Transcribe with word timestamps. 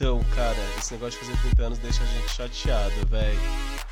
Então, 0.00 0.24
cara, 0.34 0.56
esse 0.78 0.94
negócio 0.94 1.20
de 1.20 1.26
fazer 1.26 1.38
30 1.48 1.62
anos 1.62 1.78
deixa 1.78 2.02
a 2.02 2.06
gente 2.06 2.30
chateado, 2.30 3.06
velho. 3.08 3.38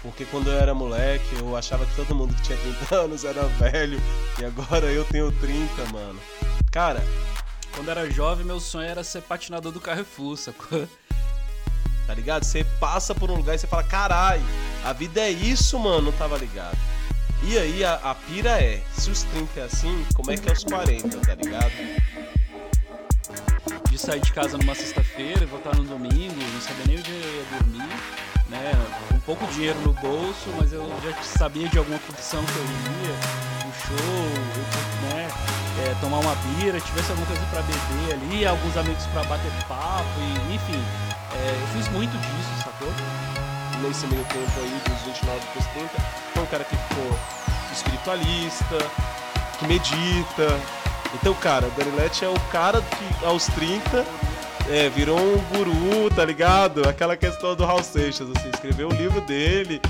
Porque 0.00 0.24
quando 0.24 0.48
eu 0.48 0.58
era 0.58 0.72
moleque, 0.72 1.36
eu 1.38 1.54
achava 1.54 1.84
que 1.84 1.94
todo 1.94 2.14
mundo 2.14 2.34
que 2.34 2.44
tinha 2.44 2.56
30 2.56 2.94
anos 2.96 3.24
era 3.26 3.42
velho. 3.42 4.00
E 4.38 4.44
agora 4.46 4.86
eu 4.86 5.04
tenho 5.04 5.30
30, 5.30 5.84
mano. 5.92 6.18
Cara. 6.72 7.04
Quando 7.74 7.90
era 7.90 8.10
jovem, 8.10 8.46
meu 8.46 8.58
sonho 8.58 8.88
era 8.88 9.04
ser 9.04 9.20
patinador 9.20 9.70
do 9.70 9.82
Carrefour, 9.82 10.38
sacou? 10.38 10.88
Tá 12.06 12.14
ligado? 12.14 12.42
Você 12.42 12.64
passa 12.80 13.14
por 13.14 13.30
um 13.30 13.34
lugar 13.34 13.54
e 13.54 13.58
você 13.58 13.66
fala, 13.66 13.84
carai, 13.84 14.40
a 14.82 14.94
vida 14.94 15.20
é 15.20 15.30
isso, 15.30 15.78
mano, 15.78 16.10
não 16.10 16.12
tava 16.12 16.38
ligado. 16.38 16.78
E 17.42 17.58
aí 17.58 17.84
a, 17.84 17.96
a 17.96 18.14
pira 18.14 18.62
é, 18.62 18.82
se 18.96 19.10
os 19.10 19.24
30 19.24 19.60
é 19.60 19.62
assim, 19.64 20.06
como 20.14 20.30
é 20.30 20.38
que 20.38 20.48
é 20.48 20.52
os 20.52 20.64
40, 20.64 21.18
tá 21.18 21.34
ligado? 21.34 21.72
De 23.90 23.98
sair 23.98 24.20
de 24.20 24.32
casa 24.32 24.56
numa 24.56 24.74
sexta-feira 24.74 25.44
voltar 25.46 25.74
no 25.76 25.84
domingo, 25.84 26.34
não 26.36 26.60
sabia 26.60 26.84
nem 26.86 26.98
onde 26.98 27.10
eu 27.10 27.18
ia 27.18 27.44
dormir, 27.58 27.88
né? 28.48 28.72
Um 29.12 29.20
pouco 29.20 29.46
de 29.46 29.54
dinheiro 29.54 29.78
no 29.80 29.92
bolso, 29.92 30.48
mas 30.58 30.72
eu 30.72 30.88
já 31.02 31.22
sabia 31.22 31.68
de 31.68 31.78
alguma 31.78 31.98
curtição 31.98 32.42
que 32.44 32.56
eu 32.56 32.64
iria, 32.64 33.14
um 33.66 33.72
show, 33.72 34.28
né? 35.10 35.28
É, 35.84 35.94
tomar 36.00 36.18
uma 36.18 36.34
bira, 36.34 36.80
tivesse 36.80 37.10
alguma 37.10 37.26
coisa 37.26 37.42
para 37.46 37.62
beber 37.62 38.14
ali, 38.14 38.46
alguns 38.46 38.76
amigos 38.76 39.04
para 39.06 39.24
bater 39.24 39.52
papo, 39.68 40.20
e, 40.20 40.54
enfim. 40.54 40.82
É, 41.34 41.58
eu 41.60 41.66
fiz 41.68 41.88
muito 41.92 42.16
disso, 42.18 42.64
sacou? 42.64 42.92
Nesse 43.82 44.06
meio 44.06 44.24
tempo 44.24 44.60
aí, 44.60 44.80
dos 44.88 45.02
29 45.02 45.46
para 45.46 45.60
os 45.60 45.66
30, 45.66 45.88
foi 46.34 46.42
um 46.42 46.46
cara 46.46 46.64
que 46.64 46.76
ficou 46.76 47.18
espiritualista, 47.72 48.78
que 49.58 49.66
medita. 49.66 50.60
Então, 51.14 51.34
cara, 51.34 51.66
o 51.66 51.70
Danilete 51.70 52.24
é 52.24 52.28
o 52.28 52.38
cara 52.50 52.82
que 52.82 53.24
aos 53.24 53.46
30 53.46 54.04
é, 54.68 54.88
virou 54.90 55.18
um 55.18 55.38
guru, 55.48 56.10
tá 56.14 56.24
ligado? 56.24 56.86
Aquela 56.86 57.16
questão 57.16 57.56
do 57.56 57.64
Raul 57.64 57.82
Seixas, 57.82 58.28
assim, 58.30 58.50
escreveu 58.50 58.88
o 58.88 58.92
livro 58.92 59.20
dele, 59.22 59.80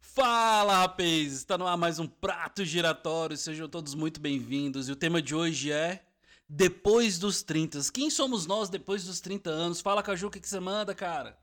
Fala, 0.00 0.80
rapaz! 0.80 1.34
Está 1.34 1.56
no 1.56 1.66
ar 1.66 1.76
mais 1.76 1.98
um 1.98 2.06
Prato 2.06 2.64
Giratório, 2.64 3.36
sejam 3.36 3.68
todos 3.68 3.94
muito 3.94 4.18
bem-vindos. 4.20 4.88
E 4.88 4.92
o 4.92 4.96
tema 4.96 5.22
de 5.22 5.34
hoje 5.34 5.70
é 5.70 6.00
Depois 6.48 7.18
dos 7.18 7.42
30. 7.42 7.80
Quem 7.92 8.08
somos 8.08 8.46
nós 8.46 8.68
depois 8.68 9.04
dos 9.04 9.20
30 9.20 9.50
anos? 9.50 9.80
Fala, 9.80 10.02
Caju, 10.02 10.28
o 10.28 10.30
que, 10.30 10.40
que 10.40 10.48
você 10.48 10.60
manda, 10.60 10.94
cara? 10.94 11.36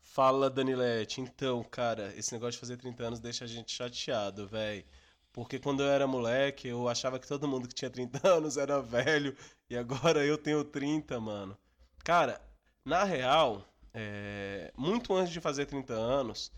Fala, 0.00 0.48
Danilete. 0.48 1.20
Então, 1.20 1.64
cara, 1.64 2.14
esse 2.16 2.32
negócio 2.32 2.52
de 2.52 2.58
fazer 2.58 2.76
30 2.76 3.02
anos 3.02 3.20
deixa 3.20 3.44
a 3.44 3.48
gente 3.48 3.72
chateado, 3.72 4.46
velho. 4.46 4.84
Porque 5.32 5.58
quando 5.58 5.82
eu 5.82 5.88
era 5.88 6.06
moleque, 6.06 6.68
eu 6.68 6.88
achava 6.88 7.18
que 7.18 7.26
todo 7.26 7.48
mundo 7.48 7.66
que 7.66 7.74
tinha 7.74 7.90
30 7.90 8.20
anos 8.28 8.56
era 8.56 8.80
velho. 8.80 9.36
E 9.68 9.76
agora 9.76 10.24
eu 10.24 10.38
tenho 10.38 10.62
30, 10.62 11.18
mano. 11.18 11.58
Cara, 12.04 12.40
na 12.84 13.02
real, 13.02 13.66
é... 13.92 14.72
muito 14.76 15.12
antes 15.14 15.32
de 15.32 15.40
fazer 15.40 15.66
30 15.66 15.92
anos 15.92 16.52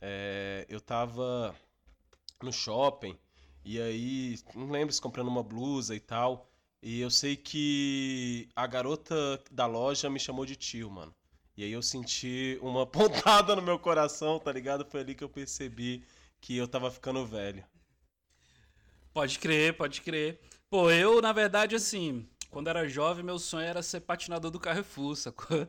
é, 0.00 0.64
eu 0.68 0.80
tava 0.80 1.54
no 2.42 2.52
shopping 2.52 3.18
e 3.64 3.80
aí, 3.80 4.38
não 4.54 4.70
lembro 4.70 4.92
se 4.92 5.00
comprando 5.00 5.28
uma 5.28 5.42
blusa 5.42 5.94
e 5.94 6.00
tal. 6.00 6.49
E 6.82 7.00
eu 7.00 7.10
sei 7.10 7.36
que 7.36 8.48
a 8.56 8.66
garota 8.66 9.42
da 9.50 9.66
loja 9.66 10.08
me 10.08 10.18
chamou 10.18 10.46
de 10.46 10.56
tio, 10.56 10.90
mano. 10.90 11.14
E 11.56 11.64
aí 11.64 11.72
eu 11.72 11.82
senti 11.82 12.58
uma 12.62 12.86
pontada 12.88 13.54
no 13.54 13.60
meu 13.60 13.78
coração, 13.78 14.38
tá 14.38 14.50
ligado? 14.50 14.84
Foi 14.84 15.00
ali 15.00 15.14
que 15.14 15.22
eu 15.22 15.28
percebi 15.28 16.02
que 16.40 16.56
eu 16.56 16.66
tava 16.66 16.90
ficando 16.90 17.26
velho. 17.26 17.64
Pode 19.12 19.38
crer, 19.38 19.76
pode 19.76 20.00
crer. 20.00 20.40
Pô, 20.70 20.90
eu, 20.90 21.20
na 21.20 21.32
verdade, 21.32 21.74
assim, 21.74 22.26
quando 22.50 22.68
era 22.68 22.88
jovem, 22.88 23.24
meu 23.24 23.38
sonho 23.38 23.66
era 23.66 23.82
ser 23.82 24.00
patinador 24.00 24.50
do 24.50 24.60
Carrefour, 24.60 25.16
sacou? 25.16 25.68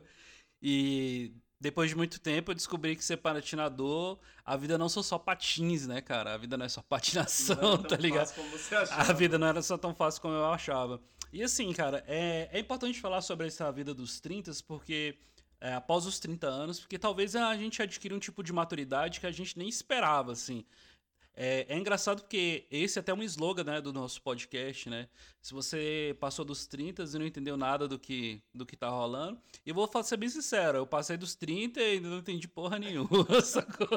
E 0.62 1.32
depois 1.62 1.90
de 1.90 1.96
muito 1.96 2.18
tempo, 2.18 2.50
eu 2.50 2.54
descobri 2.56 2.96
que 2.96 3.04
ser 3.04 3.18
patinador, 3.18 4.18
a 4.44 4.56
vida 4.56 4.76
não 4.76 4.88
são 4.88 5.00
só 5.00 5.16
patins, 5.16 5.86
né, 5.86 6.00
cara? 6.00 6.34
A 6.34 6.36
vida 6.36 6.56
não 6.56 6.66
é 6.66 6.68
só 6.68 6.82
patinação, 6.82 7.78
tá 7.88 7.96
ligado? 7.96 8.34
A 8.90 9.12
vida 9.12 9.38
não 9.38 9.46
era 9.46 9.62
só 9.62 9.78
tão 9.78 9.94
fácil 9.94 10.20
como 10.20 10.34
eu 10.34 10.44
achava. 10.46 11.00
E 11.32 11.40
assim, 11.40 11.72
cara, 11.72 12.02
é, 12.08 12.48
é 12.52 12.58
importante 12.58 13.00
falar 13.00 13.20
sobre 13.20 13.46
essa 13.46 13.70
vida 13.70 13.94
dos 13.94 14.18
30, 14.18 14.50
porque 14.66 15.16
é, 15.60 15.72
após 15.72 16.04
os 16.04 16.18
30 16.18 16.48
anos, 16.48 16.80
porque 16.80 16.98
talvez 16.98 17.36
a 17.36 17.56
gente 17.56 17.80
adquira 17.80 18.12
um 18.12 18.18
tipo 18.18 18.42
de 18.42 18.52
maturidade 18.52 19.20
que 19.20 19.26
a 19.26 19.30
gente 19.30 19.56
nem 19.56 19.68
esperava, 19.68 20.32
assim. 20.32 20.64
É, 21.34 21.66
é, 21.68 21.78
engraçado 21.78 22.22
porque 22.22 22.66
esse 22.70 22.98
é 22.98 23.00
até 23.00 23.12
um 23.14 23.22
slogan 23.22 23.64
né, 23.64 23.80
do 23.80 23.92
nosso 23.92 24.20
podcast, 24.20 24.90
né? 24.90 25.08
Se 25.40 25.54
você 25.54 26.16
passou 26.20 26.44
dos 26.44 26.66
30 26.66 27.04
e 27.04 27.18
não 27.18 27.26
entendeu 27.26 27.56
nada 27.56 27.88
do 27.88 27.98
que, 27.98 28.42
do 28.54 28.66
que 28.66 28.76
tá 28.76 28.88
rolando. 28.88 29.40
E 29.64 29.72
vou 29.72 29.88
ser 30.02 30.16
bem 30.18 30.28
sincero, 30.28 30.78
eu 30.78 30.86
passei 30.86 31.16
dos 31.16 31.34
30 31.34 31.80
e 31.80 31.84
ainda 31.84 32.08
não 32.08 32.18
entendi 32.18 32.46
porra 32.46 32.78
nenhuma, 32.78 33.26
sacou? 33.42 33.88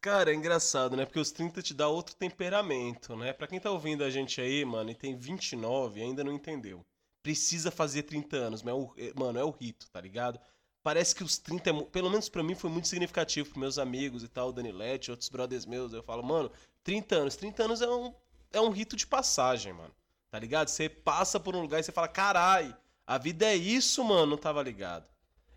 Cara, 0.00 0.30
é 0.30 0.34
engraçado, 0.34 0.96
né? 0.96 1.04
Porque 1.04 1.18
os 1.18 1.32
30 1.32 1.60
te 1.60 1.74
dá 1.74 1.88
outro 1.88 2.14
temperamento, 2.14 3.14
né? 3.16 3.32
Pra 3.32 3.46
quem 3.46 3.60
tá 3.60 3.70
ouvindo 3.70 4.04
a 4.04 4.10
gente 4.10 4.40
aí, 4.40 4.64
mano, 4.64 4.90
e 4.90 4.94
tem 4.94 5.16
29 5.16 6.00
e 6.00 6.02
ainda 6.02 6.24
não 6.24 6.32
entendeu. 6.32 6.84
Precisa 7.22 7.70
fazer 7.70 8.04
30 8.04 8.36
anos, 8.36 8.62
mas 8.62 8.72
é 8.72 8.76
o, 8.76 8.94
é, 8.96 9.12
mano, 9.14 9.38
é 9.38 9.44
o 9.44 9.50
rito, 9.50 9.90
tá 9.90 10.00
ligado? 10.00 10.40
Parece 10.88 11.14
que 11.14 11.22
os 11.22 11.36
30, 11.36 11.68
é 11.68 11.82
pelo 11.82 12.08
menos 12.08 12.30
para 12.30 12.42
mim, 12.42 12.54
foi 12.54 12.70
muito 12.70 12.88
significativo 12.88 13.50
para 13.50 13.60
meus 13.60 13.76
amigos 13.76 14.22
e 14.22 14.28
tal, 14.28 14.48
o 14.48 14.52
Danilete, 14.52 15.10
outros 15.10 15.28
brothers 15.28 15.66
meus. 15.66 15.92
Eu 15.92 16.02
falo, 16.02 16.22
mano, 16.22 16.50
30 16.82 17.14
anos. 17.14 17.36
30 17.36 17.62
anos 17.62 17.82
é 17.82 17.90
um, 17.90 18.14
é 18.50 18.58
um 18.58 18.70
rito 18.70 18.96
de 18.96 19.06
passagem, 19.06 19.74
mano. 19.74 19.94
Tá 20.30 20.38
ligado? 20.38 20.68
Você 20.68 20.88
passa 20.88 21.38
por 21.38 21.54
um 21.54 21.60
lugar 21.60 21.78
e 21.78 21.82
você 21.82 21.92
fala, 21.92 22.08
carai, 22.08 22.74
a 23.06 23.18
vida 23.18 23.44
é 23.44 23.54
isso, 23.54 24.02
mano, 24.02 24.24
não 24.24 24.38
tava 24.38 24.62
ligado. 24.62 25.06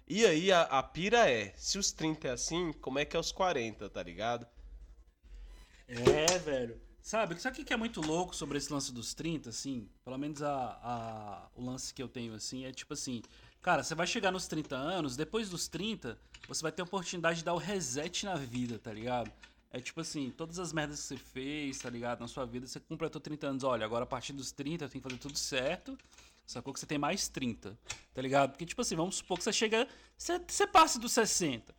E 0.05 0.25
aí 0.25 0.51
a, 0.51 0.63
a 0.63 0.83
pira 0.83 1.29
é, 1.31 1.53
se 1.55 1.77
os 1.77 1.93
30 1.93 2.27
é 2.27 2.31
assim, 2.31 2.73
como 2.81 2.99
é 2.99 3.05
que 3.05 3.15
é 3.15 3.19
os 3.19 3.31
40, 3.31 3.89
tá 3.89 4.03
ligado? 4.03 4.45
É, 5.87 6.39
velho. 6.39 6.77
Sabe, 7.01 7.39
sabe 7.39 7.61
o 7.61 7.65
que 7.65 7.73
é 7.73 7.77
muito 7.77 8.01
louco 8.01 8.35
sobre 8.35 8.57
esse 8.57 8.71
lance 8.71 8.91
dos 8.91 9.13
30, 9.13 9.49
assim? 9.49 9.87
Pelo 10.03 10.17
menos 10.17 10.43
a, 10.43 10.77
a, 10.83 11.49
o 11.55 11.63
lance 11.63 11.93
que 11.93 12.03
eu 12.03 12.09
tenho, 12.09 12.33
assim, 12.33 12.65
é 12.65 12.73
tipo 12.73 12.93
assim 12.93 13.21
Cara, 13.61 13.83
você 13.83 13.93
vai 13.93 14.07
chegar 14.07 14.31
nos 14.31 14.47
30 14.47 14.75
anos, 14.75 15.15
depois 15.15 15.49
dos 15.49 15.67
30, 15.67 16.17
você 16.47 16.63
vai 16.63 16.71
ter 16.71 16.81
a 16.81 16.85
oportunidade 16.85 17.39
de 17.39 17.45
dar 17.45 17.53
o 17.53 17.57
reset 17.57 18.25
na 18.25 18.35
vida, 18.35 18.79
tá 18.79 18.91
ligado? 18.91 19.31
É 19.69 19.79
tipo 19.79 20.01
assim, 20.01 20.31
todas 20.31 20.57
as 20.57 20.73
merdas 20.73 20.99
que 20.99 21.07
você 21.07 21.17
fez, 21.17 21.77
tá 21.77 21.89
ligado? 21.89 22.19
Na 22.19 22.27
sua 22.27 22.45
vida, 22.45 22.65
você 22.65 22.79
completou 22.79 23.21
30 23.21 23.47
anos. 23.47 23.63
Olha, 23.63 23.85
agora 23.85 24.03
a 24.03 24.07
partir 24.07 24.33
dos 24.33 24.51
30 24.51 24.89
tem 24.89 24.99
que 24.99 25.07
fazer 25.07 25.19
tudo 25.19 25.37
certo. 25.37 25.97
Sacou 26.45 26.73
que 26.73 26.79
você 26.79 26.85
tem 26.85 26.97
mais 26.97 27.29
30, 27.29 27.77
tá 28.13 28.21
ligado? 28.21 28.51
Porque, 28.51 28.65
tipo 28.65 28.81
assim, 28.81 28.95
vamos 28.95 29.15
supor 29.17 29.37
que 29.37 29.43
você 29.43 29.53
chega. 29.53 29.87
Você, 30.17 30.41
você 30.45 30.67
passe 30.67 30.99
dos 30.99 31.13
60. 31.13 31.73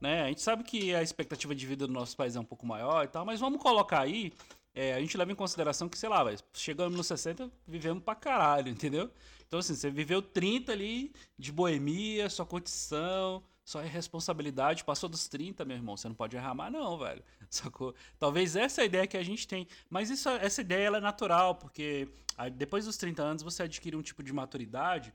Né? 0.00 0.22
A 0.22 0.28
gente 0.28 0.40
sabe 0.40 0.64
que 0.64 0.94
a 0.94 1.02
expectativa 1.02 1.54
de 1.54 1.66
vida 1.66 1.86
do 1.86 1.92
nosso 1.92 2.16
país 2.16 2.34
é 2.34 2.40
um 2.40 2.44
pouco 2.44 2.66
maior 2.66 3.04
e 3.04 3.08
tal, 3.08 3.24
mas 3.24 3.38
vamos 3.38 3.62
colocar 3.62 4.00
aí. 4.00 4.32
É, 4.74 4.94
a 4.94 5.00
gente 5.00 5.16
leva 5.16 5.30
em 5.30 5.34
consideração 5.36 5.88
que, 5.88 5.98
sei 5.98 6.08
lá, 6.08 6.24
chegando 6.52 6.96
nos 6.96 7.06
60, 7.06 7.50
vivemos 7.66 8.02
pra 8.02 8.14
caralho, 8.14 8.68
entendeu? 8.70 9.10
Então, 9.48 9.60
assim, 9.60 9.74
você 9.74 9.90
viveu 9.90 10.20
30 10.20 10.72
ali 10.72 11.10
de 11.38 11.50
boemia, 11.50 12.28
sua 12.28 12.44
condição, 12.44 13.42
sua 13.64 13.82
responsabilidade. 13.82 14.84
Passou 14.84 15.08
dos 15.08 15.26
30, 15.26 15.64
meu 15.64 15.76
irmão, 15.76 15.96
você 15.96 16.06
não 16.06 16.14
pode 16.14 16.36
errar 16.36 16.54
mais, 16.54 16.70
não, 16.70 16.98
velho. 16.98 17.22
Sacou? 17.50 17.94
Talvez 18.18 18.56
essa 18.56 18.80
é 18.80 18.84
a 18.84 18.86
ideia 18.86 19.06
que 19.06 19.16
a 19.16 19.22
gente 19.22 19.48
tem. 19.48 19.66
Mas 19.88 20.10
isso, 20.10 20.28
essa 20.28 20.60
ideia 20.60 20.86
ela 20.86 20.98
é 20.98 21.00
natural, 21.00 21.54
porque 21.54 22.08
depois 22.56 22.84
dos 22.84 22.98
30 22.98 23.22
anos 23.22 23.42
você 23.42 23.62
adquire 23.62 23.96
um 23.96 24.02
tipo 24.02 24.22
de 24.22 24.32
maturidade 24.32 25.12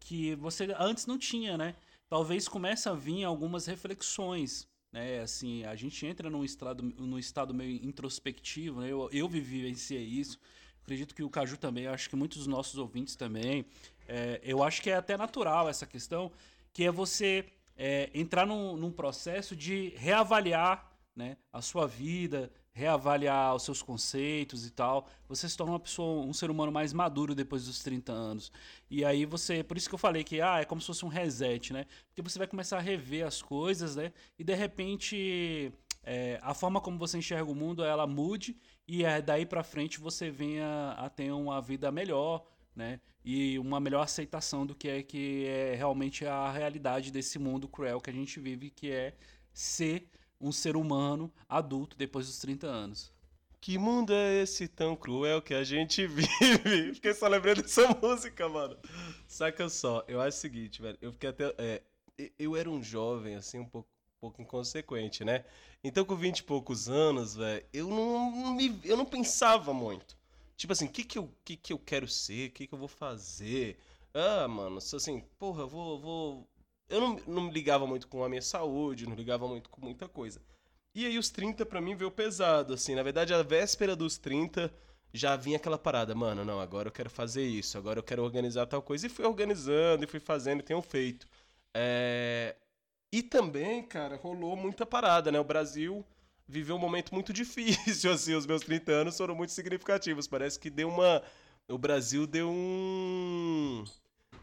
que 0.00 0.34
você 0.36 0.74
antes 0.78 1.06
não 1.06 1.18
tinha, 1.18 1.56
né? 1.58 1.74
Talvez 2.08 2.48
comece 2.48 2.88
a 2.88 2.94
vir 2.94 3.24
algumas 3.24 3.66
reflexões. 3.66 4.66
Né, 4.92 5.20
assim, 5.20 5.64
a 5.64 5.74
gente 5.74 6.06
entra 6.06 6.30
num 6.30 6.44
estado, 6.44 6.80
num 6.80 7.18
estado 7.18 7.52
meio 7.52 7.84
introspectivo, 7.84 8.80
né? 8.80 8.92
eu, 8.92 9.10
eu 9.12 9.28
vivenciei 9.28 10.04
isso, 10.04 10.38
acredito 10.84 11.14
que 11.14 11.22
o 11.22 11.30
Caju 11.30 11.56
também, 11.56 11.86
acho 11.86 12.08
que 12.08 12.14
muitos 12.14 12.38
dos 12.38 12.46
nossos 12.46 12.78
ouvintes 12.78 13.16
também. 13.16 13.64
É, 14.06 14.40
eu 14.44 14.62
acho 14.62 14.82
que 14.82 14.90
é 14.90 14.94
até 14.94 15.16
natural 15.16 15.68
essa 15.68 15.86
questão, 15.86 16.30
que 16.72 16.84
é 16.84 16.90
você 16.90 17.46
é, 17.76 18.10
entrar 18.14 18.46
num, 18.46 18.76
num, 18.76 18.92
processo 18.92 19.56
de 19.56 19.94
reavaliar 19.96 20.92
né, 21.16 21.38
a 21.50 21.62
sua 21.62 21.86
vida, 21.86 22.52
reavaliar 22.72 23.54
os 23.54 23.62
seus 23.62 23.80
conceitos 23.80 24.66
e 24.66 24.70
tal. 24.70 25.08
Você 25.26 25.48
se 25.48 25.56
torna 25.56 25.72
uma 25.72 25.80
pessoa, 25.80 26.22
um 26.22 26.34
ser 26.34 26.50
humano 26.50 26.70
mais 26.70 26.92
maduro 26.92 27.34
depois 27.34 27.64
dos 27.64 27.78
30 27.82 28.12
anos. 28.12 28.52
E 28.90 29.04
aí 29.04 29.24
você, 29.24 29.62
por 29.64 29.78
isso 29.78 29.88
que 29.88 29.94
eu 29.94 29.98
falei 29.98 30.22
que 30.22 30.40
ah, 30.42 30.60
é 30.60 30.64
como 30.66 30.82
se 30.82 30.88
fosse 30.88 31.04
um 31.04 31.08
reset, 31.08 31.72
né? 31.72 31.86
Porque 32.08 32.20
você 32.20 32.38
vai 32.38 32.46
começar 32.46 32.76
a 32.76 32.80
rever 32.80 33.26
as 33.26 33.40
coisas, 33.40 33.96
né? 33.96 34.12
E 34.38 34.44
de 34.44 34.54
repente 34.54 35.72
é, 36.02 36.38
a 36.42 36.52
forma 36.52 36.80
como 36.80 36.98
você 36.98 37.16
enxerga 37.16 37.50
o 37.50 37.54
mundo 37.54 37.82
ela 37.82 38.06
mude 38.06 38.56
e 38.86 39.04
é, 39.04 39.20
daí 39.22 39.46
para 39.46 39.62
frente 39.62 39.98
você 39.98 40.30
venha 40.30 40.92
a 40.92 41.08
ter 41.08 41.32
uma 41.32 41.60
vida 41.60 41.90
melhor, 41.90 42.46
né? 42.74 43.00
E 43.24 43.58
uma 43.58 43.80
melhor 43.80 44.02
aceitação 44.02 44.66
do 44.66 44.74
que 44.74 44.88
é 44.88 45.02
que 45.02 45.46
é 45.46 45.74
realmente 45.74 46.26
a 46.26 46.50
realidade 46.50 47.10
desse 47.10 47.38
mundo 47.38 47.66
cruel 47.66 48.00
que 48.00 48.10
a 48.10 48.12
gente 48.12 48.38
vive, 48.38 48.70
que 48.70 48.90
é 48.90 49.14
ser 49.52 50.06
um 50.38 50.52
ser 50.52 50.76
humano 50.76 51.32
adulto 51.48 51.96
depois 51.96 52.26
dos 52.26 52.38
30 52.38 52.66
anos. 52.66 53.14
Que 53.64 53.78
mundo 53.78 54.12
é 54.12 54.42
esse 54.42 54.68
tão 54.68 54.94
cruel 54.94 55.40
que 55.40 55.54
a 55.54 55.64
gente 55.64 56.04
vive? 56.06 56.92
Fiquei 56.92 57.14
só 57.14 57.26
lembrando 57.26 57.62
dessa 57.62 57.88
música, 57.96 58.46
mano. 58.46 58.76
Saca 59.26 59.70
só, 59.70 60.04
eu 60.06 60.20
acho 60.20 60.36
o 60.36 60.40
seguinte, 60.40 60.82
velho. 60.82 60.98
Eu 61.00 61.12
fiquei 61.12 61.30
até. 61.30 61.54
É, 61.56 61.82
eu 62.38 62.54
era 62.54 62.68
um 62.68 62.82
jovem, 62.82 63.36
assim, 63.36 63.58
um 63.58 63.64
pouco, 63.64 63.88
pouco 64.24 64.40
inconsequente, 64.40 65.24
né? 65.24 65.44
Então, 65.82 66.04
com 66.04 66.16
20 66.16 66.38
e 66.38 66.42
poucos 66.44 66.88
anos, 66.88 67.36
velho, 67.36 67.64
eu 67.72 67.88
não, 67.88 68.54
me, 68.54 68.80
eu 68.84 68.96
não 68.96 69.04
pensava 69.04 69.74
muito. 69.74 70.16
Tipo 70.56 70.72
assim, 70.72 70.86
o 70.86 70.90
que, 70.90 71.04
que, 71.04 71.18
eu, 71.18 71.30
que, 71.44 71.56
que 71.56 71.72
eu 71.72 71.78
quero 71.78 72.08
ser? 72.08 72.48
O 72.48 72.52
que, 72.52 72.66
que 72.66 72.74
eu 72.74 72.78
vou 72.78 72.88
fazer? 72.88 73.76
Ah, 74.14 74.48
mano, 74.48 74.78
assim, 74.78 75.22
porra, 75.38 75.62
eu 75.62 75.68
vou. 75.68 75.98
vou... 76.00 76.48
Eu 76.88 77.00
não, 77.00 77.20
não 77.26 77.42
me 77.42 77.50
ligava 77.50 77.86
muito 77.86 78.08
com 78.08 78.24
a 78.24 78.28
minha 78.28 78.42
saúde, 78.42 79.06
não 79.06 79.14
ligava 79.14 79.46
muito 79.46 79.68
com 79.68 79.80
muita 79.80 80.08
coisa. 80.08 80.40
E 80.94 81.04
aí 81.06 81.18
os 81.18 81.28
30 81.30 81.66
para 81.66 81.80
mim 81.80 81.96
veio 81.96 82.10
pesado, 82.10 82.72
assim. 82.74 82.94
Na 82.94 83.02
verdade, 83.02 83.34
a 83.34 83.42
véspera 83.42 83.96
dos 83.96 84.16
30 84.16 84.72
já 85.12 85.36
vinha 85.36 85.56
aquela 85.56 85.78
parada, 85.78 86.14
mano, 86.14 86.44
não, 86.44 86.60
agora 86.60 86.88
eu 86.88 86.92
quero 86.92 87.08
fazer 87.10 87.44
isso, 87.44 87.78
agora 87.78 88.00
eu 88.00 88.02
quero 88.02 88.22
organizar 88.22 88.66
tal 88.66 88.82
coisa. 88.82 89.06
E 89.06 89.10
fui 89.10 89.24
organizando, 89.24 90.04
e 90.04 90.06
fui 90.06 90.20
fazendo, 90.20 90.60
e 90.60 90.62
tenho 90.62 90.82
feito. 90.82 91.26
É... 91.74 92.56
E 93.14 93.22
também, 93.22 93.80
cara, 93.80 94.16
rolou 94.16 94.56
muita 94.56 94.84
parada, 94.84 95.30
né? 95.30 95.38
O 95.38 95.44
Brasil 95.44 96.04
viveu 96.48 96.74
um 96.74 96.80
momento 96.80 97.14
muito 97.14 97.30
difícil, 97.32 98.10
assim, 98.10 98.34
os 98.34 98.44
meus 98.44 98.62
30 98.62 98.90
anos 98.90 99.16
foram 99.16 99.36
muito 99.36 99.52
significativos. 99.52 100.26
Parece 100.26 100.58
que 100.58 100.68
deu 100.68 100.88
uma. 100.88 101.22
O 101.68 101.78
Brasil 101.78 102.26
deu 102.26 102.50
um 102.50 103.84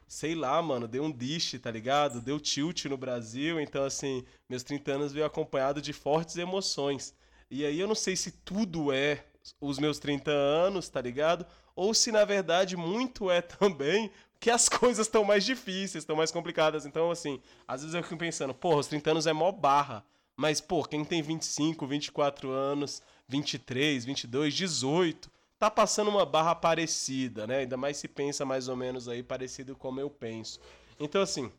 sei 0.07 0.35
lá, 0.35 0.61
mano, 0.61 0.87
deu 0.87 1.03
um 1.03 1.11
dish, 1.11 1.59
tá 1.61 1.69
ligado? 1.69 2.21
Deu 2.21 2.39
tilt 2.39 2.85
no 2.85 2.95
Brasil, 2.95 3.59
então 3.59 3.83
assim, 3.83 4.23
meus 4.47 4.63
30 4.63 4.93
anos 4.93 5.11
veio 5.11 5.25
acompanhado 5.25 5.81
de 5.81 5.91
fortes 5.91 6.37
emoções. 6.37 7.13
E 7.49 7.65
aí 7.65 7.77
eu 7.77 7.89
não 7.89 7.95
sei 7.95 8.15
se 8.15 8.31
tudo 8.31 8.93
é 8.93 9.25
os 9.59 9.79
meus 9.79 9.99
30 9.99 10.31
anos, 10.31 10.87
tá 10.87 11.01
ligado? 11.01 11.45
Ou 11.75 11.93
se 11.93 12.09
na 12.09 12.23
verdade 12.23 12.77
muito 12.77 13.29
é 13.29 13.41
também 13.43 14.09
que 14.41 14.49
as 14.49 14.67
coisas 14.67 15.07
estão 15.07 15.23
mais 15.23 15.45
difíceis, 15.45 16.01
estão 16.01 16.17
mais 16.17 16.31
complicadas. 16.31 16.85
Então, 16.85 17.09
assim, 17.09 17.39
às 17.65 17.81
vezes 17.81 17.95
eu 17.95 18.03
fico 18.03 18.17
pensando, 18.17 18.53
porra, 18.53 18.79
os 18.79 18.87
30 18.87 19.11
anos 19.11 19.27
é 19.27 19.31
mó 19.31 19.49
barra. 19.53 20.03
Mas, 20.35 20.59
pô, 20.59 20.83
quem 20.83 21.05
tem 21.05 21.21
25, 21.21 21.85
24 21.85 22.49
anos, 22.49 23.01
23, 23.27 24.03
22, 24.03 24.53
18, 24.53 25.31
tá 25.59 25.69
passando 25.69 26.09
uma 26.09 26.25
barra 26.25 26.55
parecida, 26.55 27.45
né? 27.45 27.59
Ainda 27.59 27.77
mais 27.77 27.97
se 27.97 28.07
pensa 28.07 28.43
mais 28.43 28.67
ou 28.67 28.75
menos 28.75 29.07
aí 29.07 29.21
parecido 29.21 29.75
como 29.75 29.99
eu 29.99 30.09
penso. 30.09 30.59
Então, 30.99 31.21
assim, 31.21 31.51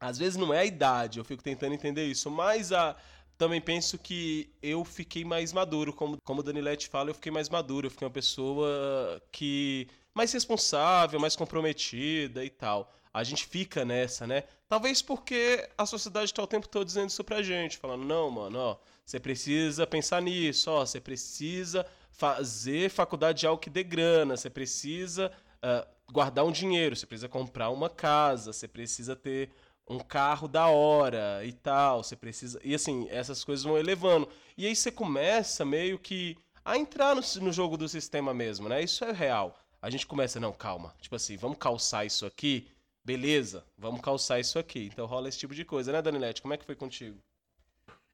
às 0.00 0.18
vezes 0.18 0.36
não 0.36 0.52
é 0.52 0.60
a 0.60 0.64
idade, 0.64 1.18
eu 1.18 1.24
fico 1.24 1.42
tentando 1.42 1.74
entender 1.74 2.06
isso, 2.06 2.30
mas 2.30 2.72
a, 2.72 2.96
também 3.36 3.60
penso 3.60 3.96
que 3.96 4.50
eu 4.60 4.84
fiquei 4.84 5.24
mais 5.24 5.52
maduro, 5.52 5.92
como, 5.92 6.18
como 6.24 6.40
o 6.40 6.42
Danilete 6.42 6.88
fala, 6.88 7.10
eu 7.10 7.14
fiquei 7.14 7.30
mais 7.30 7.48
maduro, 7.48 7.86
eu 7.86 7.90
fiquei 7.90 8.06
uma 8.06 8.12
pessoa 8.12 9.22
que 9.30 9.86
mais 10.14 10.32
responsável, 10.32 11.20
mais 11.20 11.36
comprometida 11.36 12.44
e 12.44 12.50
tal. 12.50 12.92
A 13.12 13.24
gente 13.24 13.46
fica 13.46 13.84
nessa, 13.84 14.26
né? 14.26 14.44
Talvez 14.68 15.00
porque 15.00 15.68
a 15.76 15.86
sociedade 15.86 16.26
está 16.26 16.42
o 16.42 16.46
tempo 16.46 16.68
todo 16.68 16.86
dizendo 16.86 17.08
isso 17.08 17.24
pra 17.24 17.42
gente, 17.42 17.78
falando, 17.78 18.04
não, 18.04 18.30
mano, 18.30 18.58
ó, 18.58 18.76
você 19.04 19.18
precisa 19.18 19.86
pensar 19.86 20.20
nisso, 20.20 20.70
ó, 20.70 20.84
você 20.84 21.00
precisa 21.00 21.86
fazer 22.10 22.90
faculdade 22.90 23.40
de 23.40 23.46
algo 23.46 23.60
que 23.60 23.70
dê 23.70 23.82
grana, 23.82 24.36
você 24.36 24.50
precisa 24.50 25.32
uh, 25.64 26.12
guardar 26.12 26.44
um 26.44 26.52
dinheiro, 26.52 26.94
você 26.94 27.06
precisa 27.06 27.28
comprar 27.28 27.70
uma 27.70 27.88
casa, 27.88 28.52
você 28.52 28.68
precisa 28.68 29.16
ter 29.16 29.50
um 29.88 29.98
carro 29.98 30.46
da 30.46 30.66
hora 30.66 31.44
e 31.44 31.52
tal, 31.52 32.02
você 32.02 32.14
precisa. 32.14 32.60
E 32.62 32.74
assim, 32.74 33.06
essas 33.10 33.42
coisas 33.42 33.64
vão 33.64 33.78
elevando. 33.78 34.28
E 34.56 34.66
aí 34.66 34.76
você 34.76 34.90
começa 34.90 35.64
meio 35.64 35.98
que 35.98 36.36
a 36.64 36.76
entrar 36.76 37.14
no, 37.14 37.22
no 37.40 37.52
jogo 37.52 37.76
do 37.76 37.88
sistema 37.88 38.34
mesmo, 38.34 38.68
né? 38.68 38.82
Isso 38.82 39.04
é 39.04 39.12
real. 39.12 39.58
A 39.80 39.90
gente 39.90 40.06
começa, 40.06 40.40
não, 40.40 40.52
calma. 40.52 40.94
Tipo 41.00 41.16
assim, 41.16 41.36
vamos 41.36 41.58
calçar 41.58 42.04
isso 42.04 42.26
aqui. 42.26 42.68
Beleza, 43.04 43.64
vamos 43.76 44.00
calçar 44.00 44.38
isso 44.40 44.58
aqui. 44.58 44.90
Então 44.92 45.06
rola 45.06 45.28
esse 45.28 45.38
tipo 45.38 45.54
de 45.54 45.64
coisa, 45.64 45.92
né, 45.92 46.02
Danilete? 46.02 46.42
Como 46.42 46.52
é 46.52 46.56
que 46.56 46.64
foi 46.64 46.74
contigo? 46.74 47.18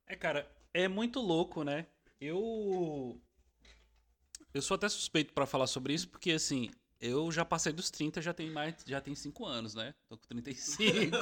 É, 0.06 0.14
cara, 0.14 0.48
é 0.72 0.86
muito 0.86 1.20
louco, 1.20 1.64
né? 1.64 1.86
Eu 2.20 3.20
eu 4.52 4.62
sou 4.62 4.76
até 4.76 4.88
suspeito 4.88 5.32
para 5.32 5.46
falar 5.46 5.66
sobre 5.66 5.94
isso, 5.94 6.08
porque 6.08 6.32
assim, 6.32 6.70
eu 7.04 7.30
já 7.30 7.44
passei 7.44 7.70
dos 7.70 7.90
30, 7.90 8.22
já 8.22 8.32
tem 8.32 8.50
mais, 8.50 8.76
já 8.86 8.98
tem 8.98 9.14
5 9.14 9.44
anos, 9.44 9.74
né? 9.74 9.94
Tô 10.08 10.16
com 10.16 10.26
35. 10.26 11.14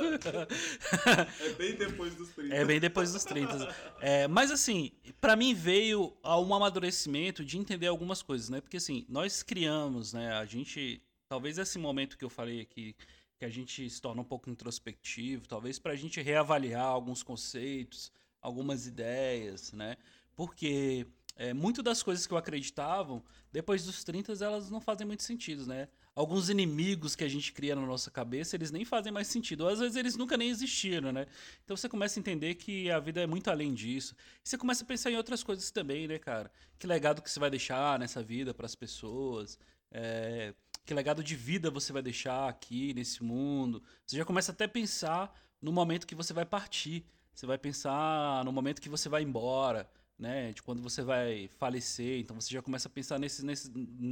é 1.40 1.52
bem 1.54 1.74
depois 1.74 2.14
dos 2.14 2.28
30. 2.28 2.54
É 2.54 2.64
bem 2.64 2.78
depois 2.78 3.12
dos 3.12 3.24
30. 3.24 3.74
É, 4.00 4.28
mas 4.28 4.52
assim, 4.52 4.92
para 5.20 5.34
mim 5.34 5.52
veio 5.52 6.16
um 6.24 6.54
amadurecimento 6.54 7.44
de 7.44 7.58
entender 7.58 7.88
algumas 7.88 8.22
coisas, 8.22 8.48
né? 8.48 8.60
Porque 8.60 8.76
assim, 8.76 9.04
nós 9.08 9.42
criamos, 9.42 10.12
né? 10.12 10.32
A 10.34 10.44
gente, 10.44 11.02
talvez 11.28 11.58
esse 11.58 11.80
momento 11.80 12.16
que 12.16 12.24
eu 12.24 12.30
falei 12.30 12.60
aqui, 12.60 12.94
que 13.36 13.44
a 13.44 13.50
gente 13.50 13.90
se 13.90 14.00
torna 14.00 14.22
um 14.22 14.24
pouco 14.24 14.48
introspectivo, 14.48 15.48
talvez 15.48 15.80
pra 15.80 15.96
gente 15.96 16.22
reavaliar 16.22 16.86
alguns 16.86 17.24
conceitos, 17.24 18.12
algumas 18.40 18.86
ideias, 18.86 19.72
né? 19.72 19.96
Porque 20.36 21.08
é, 21.34 21.54
muito 21.54 21.82
das 21.82 22.02
coisas 22.02 22.26
que 22.26 22.32
eu 22.32 22.38
acreditava, 22.38 23.22
depois 23.50 23.84
dos 23.84 24.04
30 24.04 24.32
elas 24.44 24.70
não 24.70 24.80
fazem 24.80 25.06
muito 25.06 25.22
sentido, 25.22 25.66
né? 25.66 25.88
Alguns 26.14 26.50
inimigos 26.50 27.16
que 27.16 27.24
a 27.24 27.28
gente 27.28 27.52
cria 27.52 27.74
na 27.74 27.86
nossa 27.86 28.10
cabeça, 28.10 28.54
eles 28.54 28.70
nem 28.70 28.84
fazem 28.84 29.10
mais 29.10 29.28
sentido. 29.28 29.62
Ou 29.62 29.68
às 29.70 29.78
vezes 29.78 29.96
eles 29.96 30.16
nunca 30.16 30.36
nem 30.36 30.50
existiram, 30.50 31.10
né? 31.10 31.26
Então 31.64 31.76
você 31.76 31.88
começa 31.88 32.18
a 32.18 32.20
entender 32.20 32.54
que 32.56 32.90
a 32.90 33.00
vida 33.00 33.22
é 33.22 33.26
muito 33.26 33.48
além 33.50 33.72
disso. 33.72 34.14
E 34.44 34.48
você 34.48 34.58
começa 34.58 34.84
a 34.84 34.86
pensar 34.86 35.10
em 35.10 35.16
outras 35.16 35.42
coisas 35.42 35.70
também, 35.70 36.06
né, 36.06 36.18
cara? 36.18 36.50
Que 36.78 36.86
legado 36.86 37.22
que 37.22 37.30
você 37.30 37.40
vai 37.40 37.50
deixar 37.50 37.98
nessa 37.98 38.22
vida 38.22 38.52
para 38.52 38.66
as 38.66 38.74
pessoas? 38.74 39.58
É, 39.90 40.54
que 40.84 40.92
legado 40.92 41.24
de 41.24 41.34
vida 41.34 41.70
você 41.70 41.92
vai 41.92 42.02
deixar 42.02 42.48
aqui 42.48 42.92
nesse 42.92 43.22
mundo? 43.22 43.82
Você 44.06 44.16
já 44.16 44.24
começa 44.24 44.52
até 44.52 44.64
a 44.64 44.68
pensar 44.68 45.34
no 45.62 45.72
momento 45.72 46.06
que 46.06 46.14
você 46.14 46.34
vai 46.34 46.44
partir. 46.44 47.06
Você 47.34 47.46
vai 47.46 47.56
pensar 47.56 48.44
no 48.44 48.52
momento 48.52 48.82
que 48.82 48.90
você 48.90 49.08
vai 49.08 49.22
embora 49.22 49.88
né? 50.22 50.52
De 50.52 50.62
quando 50.62 50.80
você 50.80 51.02
vai 51.02 51.48
falecer. 51.58 52.20
Então 52.20 52.40
você 52.40 52.54
já 52.54 52.62
começa 52.62 52.88
a 52.88 52.90
pensar 52.90 53.18
nesses, 53.18 53.42
nesses, 53.42 53.70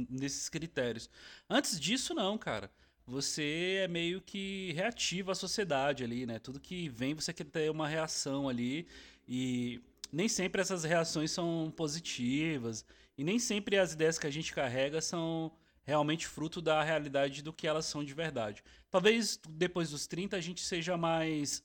nesses 0.09 0.49
critérios. 0.49 1.09
Antes 1.49 1.79
disso, 1.79 2.13
não, 2.13 2.37
cara. 2.37 2.69
Você 3.07 3.79
é 3.83 3.87
meio 3.87 4.21
que 4.21 4.71
reativa 4.73 5.31
à 5.31 5.35
sociedade 5.35 6.03
ali, 6.03 6.25
né? 6.25 6.37
Tudo 6.37 6.59
que 6.59 6.87
vem 6.89 7.15
você 7.15 7.33
quer 7.33 7.45
ter 7.45 7.71
uma 7.71 7.87
reação 7.87 8.47
ali. 8.47 8.87
E 9.27 9.81
nem 10.11 10.27
sempre 10.27 10.61
essas 10.61 10.83
reações 10.83 11.31
são 11.31 11.73
positivas. 11.75 12.85
E 13.17 13.23
nem 13.23 13.39
sempre 13.39 13.77
as 13.77 13.93
ideias 13.93 14.19
que 14.19 14.27
a 14.27 14.31
gente 14.31 14.53
carrega 14.53 15.01
são 15.01 15.51
realmente 15.83 16.27
fruto 16.27 16.61
da 16.61 16.83
realidade 16.83 17.41
do 17.41 17.51
que 17.51 17.67
elas 17.67 17.85
são 17.85 18.03
de 18.03 18.13
verdade. 18.13 18.63
Talvez 18.89 19.39
depois 19.49 19.89
dos 19.89 20.05
30 20.07 20.37
a 20.37 20.41
gente 20.41 20.61
seja 20.61 20.95
mais. 20.97 21.63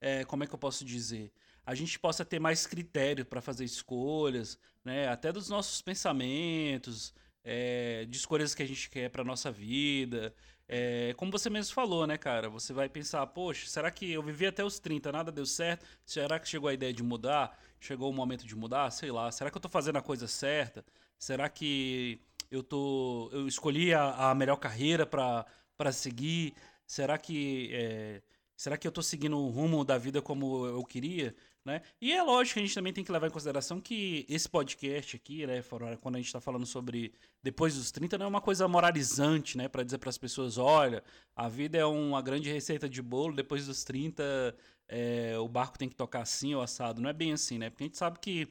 é, 0.00 0.24
como 0.26 0.44
é 0.44 0.46
que 0.46 0.54
eu 0.54 0.58
posso 0.58 0.84
dizer? 0.84 1.32
A 1.66 1.74
gente 1.74 1.98
possa 1.98 2.24
ter 2.24 2.38
mais 2.38 2.66
critério 2.66 3.26
para 3.26 3.42
fazer 3.42 3.64
escolhas, 3.64 4.58
né? 4.84 5.08
Até 5.08 5.32
dos 5.32 5.48
nossos 5.48 5.82
pensamentos, 5.82 7.12
é, 7.44 8.04
de 8.06 8.16
escolhas 8.16 8.54
que 8.54 8.62
a 8.62 8.66
gente 8.66 8.88
quer 8.88 9.10
para 9.10 9.24
nossa 9.24 9.50
vida. 9.50 10.32
É, 10.68 11.12
como 11.16 11.30
você 11.30 11.50
mesmo 11.50 11.74
falou, 11.74 12.06
né, 12.06 12.16
cara? 12.16 12.48
Você 12.48 12.72
vai 12.72 12.88
pensar, 12.88 13.26
poxa, 13.28 13.66
será 13.68 13.90
que 13.90 14.12
eu 14.12 14.22
vivi 14.22 14.46
até 14.46 14.64
os 14.64 14.78
30, 14.78 15.10
nada 15.12 15.32
deu 15.32 15.46
certo? 15.46 15.84
Será 16.04 16.38
que 16.38 16.48
chegou 16.48 16.68
a 16.68 16.74
ideia 16.74 16.92
de 16.92 17.02
mudar? 17.02 17.58
Chegou 17.80 18.10
o 18.10 18.14
momento 18.14 18.46
de 18.46 18.54
mudar? 18.56 18.90
Sei 18.90 19.10
lá. 19.10 19.30
Será 19.32 19.50
que 19.50 19.56
eu 19.56 19.60
tô 19.60 19.68
fazendo 19.68 19.96
a 19.98 20.02
coisa 20.02 20.28
certa? 20.28 20.84
Será 21.18 21.48
que 21.48 22.20
eu 22.50 22.62
tô 22.62 23.28
eu 23.32 23.46
escolhi 23.48 23.92
a, 23.94 24.30
a 24.30 24.34
melhor 24.34 24.56
carreira 24.56 25.06
para 25.06 25.92
seguir? 25.92 26.54
Será 26.86 27.18
que 27.18 27.70
é, 27.72 28.22
será 28.56 28.76
que 28.76 28.86
eu 28.86 28.92
tô 28.92 29.02
seguindo 29.02 29.38
o 29.38 29.48
rumo 29.48 29.84
da 29.84 29.98
vida 29.98 30.22
como 30.22 30.66
eu 30.66 30.84
queria? 30.84 31.34
Né? 31.66 31.82
E 32.00 32.12
é 32.12 32.22
lógico 32.22 32.54
que 32.54 32.60
a 32.60 32.62
gente 32.62 32.74
também 32.76 32.92
tem 32.92 33.02
que 33.02 33.10
levar 33.10 33.26
em 33.26 33.30
consideração 33.30 33.80
que 33.80 34.24
esse 34.28 34.48
podcast 34.48 35.16
aqui, 35.16 35.44
né, 35.44 35.60
quando 36.00 36.14
a 36.14 36.18
gente 36.18 36.28
está 36.28 36.40
falando 36.40 36.64
sobre 36.64 37.12
depois 37.42 37.74
dos 37.74 37.90
30, 37.90 38.16
não 38.16 38.26
é 38.26 38.28
uma 38.28 38.40
coisa 38.40 38.68
moralizante, 38.68 39.58
né, 39.58 39.66
para 39.66 39.82
dizer 39.82 39.98
para 39.98 40.08
as 40.08 40.16
pessoas, 40.16 40.58
olha, 40.58 41.02
a 41.34 41.48
vida 41.48 41.76
é 41.76 41.84
uma 41.84 42.22
grande 42.22 42.52
receita 42.52 42.88
de 42.88 43.02
bolo, 43.02 43.34
depois 43.34 43.66
dos 43.66 43.82
30 43.82 44.56
é, 44.88 45.36
o 45.38 45.48
barco 45.48 45.76
tem 45.76 45.88
que 45.88 45.96
tocar 45.96 46.22
assim 46.22 46.54
ou 46.54 46.62
assado. 46.62 47.02
Não 47.02 47.10
é 47.10 47.12
bem 47.12 47.32
assim, 47.32 47.58
né? 47.58 47.68
Porque 47.68 47.82
a 47.82 47.86
gente 47.88 47.98
sabe 47.98 48.20
que 48.20 48.48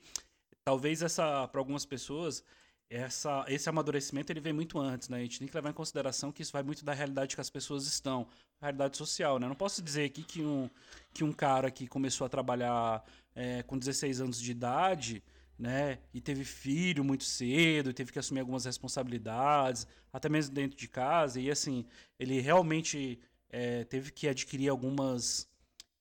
talvez 0.66 1.02
essa, 1.02 1.48
para 1.48 1.62
algumas 1.62 1.86
pessoas, 1.86 2.44
essa, 2.90 3.46
esse 3.48 3.68
amadurecimento 3.68 4.32
ele 4.32 4.40
vem 4.40 4.54
muito 4.54 4.80
antes, 4.80 5.10
né? 5.10 5.18
A 5.18 5.22
gente 5.22 5.40
tem 5.40 5.48
que 5.48 5.56
levar 5.56 5.70
em 5.70 5.74
consideração 5.74 6.32
que 6.32 6.42
isso 6.42 6.52
vai 6.52 6.64
muito 6.64 6.86
da 6.86 6.94
realidade 6.94 7.36
que 7.36 7.42
as 7.42 7.50
pessoas 7.50 7.88
estão, 7.88 8.28
realidade 8.62 8.98
social, 8.98 9.40
né? 9.40 9.48
Não 9.48 9.56
posso 9.56 9.82
dizer 9.82 10.06
aqui 10.06 10.24
que 10.24 10.42
um, 10.42 10.70
que 11.14 11.24
um 11.24 11.32
cara 11.32 11.72
que 11.72 11.88
começou 11.88 12.26
a 12.26 12.30
trabalhar 12.30 13.04
é, 13.36 13.64
com 13.64 13.78
16 13.78 14.22
anos 14.22 14.40
de 14.40 14.52
idade, 14.52 15.24
né, 15.58 16.00
e 16.14 16.20
teve 16.20 16.44
filho 16.44 17.02
muito 17.02 17.24
cedo, 17.24 17.94
teve 17.94 18.12
que 18.12 18.20
assumir 18.20 18.42
algumas 18.42 18.66
responsabilidades, 18.66 19.88
até 20.12 20.28
mesmo 20.28 20.54
dentro 20.54 20.78
de 20.78 20.88
casa, 20.88 21.40
e 21.40 21.50
assim, 21.50 21.86
ele 22.20 22.42
realmente 22.42 23.18
é, 23.50 23.86
teve 23.86 24.12
que 24.12 24.28
adquirir 24.28 24.68
algumas 24.68 25.48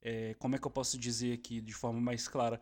é, 0.04 0.34
como 0.38 0.54
é 0.54 0.58
que 0.58 0.66
eu 0.66 0.70
posso 0.70 0.98
dizer 0.98 1.32
aqui 1.32 1.60
de 1.60 1.72
forma 1.72 1.98
mais 1.98 2.28
clara? 2.28 2.60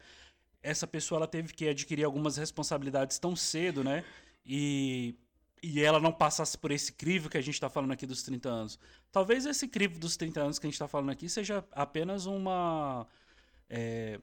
Essa 0.63 0.87
pessoa 0.87 1.19
ela 1.19 1.27
teve 1.27 1.53
que 1.53 1.69
adquirir 1.69 2.05
algumas 2.05 2.37
responsabilidades 2.37 3.19
tão 3.19 3.35
cedo, 3.35 3.83
né? 3.83 4.05
E, 4.45 5.15
e 5.63 5.81
ela 5.81 6.01
não 6.01 6.13
passasse 6.13 6.57
por 6.57 6.71
esse 6.71 6.93
crivo 6.93 7.29
que 7.29 7.39
a 7.39 7.41
gente 7.41 7.55
está 7.55 7.69
falando 7.69 7.93
aqui 7.93 8.07
dos 8.07 8.23
30 8.23 8.49
anos. 8.49 8.79
Talvez 9.11 9.47
esse 9.47 9.69
crivo 9.69 9.99
dos 9.99 10.17
30 10.17 10.41
anos 10.41 10.59
que 10.59 10.67
a 10.67 10.69
gente 10.69 10.75
está 10.75 10.89
falando 10.89 11.11
aqui 11.11 11.29
seja 11.29 11.65
apenas 11.73 12.27
uma. 12.27 13.07
É, 13.69 14.21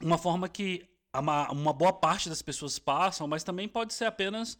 uma 0.00 0.18
forma 0.18 0.48
que 0.48 0.88
uma, 1.14 1.50
uma 1.50 1.72
boa 1.72 1.92
parte 1.92 2.28
das 2.28 2.42
pessoas 2.42 2.78
passam, 2.78 3.26
mas 3.26 3.44
também 3.44 3.68
pode 3.68 3.92
ser 3.92 4.04
apenas 4.04 4.56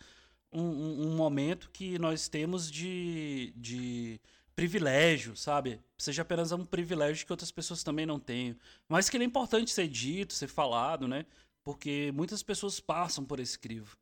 um, 0.52 0.62
um, 0.62 1.06
um 1.08 1.16
momento 1.16 1.70
que 1.72 1.98
nós 1.98 2.28
temos 2.28 2.70
de, 2.70 3.52
de 3.56 4.20
privilégio, 4.60 5.34
sabe? 5.34 5.80
Seja 5.96 6.20
apenas 6.20 6.52
um 6.52 6.66
privilégio 6.66 7.24
que 7.24 7.32
outras 7.32 7.50
pessoas 7.50 7.82
também 7.82 8.04
não 8.04 8.20
têm. 8.20 8.54
Mas 8.86 9.08
que 9.08 9.16
ele 9.16 9.24
é 9.24 9.26
importante 9.26 9.70
ser 9.70 9.88
dito, 9.88 10.34
ser 10.34 10.48
falado, 10.48 11.08
né? 11.08 11.24
Porque 11.64 12.12
muitas 12.12 12.42
pessoas 12.42 12.78
passam 12.78 13.24
por 13.24 13.40
esse 13.40 13.58
crivo. 13.58 13.96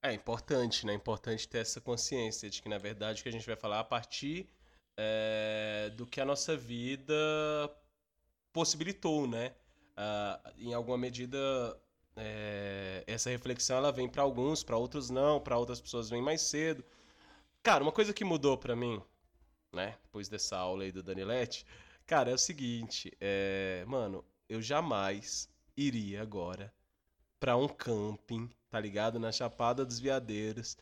É 0.00 0.10
importante, 0.14 0.86
né? 0.86 0.94
É 0.94 0.96
importante 0.96 1.46
ter 1.46 1.58
essa 1.58 1.78
consciência 1.78 2.48
de 2.48 2.62
que, 2.62 2.70
na 2.70 2.78
verdade, 2.78 3.20
o 3.20 3.22
que 3.22 3.28
a 3.28 3.32
gente 3.32 3.44
vai 3.44 3.54
falar 3.54 3.76
é 3.76 3.80
a 3.80 3.84
partir 3.84 4.48
é, 4.96 5.92
do 5.94 6.06
que 6.06 6.22
a 6.22 6.24
nossa 6.24 6.56
vida 6.56 7.14
possibilitou, 8.50 9.28
né? 9.28 9.52
Uh, 9.94 10.52
em 10.56 10.72
alguma 10.72 10.96
medida, 10.96 11.38
é, 12.16 13.04
essa 13.06 13.28
reflexão 13.28 13.76
ela 13.76 13.92
vem 13.92 14.08
para 14.08 14.22
alguns, 14.22 14.64
para 14.64 14.78
outros 14.78 15.10
não, 15.10 15.38
para 15.38 15.58
outras 15.58 15.82
pessoas 15.82 16.08
vem 16.08 16.22
mais 16.22 16.40
cedo. 16.40 16.82
Cara, 17.62 17.82
uma 17.82 17.92
coisa 17.92 18.14
que 18.14 18.24
mudou 18.24 18.56
para 18.56 18.74
mim, 18.74 19.02
né, 19.72 19.96
depois 20.02 20.28
dessa 20.28 20.56
aula 20.56 20.84
aí 20.84 20.92
do 20.92 21.02
Danilete, 21.02 21.64
cara, 22.06 22.30
é 22.30 22.34
o 22.34 22.38
seguinte, 22.38 23.12
é, 23.20 23.84
mano, 23.86 24.24
eu 24.48 24.62
jamais 24.62 25.48
iria 25.76 26.22
agora 26.22 26.72
para 27.38 27.56
um 27.56 27.68
camping, 27.68 28.50
tá 28.70 28.80
ligado, 28.80 29.18
na 29.18 29.30
Chapada 29.30 29.84
dos 29.84 29.98
Veadeiros, 30.00 30.76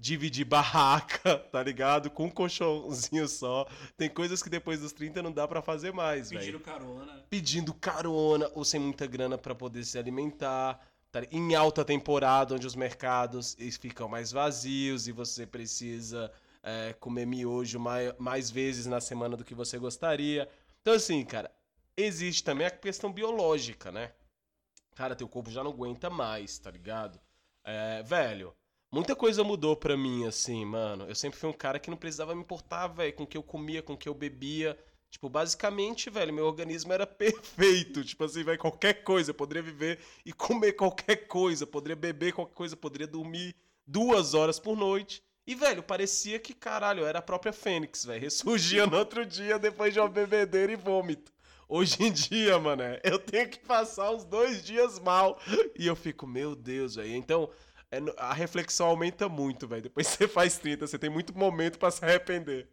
dividir 0.00 0.46
barraca, 0.46 1.38
tá 1.52 1.62
ligado? 1.62 2.10
Com 2.10 2.24
um 2.24 2.30
colchãozinho 2.30 3.28
só. 3.28 3.68
Tem 3.96 4.08
coisas 4.08 4.42
que 4.42 4.48
depois 4.48 4.80
dos 4.80 4.92
30 4.92 5.22
não 5.22 5.30
dá 5.30 5.46
para 5.46 5.60
fazer 5.60 5.92
mais, 5.92 6.30
velho. 6.30 6.40
Pedindo 6.40 6.60
carona. 6.60 7.24
Pedindo 7.28 7.74
carona, 7.74 8.50
ou 8.54 8.64
sem 8.64 8.80
muita 8.80 9.06
grana 9.06 9.36
para 9.36 9.54
poder 9.54 9.84
se 9.84 9.98
alimentar. 9.98 10.80
Tá? 11.12 11.20
Em 11.30 11.54
alta 11.54 11.84
temporada, 11.84 12.54
onde 12.54 12.66
os 12.66 12.74
mercados 12.74 13.56
ficam 13.78 14.08
mais 14.08 14.32
vazios 14.32 15.06
e 15.06 15.12
você 15.12 15.46
precisa 15.46 16.32
é, 16.62 16.92
comer 16.94 17.26
miojo 17.26 17.78
mais, 17.78 18.12
mais 18.18 18.50
vezes 18.50 18.86
na 18.86 19.00
semana 19.00 19.36
do 19.36 19.44
que 19.44 19.54
você 19.54 19.78
gostaria. 19.78 20.48
Então, 20.80 20.94
assim, 20.94 21.24
cara, 21.24 21.50
existe 21.96 22.44
também 22.44 22.66
a 22.66 22.70
questão 22.70 23.12
biológica, 23.12 23.90
né? 23.92 24.12
Cara, 24.94 25.16
teu 25.16 25.28
corpo 25.28 25.50
já 25.50 25.62
não 25.64 25.70
aguenta 25.70 26.10
mais, 26.10 26.58
tá 26.58 26.70
ligado? 26.70 27.20
É, 27.64 28.02
velho, 28.02 28.54
Muita 28.92 29.14
coisa 29.14 29.44
mudou 29.44 29.76
pra 29.76 29.96
mim, 29.96 30.26
assim, 30.26 30.64
mano. 30.64 31.04
Eu 31.08 31.14
sempre 31.14 31.38
fui 31.38 31.48
um 31.48 31.52
cara 31.52 31.78
que 31.78 31.88
não 31.88 31.96
precisava 31.96 32.34
me 32.34 32.40
importar, 32.40 32.88
velho, 32.88 33.12
com 33.12 33.22
o 33.22 33.26
que 33.26 33.36
eu 33.36 33.42
comia, 33.42 33.80
com 33.82 33.92
o 33.92 33.96
que 33.96 34.08
eu 34.08 34.14
bebia. 34.14 34.76
Tipo, 35.08 35.28
basicamente, 35.28 36.10
velho, 36.10 36.34
meu 36.34 36.44
organismo 36.44 36.92
era 36.92 37.06
perfeito. 37.06 38.04
Tipo 38.04 38.24
assim, 38.24 38.42
velho, 38.42 38.58
qualquer 38.58 39.04
coisa. 39.04 39.30
Eu 39.30 39.34
poderia 39.34 39.62
viver 39.62 40.00
e 40.26 40.32
comer 40.32 40.72
qualquer 40.72 41.28
coisa. 41.28 41.64
Poderia 41.64 41.94
beber 41.94 42.32
qualquer 42.32 42.54
coisa. 42.54 42.76
Poderia 42.76 43.06
dormir 43.06 43.54
duas 43.86 44.34
horas 44.34 44.58
por 44.58 44.76
noite. 44.76 45.22
E, 45.50 45.54
velho, 45.56 45.82
parecia 45.82 46.38
que, 46.38 46.54
caralho, 46.54 47.04
era 47.04 47.18
a 47.18 47.22
própria 47.22 47.52
Fênix, 47.52 48.04
velho. 48.04 48.20
Ressurgia 48.22 48.86
no 48.86 48.96
outro 48.96 49.26
dia 49.26 49.58
depois 49.58 49.92
de 49.92 49.98
uma 49.98 50.08
bebedeira 50.08 50.70
e 50.70 50.76
vômito. 50.76 51.32
Hoje 51.68 51.96
em 52.04 52.12
dia, 52.12 52.56
mano, 52.60 52.84
eu 53.02 53.18
tenho 53.18 53.48
que 53.48 53.58
passar 53.58 54.12
uns 54.12 54.22
dois 54.22 54.62
dias 54.62 55.00
mal. 55.00 55.40
E 55.76 55.88
eu 55.88 55.96
fico, 55.96 56.24
meu 56.24 56.54
Deus, 56.54 56.94
velho. 56.94 57.16
Então, 57.16 57.50
é, 57.90 57.98
a 58.16 58.32
reflexão 58.32 58.86
aumenta 58.86 59.28
muito, 59.28 59.66
velho. 59.66 59.82
Depois 59.82 60.06
você 60.06 60.28
faz 60.28 60.56
30, 60.56 60.86
você 60.86 60.96
tem 60.96 61.10
muito 61.10 61.36
momento 61.36 61.80
para 61.80 61.90
se 61.90 62.04
arrepender. 62.04 62.68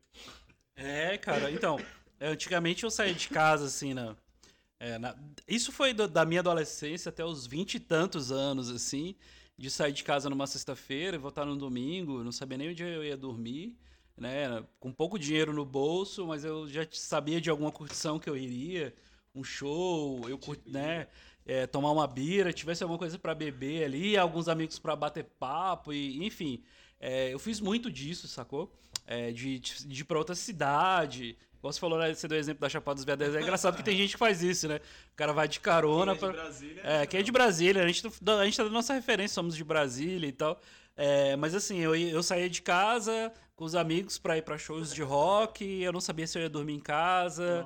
É, 0.76 1.18
cara, 1.18 1.50
então, 1.50 1.80
antigamente 2.22 2.84
eu 2.84 2.92
saía 2.92 3.16
de 3.16 3.28
casa, 3.30 3.66
assim, 3.66 3.96
na, 3.96 4.16
é, 4.80 5.00
na 5.00 5.16
isso 5.48 5.72
foi 5.72 5.94
do, 5.94 6.08
da 6.08 6.24
minha 6.24 6.42
adolescência 6.42 7.10
até 7.10 7.26
os 7.26 7.48
vinte 7.48 7.74
e 7.74 7.80
tantos 7.80 8.32
anos, 8.32 8.70
assim, 8.70 9.16
de 9.58 9.70
sair 9.72 9.92
de 9.92 10.04
casa 10.04 10.30
numa 10.30 10.46
sexta-feira 10.46 11.16
e 11.16 11.20
voltar 11.20 11.46
no 11.46 11.56
domingo, 11.56 12.24
não 12.24 12.32
sabia 12.32 12.58
nem 12.58 12.70
onde 12.70 12.84
eu 12.84 13.04
ia 13.04 13.18
dormir, 13.18 13.76
né, 14.16 14.64
com 14.80 14.92
pouco 14.92 15.18
dinheiro 15.18 15.52
no 15.52 15.66
bolso, 15.66 16.28
mas 16.28 16.44
eu 16.44 16.68
já 16.68 16.86
sabia 16.92 17.42
de 17.42 17.50
alguma 17.50 17.72
curtição 17.72 18.20
que 18.20 18.30
eu 18.30 18.38
iria, 18.38 18.94
um 19.34 19.44
show, 19.44 20.28
eu 20.30 20.38
curti, 20.38 20.70
né, 20.70 21.08
é, 21.46 21.66
tomar 21.66 21.92
uma 21.92 22.06
bira, 22.06 22.52
tivesse 22.52 22.84
alguma 22.84 23.00
coisa 23.00 23.18
para 23.18 23.34
beber 23.34 23.86
ali, 23.86 24.18
alguns 24.18 24.48
amigos 24.48 24.78
para 24.78 24.96
bater 24.96 25.24
papo, 25.24 25.94
e 25.94 26.26
enfim. 26.26 26.62
É, 27.00 27.34
eu 27.34 27.40
fiz 27.40 27.62
muito 27.62 27.92
disso, 27.92 28.28
sacou? 28.28 28.74
É, 29.06 29.32
de, 29.32 29.60
de 29.60 30.02
ir 30.02 30.04
pra 30.04 30.18
outra 30.18 30.36
cidade. 30.36 31.38
Você 31.72 31.80
falou, 31.80 32.00
né, 32.00 32.14
você 32.14 32.28
deu 32.28 32.38
o 32.38 32.40
exemplo 32.40 32.62
da 32.62 32.70
Chapada 32.70 32.96
dos 32.96 33.06
Veadeiros. 33.06 33.36
É 33.36 33.42
engraçado 33.42 33.76
que 33.76 33.84
tem 33.84 33.96
gente 33.96 34.14
que 34.14 34.20
faz 34.20 34.42
isso, 34.42 34.68
né? 34.68 34.78
O 35.14 35.16
cara 35.16 35.34
vai 35.34 35.48
de 35.48 35.60
carona. 35.60 36.16
Quem 36.16 36.28
é 36.28 36.32
de 36.32 36.34
pra... 36.34 36.44
Brasília. 36.44 36.82
É, 36.84 37.06
quem 37.06 37.20
é 37.20 37.24
de 37.24 37.32
Brasília. 37.32 37.84
A 37.84 37.88
gente, 37.88 38.04
tá, 38.04 38.40
a 38.40 38.46
gente 38.46 38.58
tá 38.58 38.64
dando 38.64 38.74
nossa 38.74 38.94
referência, 38.94 39.36
somos 39.36 39.56
de 39.56 39.64
Brasília 39.64 40.28
e 40.28 40.32
tal. 40.32 40.60
É, 40.96 41.36
mas 41.36 41.54
assim, 41.54 41.78
eu, 41.78 41.96
eu 41.96 42.24
saía 42.24 42.50
de 42.50 42.62
casa 42.62 43.32
com 43.56 43.66
os 43.66 43.76
amigos 43.76 44.18
pra 44.18 44.38
ir 44.38 44.42
pra 44.42 44.58
shows 44.58 44.94
de 44.94 45.04
rock. 45.04 45.64
Eu 45.82 45.92
não 45.92 46.02
sabia 46.02 46.26
se 46.26 46.38
eu 46.38 46.42
ia 46.42 46.50
dormir 46.50 46.74
em 46.74 46.80
casa. 46.80 47.66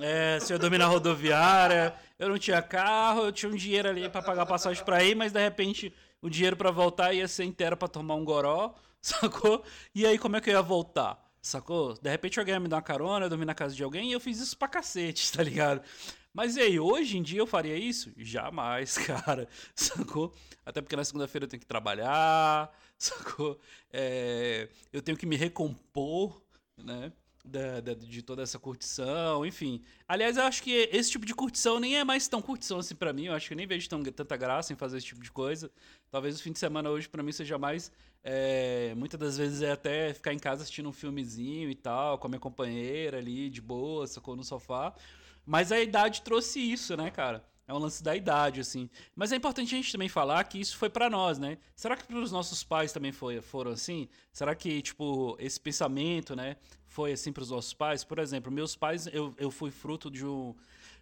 É, 0.00 0.38
se 0.40 0.52
eu 0.52 0.56
ia 0.56 0.58
dormir 0.58 0.78
na 0.78 0.86
rodoviária. 0.86 1.94
Eu 2.18 2.28
não 2.28 2.38
tinha 2.38 2.60
carro, 2.60 3.26
eu 3.26 3.32
tinha 3.32 3.50
um 3.50 3.54
dinheiro 3.56 3.88
ali 3.88 4.08
para 4.08 4.22
pagar 4.22 4.46
passagem 4.46 4.84
pra 4.84 5.02
ir, 5.04 5.14
mas 5.14 5.32
de 5.32 5.40
repente 5.40 5.92
o 6.20 6.30
dinheiro 6.30 6.56
para 6.56 6.70
voltar 6.70 7.12
ia 7.12 7.28
ser 7.28 7.44
inteiro 7.44 7.76
para 7.76 7.86
tomar 7.86 8.14
um 8.14 8.24
goró, 8.24 8.74
sacou? 9.00 9.62
E 9.94 10.06
aí 10.06 10.18
como 10.18 10.36
é 10.36 10.40
que 10.40 10.50
eu 10.50 10.54
ia 10.54 10.62
voltar? 10.62 11.22
Sacou? 11.44 11.92
De 12.00 12.08
repente 12.10 12.38
alguém 12.38 12.54
ia 12.54 12.60
me 12.60 12.68
dar 12.68 12.76
uma 12.76 12.82
carona, 12.82 13.26
eu 13.26 13.28
dormi 13.28 13.44
na 13.44 13.54
casa 13.54 13.74
de 13.74 13.84
alguém 13.84 14.08
e 14.08 14.12
eu 14.14 14.18
fiz 14.20 14.40
isso 14.40 14.56
pra 14.56 14.66
cacete, 14.66 15.30
tá 15.36 15.42
ligado? 15.42 15.82
Mas 16.32 16.56
e 16.56 16.62
aí, 16.62 16.80
hoje 16.80 17.18
em 17.18 17.22
dia 17.22 17.38
eu 17.38 17.46
faria 17.46 17.76
isso? 17.76 18.10
Jamais, 18.16 18.96
cara. 19.06 19.46
Sacou? 19.76 20.34
Até 20.64 20.80
porque 20.80 20.96
na 20.96 21.04
segunda-feira 21.04 21.44
eu 21.44 21.48
tenho 21.48 21.60
que 21.60 21.66
trabalhar, 21.66 22.74
sacou? 22.98 23.60
É, 23.92 24.70
eu 24.90 25.02
tenho 25.02 25.18
que 25.18 25.26
me 25.26 25.36
recompor, 25.36 26.42
né? 26.82 27.12
Da, 27.46 27.78
da, 27.80 27.92
de 27.92 28.22
toda 28.22 28.42
essa 28.42 28.58
curtição, 28.58 29.44
enfim. 29.44 29.82
Aliás, 30.08 30.38
eu 30.38 30.44
acho 30.44 30.62
que 30.62 30.88
esse 30.90 31.10
tipo 31.10 31.26
de 31.26 31.34
curtição 31.34 31.78
nem 31.78 31.94
é 31.98 32.02
mais 32.02 32.26
tão 32.26 32.40
curtição 32.40 32.78
assim 32.78 32.94
para 32.94 33.12
mim. 33.12 33.26
Eu 33.26 33.34
acho 33.34 33.46
que 33.46 33.52
eu 33.52 33.56
nem 33.56 33.66
vejo 33.66 33.86
tão, 33.86 34.02
tanta 34.02 34.34
graça 34.34 34.72
em 34.72 34.76
fazer 34.76 34.96
esse 34.96 35.06
tipo 35.08 35.22
de 35.22 35.30
coisa. 35.30 35.70
Talvez 36.10 36.40
o 36.40 36.42
fim 36.42 36.52
de 36.52 36.58
semana 36.58 36.88
hoje 36.88 37.06
para 37.06 37.22
mim 37.22 37.32
seja 37.32 37.58
mais. 37.58 37.92
É, 38.22 38.94
muitas 38.96 39.20
das 39.20 39.36
vezes 39.36 39.60
é 39.60 39.72
até 39.72 40.14
ficar 40.14 40.32
em 40.32 40.38
casa 40.38 40.62
assistindo 40.62 40.88
um 40.88 40.92
filmezinho 40.92 41.68
e 41.68 41.74
tal, 41.74 42.16
com 42.18 42.26
a 42.26 42.30
minha 42.30 42.40
companheira 42.40 43.18
ali, 43.18 43.50
de 43.50 43.60
boa, 43.60 44.06
sacou 44.06 44.34
no 44.34 44.42
sofá. 44.42 44.94
Mas 45.44 45.70
a 45.70 45.78
idade 45.78 46.22
trouxe 46.22 46.58
isso, 46.58 46.96
né, 46.96 47.10
cara? 47.10 47.44
É 47.66 47.72
um 47.72 47.78
lance 47.78 48.02
da 48.02 48.14
idade, 48.14 48.60
assim. 48.60 48.90
Mas 49.16 49.32
é 49.32 49.36
importante 49.36 49.74
a 49.74 49.76
gente 49.78 49.90
também 49.90 50.08
falar 50.08 50.44
que 50.44 50.60
isso 50.60 50.76
foi 50.76 50.90
para 50.90 51.08
nós, 51.08 51.38
né? 51.38 51.56
Será 51.74 51.96
que 51.96 52.04
para 52.06 52.18
os 52.18 52.30
nossos 52.30 52.62
pais 52.62 52.92
também 52.92 53.10
foi, 53.10 53.40
foram 53.40 53.70
assim? 53.70 54.06
Será 54.32 54.54
que, 54.54 54.82
tipo, 54.82 55.34
esse 55.40 55.58
pensamento, 55.58 56.36
né, 56.36 56.56
foi 56.86 57.12
assim 57.12 57.32
para 57.32 57.42
os 57.42 57.50
nossos 57.50 57.72
pais? 57.72 58.04
Por 58.04 58.18
exemplo, 58.18 58.52
meus 58.52 58.76
pais, 58.76 59.06
eu, 59.06 59.34
eu 59.38 59.50
fui 59.50 59.70
fruto 59.70 60.10
de 60.10 60.26
um 60.26 60.54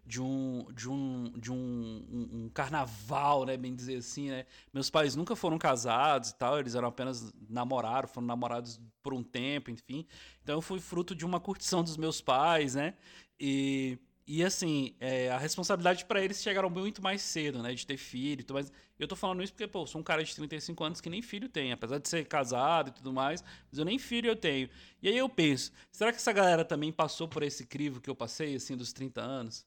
de 0.04 0.20
um 0.20 0.66
de 0.72 0.90
um 0.90 1.32
de 1.36 1.52
um, 1.52 1.56
um, 1.56 2.44
um, 2.44 2.48
carnaval, 2.48 3.44
né, 3.44 3.56
bem 3.56 3.74
dizer 3.74 3.96
assim, 3.96 4.30
né? 4.30 4.46
Meus 4.72 4.90
pais 4.90 5.14
nunca 5.16 5.36
foram 5.36 5.58
casados 5.58 6.30
e 6.30 6.34
tal, 6.36 6.58
eles 6.58 6.74
eram 6.74 6.88
apenas 6.88 7.32
namoraram, 7.48 8.08
foram 8.08 8.26
namorados 8.26 8.80
por 9.02 9.14
um 9.14 9.22
tempo, 9.22 9.70
enfim. 9.70 10.06
Então 10.42 10.56
eu 10.56 10.62
fui 10.62 10.80
fruto 10.80 11.14
de 11.14 11.24
uma 11.24 11.40
curtição 11.40 11.82
dos 11.82 11.96
meus 11.96 12.20
pais, 12.20 12.74
né? 12.74 12.94
E 13.38 13.98
e 14.26 14.44
assim, 14.44 14.94
é, 15.00 15.30
a 15.30 15.38
responsabilidade 15.38 16.04
para 16.04 16.22
eles 16.22 16.40
chegaram 16.40 16.70
muito 16.70 17.02
mais 17.02 17.22
cedo, 17.22 17.60
né? 17.60 17.74
De 17.74 17.86
ter 17.86 17.96
filho 17.96 18.40
e 18.40 18.44
tudo 18.44 18.54
mais. 18.54 18.72
Eu 18.98 19.08
tô 19.08 19.16
falando 19.16 19.42
isso 19.42 19.52
porque, 19.52 19.66
pô, 19.66 19.84
sou 19.86 20.00
um 20.00 20.04
cara 20.04 20.22
de 20.22 20.34
35 20.34 20.84
anos 20.84 21.00
que 21.00 21.10
nem 21.10 21.20
filho 21.20 21.48
tem, 21.48 21.72
apesar 21.72 21.98
de 21.98 22.08
ser 22.08 22.26
casado 22.26 22.88
e 22.88 22.92
tudo 22.92 23.12
mais, 23.12 23.42
mas 23.68 23.78
eu 23.78 23.84
nem 23.84 23.98
filho 23.98 24.28
eu 24.28 24.36
tenho. 24.36 24.70
E 25.02 25.08
aí 25.08 25.16
eu 25.18 25.28
penso, 25.28 25.72
será 25.90 26.12
que 26.12 26.18
essa 26.18 26.32
galera 26.32 26.64
também 26.64 26.92
passou 26.92 27.26
por 27.26 27.42
esse 27.42 27.66
crivo 27.66 28.00
que 28.00 28.08
eu 28.08 28.14
passei, 28.14 28.54
assim, 28.54 28.76
dos 28.76 28.92
30 28.92 29.20
anos? 29.20 29.66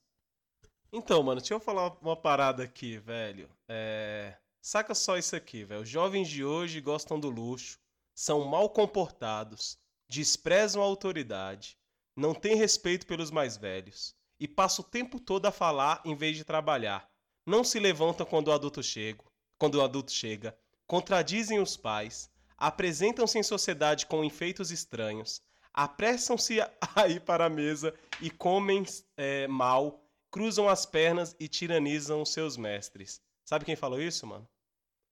Então, 0.92 1.22
mano, 1.22 1.42
deixa 1.42 1.54
eu 1.54 1.60
falar 1.60 1.98
uma 2.02 2.16
parada 2.16 2.64
aqui, 2.64 2.98
velho. 2.98 3.50
É... 3.68 4.38
Saca 4.62 4.96
só 4.96 5.18
isso 5.18 5.36
aqui, 5.36 5.66
velho. 5.66 5.82
Os 5.82 5.90
jovens 5.90 6.30
de 6.30 6.46
hoje 6.46 6.80
gostam 6.80 7.20
do 7.20 7.30
luxo, 7.30 7.78
são 8.16 8.46
mal 8.46 8.70
comportados, 8.70 9.78
desprezam 10.08 10.82
a 10.82 10.86
autoridade, 10.86 11.78
não 12.16 12.34
têm 12.34 12.56
respeito 12.56 13.06
pelos 13.06 13.30
mais 13.30 13.58
velhos 13.58 14.16
e 14.40 14.48
passa 14.48 14.82
o 14.82 14.86
tempo 14.86 15.20
todo 15.20 15.46
a 15.46 15.52
falar 15.52 16.02
em 16.06 16.16
vez 16.16 16.36
de 16.36 16.44
trabalhar. 16.44 17.10
Não 17.46 17.64
se 17.64 17.80
levantam 17.80 18.26
quando 18.26 18.48
o 18.48 18.52
adulto 18.52 18.82
chega, 18.82 19.24
quando 19.58 19.76
o 19.76 19.82
adulto 19.82 20.12
chega, 20.12 20.58
contradizem 20.88 21.60
os 21.60 21.78
pais, 21.78 22.30
apresentam-se 22.58 23.38
em 23.38 23.44
sociedade 23.44 24.06
com 24.06 24.24
enfeitos 24.24 24.72
estranhos, 24.72 25.42
apressam-se 25.74 26.60
a 26.62 26.72
ir 27.08 27.22
para 27.22 27.46
a 27.46 27.50
mesa 27.50 27.94
e 28.22 28.30
comem 28.30 28.84
é, 29.18 29.48
mal 29.48 30.02
cruzam 30.36 30.68
as 30.68 30.86
pernas 30.86 31.34
e 31.40 31.48
tiranizam 31.48 32.26
seus 32.26 32.58
mestres. 32.58 33.22
Sabe 33.46 33.64
quem 33.64 33.74
falou 33.74 34.02
isso, 34.02 34.28
mano? 34.28 34.46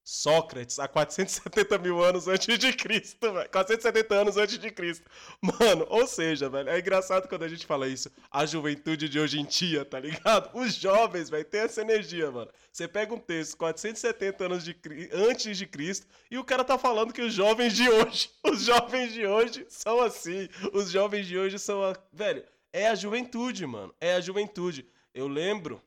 Sócrates, 0.03 0.79
há 0.79 0.87
470 0.87 1.77
mil 1.77 2.03
anos 2.03 2.27
antes 2.27 2.59
de 2.59 2.73
Cristo, 2.73 3.31
velho. 3.31 3.49
470 3.49 4.13
anos 4.13 4.35
antes 4.35 4.59
de 4.59 4.69
Cristo. 4.69 5.09
Mano, 5.41 5.85
ou 5.89 6.05
seja, 6.05 6.49
velho, 6.49 6.69
é 6.69 6.79
engraçado 6.79 7.27
quando 7.29 7.43
a 7.43 7.47
gente 7.47 7.65
fala 7.65 7.87
isso. 7.87 8.11
A 8.29 8.45
juventude 8.45 9.07
de 9.07 9.17
hoje 9.17 9.39
em 9.39 9.45
dia, 9.45 9.85
tá 9.85 9.99
ligado? 9.99 10.49
Os 10.57 10.75
jovens, 10.75 11.29
velho, 11.29 11.45
tem 11.45 11.61
essa 11.61 11.81
energia, 11.81 12.29
mano. 12.29 12.51
Você 12.71 12.85
pega 12.87 13.13
um 13.13 13.19
texto 13.19 13.55
470 13.55 14.45
anos 14.45 14.63
de, 14.65 14.75
antes 15.13 15.57
de 15.57 15.65
Cristo 15.65 16.05
e 16.29 16.37
o 16.37 16.43
cara 16.43 16.63
tá 16.63 16.77
falando 16.77 17.13
que 17.13 17.21
os 17.21 17.33
jovens 17.33 17.73
de 17.73 17.87
hoje, 17.87 18.29
os 18.43 18.63
jovens 18.63 19.13
de 19.13 19.25
hoje 19.25 19.65
são 19.69 20.01
assim. 20.01 20.49
Os 20.73 20.91
jovens 20.91 21.27
de 21.27 21.37
hoje 21.37 21.57
são, 21.57 21.83
a... 21.83 21.95
velho, 22.11 22.43
é 22.73 22.87
a 22.87 22.95
juventude, 22.95 23.65
mano. 23.65 23.93
É 24.01 24.15
a 24.15 24.21
juventude. 24.21 24.85
Eu 25.13 25.27
lembro 25.27 25.81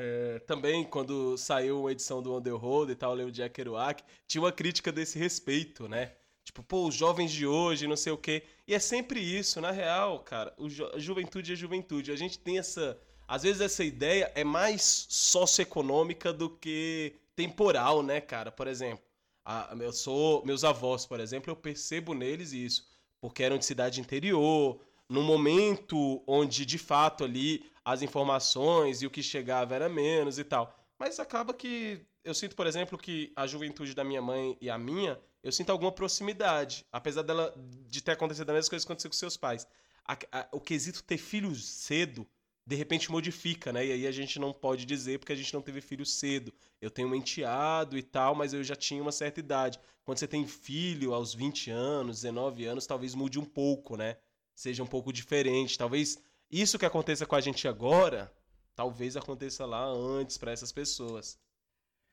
é, 0.00 0.38
também, 0.46 0.84
quando 0.84 1.36
saiu 1.36 1.80
uma 1.80 1.90
edição 1.90 2.22
do 2.22 2.56
Road 2.56 2.92
e 2.92 2.94
tal, 2.94 3.14
o 3.14 3.32
Jack 3.32 3.52
Kerouac, 3.52 4.04
tinha 4.28 4.40
uma 4.40 4.52
crítica 4.52 4.92
desse 4.92 5.18
respeito, 5.18 5.88
né? 5.88 6.12
Tipo, 6.44 6.62
pô, 6.62 6.86
os 6.86 6.94
jovens 6.94 7.32
de 7.32 7.44
hoje, 7.44 7.88
não 7.88 7.96
sei 7.96 8.12
o 8.12 8.16
quê. 8.16 8.44
E 8.66 8.74
é 8.74 8.78
sempre 8.78 9.20
isso, 9.20 9.60
na 9.60 9.72
real, 9.72 10.20
cara. 10.20 10.54
Ju 10.66 10.86
a 10.94 10.98
juventude 11.00 11.52
é 11.52 11.56
juventude. 11.56 12.12
A 12.12 12.16
gente 12.16 12.38
tem 12.38 12.58
essa. 12.58 12.96
Às 13.26 13.42
vezes 13.42 13.60
essa 13.60 13.82
ideia 13.82 14.30
é 14.36 14.44
mais 14.44 15.06
socioeconômica 15.08 16.32
do 16.32 16.48
que 16.48 17.16
temporal, 17.34 18.00
né, 18.00 18.20
cara? 18.20 18.52
Por 18.52 18.68
exemplo, 18.68 19.04
a, 19.44 19.76
eu 19.80 19.92
sou. 19.92 20.46
Meus 20.46 20.62
avós, 20.62 21.04
por 21.06 21.18
exemplo, 21.18 21.50
eu 21.50 21.56
percebo 21.56 22.14
neles 22.14 22.52
isso. 22.52 22.86
Porque 23.20 23.42
eram 23.42 23.58
de 23.58 23.64
cidade 23.64 24.00
interior, 24.00 24.80
num 25.08 25.24
momento 25.24 26.22
onde, 26.26 26.64
de 26.64 26.78
fato, 26.78 27.24
ali 27.24 27.64
as 27.88 28.02
informações 28.02 29.00
e 29.00 29.06
o 29.06 29.10
que 29.10 29.22
chegava 29.22 29.74
era 29.74 29.88
menos 29.88 30.38
e 30.38 30.44
tal. 30.44 30.78
Mas 30.98 31.18
acaba 31.18 31.54
que 31.54 32.04
eu 32.22 32.34
sinto, 32.34 32.54
por 32.54 32.66
exemplo, 32.66 32.98
que 32.98 33.32
a 33.34 33.46
juventude 33.46 33.94
da 33.94 34.04
minha 34.04 34.20
mãe 34.20 34.58
e 34.60 34.68
a 34.68 34.76
minha, 34.76 35.18
eu 35.42 35.50
sinto 35.50 35.70
alguma 35.70 35.90
proximidade, 35.90 36.84
apesar 36.92 37.22
dela 37.22 37.54
de 37.86 38.02
ter 38.02 38.12
acontecido 38.12 38.50
a 38.50 38.52
mesma 38.52 38.68
coisa 38.68 38.84
que 38.84 38.92
aconteceu 38.92 39.08
com 39.08 39.16
seus 39.16 39.38
pais. 39.38 39.66
A, 40.06 40.18
a, 40.30 40.48
o 40.52 40.60
quesito 40.60 41.02
ter 41.02 41.16
filhos 41.16 41.64
cedo, 41.64 42.28
de 42.66 42.76
repente 42.76 43.10
modifica, 43.10 43.72
né? 43.72 43.86
E 43.86 43.92
aí 43.92 44.06
a 44.06 44.12
gente 44.12 44.38
não 44.38 44.52
pode 44.52 44.84
dizer 44.84 45.18
porque 45.18 45.32
a 45.32 45.36
gente 45.36 45.54
não 45.54 45.62
teve 45.62 45.80
filho 45.80 46.04
cedo. 46.04 46.52
Eu 46.82 46.90
tenho 46.90 47.08
um 47.08 47.14
enteado 47.14 47.96
e 47.96 48.02
tal, 48.02 48.34
mas 48.34 48.52
eu 48.52 48.62
já 48.62 48.76
tinha 48.76 49.00
uma 49.00 49.12
certa 49.12 49.40
idade. 49.40 49.80
Quando 50.04 50.18
você 50.18 50.28
tem 50.28 50.46
filho 50.46 51.14
aos 51.14 51.32
20 51.32 51.70
anos, 51.70 52.20
19 52.20 52.66
anos, 52.66 52.86
talvez 52.86 53.14
mude 53.14 53.38
um 53.38 53.46
pouco, 53.46 53.96
né? 53.96 54.18
Seja 54.54 54.82
um 54.82 54.86
pouco 54.86 55.10
diferente. 55.10 55.78
Talvez 55.78 56.18
isso 56.50 56.78
que 56.78 56.86
aconteça 56.86 57.26
com 57.26 57.34
a 57.34 57.40
gente 57.40 57.68
agora, 57.68 58.32
talvez 58.74 59.16
aconteça 59.16 59.66
lá 59.66 59.84
antes 59.84 60.38
para 60.38 60.52
essas 60.52 60.72
pessoas. 60.72 61.38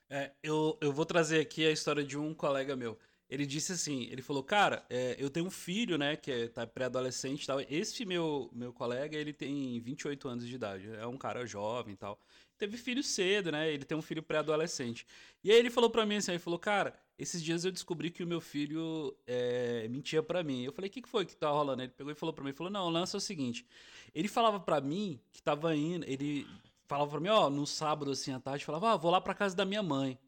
É, 0.09 0.31
eu, 0.43 0.77
eu 0.81 0.91
vou 0.91 1.05
trazer 1.05 1.39
aqui 1.39 1.65
a 1.65 1.71
história 1.71 2.03
de 2.03 2.17
um 2.17 2.33
colega 2.33 2.75
meu. 2.75 2.97
Ele 3.29 3.45
disse 3.45 3.71
assim, 3.71 4.03
ele 4.11 4.21
falou, 4.21 4.43
cara, 4.43 4.85
é, 4.89 5.15
eu 5.17 5.29
tenho 5.29 5.47
um 5.47 5.51
filho, 5.51 5.97
né, 5.97 6.15
que 6.15 6.31
é, 6.31 6.47
tá 6.47 6.65
pré-adolescente 6.67 7.43
e 7.43 7.47
tal. 7.47 7.59
Esse 7.61 8.05
meu, 8.05 8.49
meu 8.53 8.71
colega, 8.71 9.17
ele 9.17 9.33
tem 9.33 9.79
28 9.79 10.27
anos 10.27 10.47
de 10.47 10.53
idade, 10.53 10.87
é 10.95 11.07
um 11.07 11.17
cara 11.17 11.45
jovem 11.45 11.93
e 11.93 11.97
tal. 11.97 12.19
Teve 12.57 12.77
filho 12.77 13.03
cedo, 13.03 13.51
né, 13.51 13.71
ele 13.71 13.83
tem 13.83 13.97
um 13.97 14.01
filho 14.01 14.21
pré-adolescente. 14.21 15.07
E 15.43 15.51
aí 15.51 15.57
ele 15.57 15.71
falou 15.71 15.89
pra 15.89 16.05
mim 16.05 16.17
assim, 16.17 16.31
ele 16.31 16.39
falou, 16.39 16.59
cara, 16.59 16.93
esses 17.17 17.41
dias 17.41 17.65
eu 17.65 17.71
descobri 17.71 18.11
que 18.11 18.23
o 18.23 18.27
meu 18.27 18.39
filho 18.39 19.15
é, 19.25 19.87
mentia 19.89 20.21
para 20.21 20.43
mim. 20.43 20.63
Eu 20.63 20.71
falei, 20.71 20.89
o 20.89 20.93
que, 20.93 21.01
que 21.01 21.09
foi 21.09 21.25
que 21.25 21.35
tá 21.35 21.49
rolando? 21.49 21.81
Ele 21.81 21.91
pegou 21.91 22.11
e 22.11 22.15
falou 22.15 22.33
para 22.33 22.43
mim, 22.43 22.53
falou, 22.53 22.71
não, 22.71 22.87
o 22.87 22.89
lance 22.89 23.15
é 23.15 23.17
o 23.17 23.21
seguinte. 23.21 23.65
Ele 24.13 24.27
falava 24.27 24.59
para 24.59 24.79
mim 24.79 25.19
que 25.31 25.41
tava 25.41 25.75
indo, 25.75 26.05
ele 26.07 26.45
falava 26.87 27.09
para 27.09 27.19
mim, 27.19 27.29
ó, 27.29 27.49
no 27.49 27.65
sábado 27.65 28.11
assim 28.11 28.31
à 28.31 28.39
tarde, 28.39 28.63
falava, 28.65 28.93
ah, 28.93 28.97
vou 28.97 29.09
lá 29.09 29.19
para 29.19 29.33
casa 29.33 29.55
da 29.55 29.65
minha 29.65 29.81
mãe. 29.81 30.19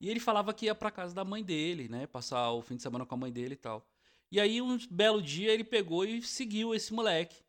E 0.00 0.08
ele 0.10 0.20
falava 0.20 0.52
que 0.52 0.66
ia 0.66 0.74
para 0.74 0.90
casa 0.90 1.14
da 1.14 1.24
mãe 1.24 1.42
dele, 1.42 1.88
né, 1.88 2.06
passar 2.06 2.50
o 2.52 2.62
fim 2.62 2.76
de 2.76 2.82
semana 2.82 3.06
com 3.06 3.14
a 3.14 3.18
mãe 3.18 3.32
dele 3.32 3.54
e 3.54 3.56
tal. 3.56 3.86
E 4.30 4.40
aí 4.40 4.60
um 4.60 4.78
belo 4.90 5.22
dia 5.22 5.52
ele 5.52 5.64
pegou 5.64 6.04
e 6.04 6.22
seguiu 6.22 6.74
esse 6.74 6.92
moleque. 6.92 7.42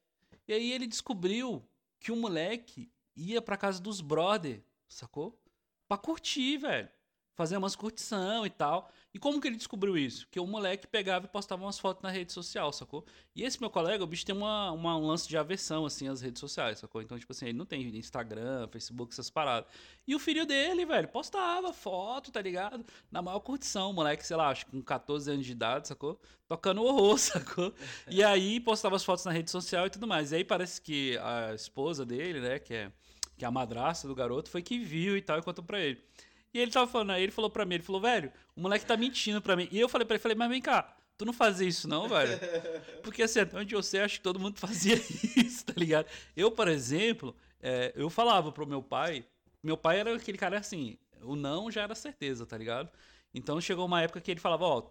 E 0.48 0.54
aí 0.54 0.72
ele 0.72 0.88
descobriu 0.88 1.68
que 2.00 2.12
o 2.12 2.16
moleque 2.16 2.90
ia 3.16 3.42
para 3.42 3.58
casa 3.58 3.82
dos 3.82 4.00
brother, 4.00 4.64
sacou? 4.88 5.42
Pra 5.88 5.98
curtir, 5.98 6.58
velho 6.58 6.90
fazer 7.38 7.56
umas 7.56 7.76
curtição 7.76 8.48
e 8.48 8.50
tal. 8.50 8.90
E 9.14 9.20
como 9.20 9.40
que 9.40 9.48
ele 9.48 9.56
descobriu 9.56 9.96
isso? 9.96 10.28
Que 10.32 10.40
o 10.40 10.48
moleque 10.48 10.88
pegava 10.88 11.26
e 11.26 11.30
postava 11.30 11.64
umas 11.64 11.78
fotos 11.78 12.02
na 12.02 12.10
rede 12.10 12.34
social, 12.34 12.74
sacou? 12.74 13.06
E 13.36 13.44
esse 13.44 13.62
meu 13.62 13.70
colega, 13.70 14.04
o 14.04 14.08
bicho 14.08 14.26
tem 14.26 14.36
uma, 14.36 14.72
uma, 14.72 14.98
um 14.98 15.06
lance 15.06 15.30
de 15.30 15.38
aversão, 15.38 15.86
assim, 15.86 16.08
às 16.08 16.20
redes 16.20 16.40
sociais, 16.40 16.80
sacou? 16.80 17.00
Então, 17.00 17.18
tipo 17.18 17.32
assim, 17.32 17.46
ele 17.46 17.58
não 17.58 17.66
tem 17.66 17.96
Instagram, 17.96 18.68
Facebook, 18.70 19.14
essas 19.14 19.30
paradas. 19.30 19.70
E 20.08 20.16
o 20.16 20.20
filho 20.20 20.48
dele, 20.48 20.84
velho, 20.84 21.08
postava 21.10 21.72
foto, 21.72 22.32
tá 22.32 22.42
ligado? 22.42 22.84
Na 23.12 23.22
maior 23.22 23.40
curtição, 23.40 23.92
o 23.92 23.94
moleque, 23.94 24.26
sei 24.26 24.36
lá, 24.36 24.50
acho 24.50 24.66
que 24.66 24.72
com 24.72 24.82
14 24.82 25.32
anos 25.32 25.46
de 25.46 25.52
idade, 25.52 25.88
sacou? 25.88 26.20
Tocando 26.48 26.84
horror, 26.84 27.18
sacou? 27.22 27.72
E 28.10 28.24
aí 28.24 28.60
postava 28.60 28.96
as 28.96 29.04
fotos 29.04 29.26
na 29.26 29.32
rede 29.32 29.52
social 29.52 29.86
e 29.86 29.92
tudo 29.92 30.08
mais. 30.08 30.32
E 30.32 30.38
aí 30.38 30.44
parece 30.44 30.82
que 30.82 31.16
a 31.20 31.54
esposa 31.54 32.04
dele, 32.04 32.42
né, 32.42 32.58
que 32.58 32.74
é, 32.74 32.92
que 33.38 33.46
é 33.46 33.48
a 33.48 33.52
madrasta 33.52 34.08
do 34.08 34.16
garoto, 34.16 34.50
foi 34.50 34.64
que 34.64 34.80
viu 34.80 35.16
e 35.16 35.22
tal 35.22 35.38
e 35.38 35.44
contou 35.44 35.64
pra 35.64 35.80
ele. 35.80 36.02
E 36.58 36.60
ele 36.60 36.72
tava 36.72 36.88
falando, 36.90 37.12
aí 37.12 37.22
ele 37.22 37.32
falou 37.32 37.52
pra 37.52 37.64
mim, 37.66 37.76
ele 37.76 37.84
falou, 37.84 38.02
velho, 38.02 38.34
o 38.56 38.62
moleque 38.62 38.84
tá 38.84 38.98
mentindo 38.98 39.40
pra 39.40 39.56
mim. 39.56 39.68
E 39.72 39.80
eu 39.80 39.88
falei 39.88 40.08
pra 40.08 40.16
ele, 40.16 40.22
falei, 40.24 40.36
mas 40.36 40.50
vem 40.50 40.60
cá, 40.60 40.92
tu 41.16 41.24
não 41.24 41.32
fazia 41.32 41.68
isso 41.68 41.88
não, 41.88 42.10
velho? 42.10 42.32
Porque 43.04 43.22
assim, 43.22 43.42
até 43.42 43.60
onde 43.60 43.76
eu 43.76 43.84
sei, 43.84 44.02
acho 44.02 44.16
que 44.16 44.24
todo 44.24 44.40
mundo 44.40 44.58
fazia 44.60 44.96
isso, 44.96 45.64
tá 45.64 45.74
ligado? 45.78 46.08
Eu, 46.36 46.50
por 46.50 46.68
exemplo, 46.68 47.36
é, 47.62 47.94
eu 47.96 48.10
falava 48.10 48.52
pro 48.52 48.66
meu 48.66 48.82
pai, 48.82 49.24
meu 49.62 49.78
pai 49.78 50.00
era 50.00 50.16
aquele 50.16 50.36
cara 50.36 50.58
assim, 50.58 50.98
o 51.22 51.36
não 51.36 51.70
já 51.70 51.84
era 51.84 51.94
certeza, 51.94 52.44
tá 52.44 52.58
ligado? 52.58 52.90
Então 53.32 53.62
chegou 53.62 53.86
uma 53.86 54.02
época 54.02 54.20
que 54.20 54.32
ele 54.32 54.40
falava, 54.40 54.66
ó, 54.66 54.80
oh, 54.80 54.90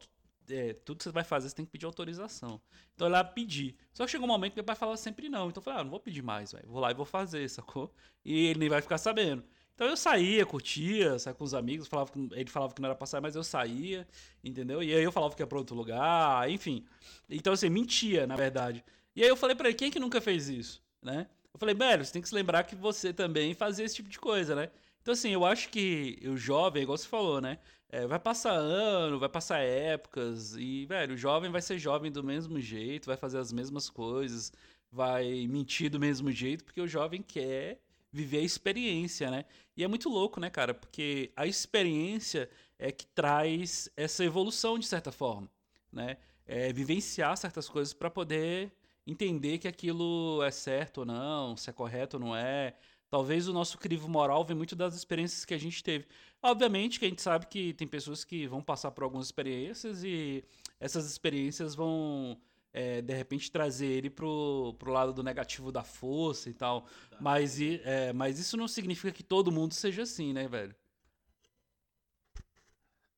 é, 0.49 0.73
tudo 0.73 0.99
que 0.99 1.03
você 1.03 1.11
vai 1.11 1.25
fazer, 1.25 1.49
você 1.49 1.57
tem 1.57 1.65
que 1.65 1.73
pedir 1.73 1.87
autorização. 1.87 2.61
Então 2.95 3.09
eu 3.09 3.13
lá 3.13 3.25
pedi. 3.25 3.77
Só 3.93 4.05
que 4.05 4.13
chegou 4.13 4.29
um 4.29 4.31
momento 4.31 4.53
que 4.53 4.59
meu 4.59 4.65
pai 4.65 4.77
falava 4.77 4.97
sempre 4.97 5.29
não. 5.29 5.49
Então 5.49 5.61
eu 5.61 5.65
falei, 5.65 5.81
ah, 5.81 5.83
não 5.83 5.91
vou 5.91 5.99
pedir 5.99 6.23
mais, 6.23 6.53
velho. 6.53 6.69
Vou 6.69 6.81
lá 6.81 6.93
e 6.93 6.95
vou 6.95 7.05
fazer, 7.05 7.51
sacou? 7.51 7.93
E 8.25 8.47
ele 8.47 8.61
nem 8.61 8.69
vai 8.69 8.81
ficar 8.81 8.99
sabendo. 8.99 9.43
Então 9.77 9.87
eu 9.89 9.97
saía, 9.97 10.47
curtia, 10.47 11.19
saía 11.19 11.35
com 11.35 11.45
os 11.45 11.53
amigos, 11.53 11.87
falava 11.87 12.11
que, 12.11 12.19
ele 12.33 12.49
falava 12.49 12.73
que 12.73 12.81
não 12.81 12.89
era 12.89 12.97
pra 12.97 13.07
sair, 13.07 13.21
mas 13.21 13.37
eu 13.37 13.45
saía, 13.45 14.09
entendeu? 14.43 14.83
E 14.83 14.95
aí 14.95 15.05
eu 15.05 15.13
falava 15.13 15.37
que 15.37 15.43
ia 15.43 15.47
pra 15.47 15.59
outro 15.59 15.77
lugar, 15.77 16.51
enfim. 16.51 16.83
Então, 17.29 17.53
assim, 17.53 17.69
mentia, 17.69 18.27
na 18.27 18.37
verdade. 18.37 18.83
E 19.15 19.23
aí 19.23 19.29
eu 19.29 19.37
falei 19.37 19.55
pra 19.55 19.69
ele, 19.69 19.77
quem 19.77 19.91
que 19.91 20.01
nunca 20.01 20.19
fez 20.19 20.49
isso, 20.49 20.83
né? 21.03 21.27
Eu 21.53 21.61
falei, 21.61 21.75
velho, 21.75 22.03
você 22.03 22.11
tem 22.11 22.23
que 22.23 22.29
se 22.29 22.35
lembrar 22.35 22.65
que 22.65 22.75
você 22.75 23.13
também 23.13 23.53
fazia 23.53 23.85
esse 23.85 23.97
tipo 23.97 24.09
de 24.09 24.19
coisa, 24.19 24.55
né? 24.55 24.71
Então, 25.03 25.13
assim, 25.13 25.31
eu 25.31 25.45
acho 25.45 25.69
que 25.69 26.19
o 26.25 26.39
jovem, 26.39 26.83
igual 26.83 26.97
você 26.97 27.07
falou, 27.07 27.39
né? 27.43 27.59
É, 27.91 28.07
vai 28.07 28.19
passar 28.19 28.55
ano, 28.55 29.19
vai 29.19 29.29
passar 29.29 29.59
épocas, 29.59 30.57
e, 30.57 30.87
velho, 30.87 31.15
o 31.15 31.19
jovem 31.19 31.51
vai 31.51 31.61
ser 31.61 31.79
jovem 31.79 32.11
do 32.11 32.25
mesmo 32.25 32.59
jeito, 32.61 33.07
vai 33.07 33.17
fazer 33.17 33.39
as 33.39 33.53
mesmas 33.53 33.91
coisas, 33.91 34.53
vai 34.91 35.47
mentir 35.47 35.91
do 35.91 36.01
mesmo 36.01 36.33
jeito, 36.33 36.65
porque 36.65 36.81
o 36.81 36.89
jovem 36.89 37.23
quer 37.23 37.79
viver 38.13 38.39
a 38.39 38.43
experiência, 38.43 39.31
né? 39.31 39.45
E 39.77 39.85
é 39.85 39.89
muito 39.89 40.09
louco, 40.09 40.41
né, 40.41 40.51
cara? 40.51 40.73
Porque 40.75 41.33
a 41.37 41.47
experiência 41.47 42.49
é 42.79 42.91
que 42.91 43.07
traz 43.07 43.91
essa 43.97 44.25
evolução 44.25 44.79
de 44.79 44.87
certa 44.87 45.13
forma, 45.13 45.51
né? 45.93 46.17
É 46.47 46.73
vivenciar 46.73 47.37
certas 47.37 47.69
coisas 47.69 47.93
para 47.93 48.11
poder 48.11 48.73
entender 49.07 49.59
que 49.59 49.69
aquilo 49.69 50.43
é 50.43 50.51
certo 50.51 50.99
ou 50.99 51.05
não, 51.05 51.57
se 51.57 51.71
é 51.71 51.73
correto 51.73 52.17
ou 52.17 52.21
não 52.21 52.37
é. 52.37 52.75
Talvez 53.09 53.47
o 53.49 53.53
nosso 53.53 53.79
crivo 53.79 54.09
moral 54.09 54.45
vem 54.45 54.57
muito 54.57 54.75
das 54.75 54.95
experiências 54.95 55.45
que 55.45 55.55
a 55.55 55.59
gente 55.59 55.83
teve. 55.83 56.07
Obviamente 56.43 56.99
que 56.99 57.07
a 57.07 57.09
gente 57.09 57.23
sabe 57.23 57.47
que 57.47 57.73
tem 57.75 57.87
pessoas 57.87 58.25
que 58.25 58.47
vão 58.47 58.61
passar 58.63 58.91
por 58.91 59.05
algumas 59.05 59.27
experiências 59.27 60.03
e 60.03 60.45
essas 60.81 61.07
experiências 61.07 61.75
vão 61.75 62.39
é, 62.77 63.01
de 63.01 63.15
repente 63.15 63.51
trazer 63.51 63.87
ele 63.87 64.11
pro, 64.11 64.77
pro 64.79 64.93
lado 64.93 65.11
do 65.11 65.23
negativo 65.23 65.73
da 65.73 65.83
força 65.83 66.51
e 66.51 66.53
tal. 66.53 66.87
Mas, 67.19 67.59
é, 67.59 68.13
mas 68.13 68.39
isso 68.39 68.55
não 68.55 68.69
significa 68.69 69.11
que 69.11 69.23
todo 69.23 69.51
mundo 69.51 69.73
seja 69.73 70.03
assim, 70.03 70.35
né, 70.35 70.47
velho? 70.47 70.77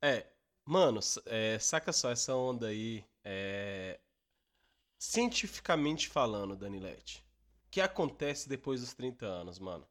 É, 0.01 0.25
mano, 0.65 1.01
é, 1.27 1.59
saca 1.59 1.93
só 1.93 2.09
essa 2.13 2.37
onda 2.37 2.69
aí. 2.69 3.05
É, 3.25 3.99
cientificamente 4.97 6.09
falando, 6.09 6.57
Danilete, 6.57 7.27
o 7.67 7.71
que 7.71 7.81
acontece 7.81 8.49
depois 8.49 8.81
dos 8.81 8.95
30 8.95 9.27
anos, 9.27 9.59
mano? 9.59 9.85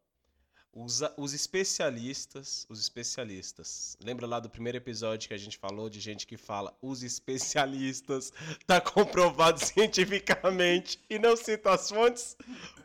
Os, 0.74 1.02
os 1.18 1.34
especialistas, 1.34 2.66
os 2.70 2.80
especialistas. 2.80 3.98
Lembra 4.04 4.28
lá 4.28 4.40
do 4.40 4.50
primeiro 4.50 4.78
episódio 4.78 5.28
que 5.28 5.34
a 5.34 5.38
gente 5.38 5.58
falou 5.58 5.90
de 5.90 6.00
gente 6.00 6.28
que 6.28 6.38
fala 6.38 6.78
os 6.82 7.02
especialistas, 7.02 8.32
tá 8.66 8.80
comprovado 8.80 9.60
cientificamente 9.66 11.00
e 11.10 11.18
não 11.18 11.36
cita 11.36 11.72
as 11.72 11.90
fontes? 11.90 12.38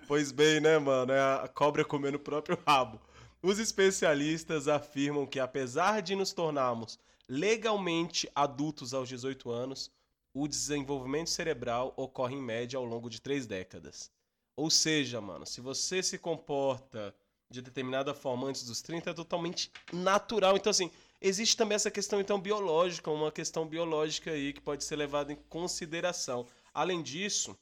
Pois 0.08 0.32
bem, 0.32 0.60
né, 0.60 0.78
mano? 0.78 1.12
É 1.12 1.20
a 1.20 1.48
cobra 1.48 1.84
comendo 1.84 2.16
o 2.16 2.20
próprio 2.20 2.58
rabo. 2.66 3.00
Os 3.42 3.58
especialistas 3.58 4.68
afirmam 4.68 5.26
que 5.26 5.40
apesar 5.40 6.00
de 6.00 6.14
nos 6.14 6.32
tornarmos 6.32 6.98
legalmente 7.28 8.30
adultos 8.34 8.94
aos 8.94 9.08
18 9.08 9.50
anos, 9.50 9.90
o 10.34 10.48
desenvolvimento 10.48 11.28
cerebral 11.28 11.92
ocorre 11.96 12.34
em 12.34 12.42
média 12.42 12.78
ao 12.78 12.84
longo 12.84 13.10
de 13.10 13.20
três 13.20 13.46
décadas. 13.46 14.10
Ou 14.56 14.70
seja, 14.70 15.20
mano, 15.20 15.46
se 15.46 15.60
você 15.60 16.02
se 16.02 16.18
comporta 16.18 17.14
de 17.52 17.62
determinada 17.62 18.14
forma 18.14 18.48
antes 18.48 18.64
dos 18.64 18.82
30, 18.82 19.10
é 19.10 19.14
totalmente 19.14 19.70
natural. 19.92 20.56
Então, 20.56 20.70
assim, 20.70 20.90
existe 21.20 21.56
também 21.56 21.76
essa 21.76 21.90
questão, 21.90 22.20
então, 22.20 22.40
biológica, 22.40 23.10
uma 23.10 23.30
questão 23.30 23.66
biológica 23.66 24.30
aí 24.30 24.52
que 24.52 24.60
pode 24.60 24.82
ser 24.82 24.96
levada 24.96 25.32
em 25.32 25.36
consideração. 25.48 26.46
Além 26.74 27.02
disso, 27.02 27.56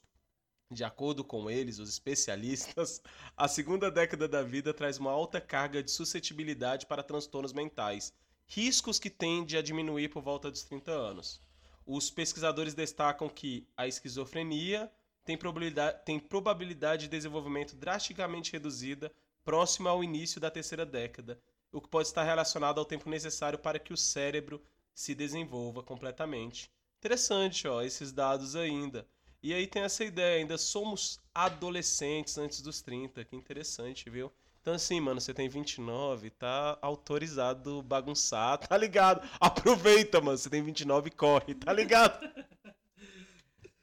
de 0.70 0.84
acordo 0.84 1.24
com 1.24 1.50
eles, 1.50 1.78
os 1.78 1.88
especialistas, 1.88 3.02
a 3.36 3.48
segunda 3.48 3.90
década 3.90 4.28
da 4.28 4.42
vida 4.42 4.72
traz 4.72 4.98
uma 4.98 5.10
alta 5.10 5.40
carga 5.40 5.82
de 5.82 5.90
suscetibilidade 5.90 6.86
para 6.86 7.02
transtornos 7.02 7.52
mentais, 7.52 8.14
riscos 8.46 9.00
que 9.00 9.10
tendem 9.10 9.58
a 9.58 9.62
diminuir 9.62 10.08
por 10.08 10.22
volta 10.22 10.50
dos 10.50 10.62
30 10.62 10.92
anos. 10.92 11.40
Os 11.84 12.08
pesquisadores 12.08 12.72
destacam 12.72 13.28
que 13.28 13.66
a 13.76 13.88
esquizofrenia 13.88 14.90
tem 15.24 15.36
probabilidade, 15.36 16.04
tem 16.04 16.18
probabilidade 16.18 17.02
de 17.02 17.08
desenvolvimento 17.08 17.74
drasticamente 17.74 18.52
reduzida 18.52 19.12
próxima 19.44 19.90
ao 19.90 20.02
início 20.04 20.40
da 20.40 20.50
terceira 20.50 20.84
década, 20.84 21.40
o 21.72 21.80
que 21.80 21.88
pode 21.88 22.08
estar 22.08 22.24
relacionado 22.24 22.78
ao 22.78 22.84
tempo 22.84 23.08
necessário 23.08 23.58
para 23.58 23.78
que 23.78 23.92
o 23.92 23.96
cérebro 23.96 24.62
se 24.94 25.14
desenvolva 25.14 25.82
completamente. 25.82 26.70
Interessante, 26.98 27.66
ó, 27.66 27.82
esses 27.82 28.12
dados 28.12 28.56
ainda. 28.56 29.06
E 29.42 29.54
aí 29.54 29.66
tem 29.66 29.82
essa 29.82 30.04
ideia, 30.04 30.38
ainda 30.38 30.58
somos 30.58 31.18
adolescentes 31.34 32.36
antes 32.36 32.60
dos 32.60 32.82
30, 32.82 33.24
que 33.24 33.34
interessante, 33.34 34.10
viu? 34.10 34.30
Então 34.60 34.74
assim, 34.74 35.00
mano, 35.00 35.18
você 35.20 35.32
tem 35.32 35.48
29, 35.48 36.28
tá 36.30 36.78
autorizado 36.82 37.82
bagunçar, 37.82 38.58
tá 38.68 38.76
ligado? 38.76 39.26
Aproveita, 39.40 40.20
mano, 40.20 40.36
você 40.36 40.50
tem 40.50 40.62
29 40.62 41.08
e 41.08 41.10
corre, 41.12 41.54
tá 41.54 41.72
ligado? 41.72 42.20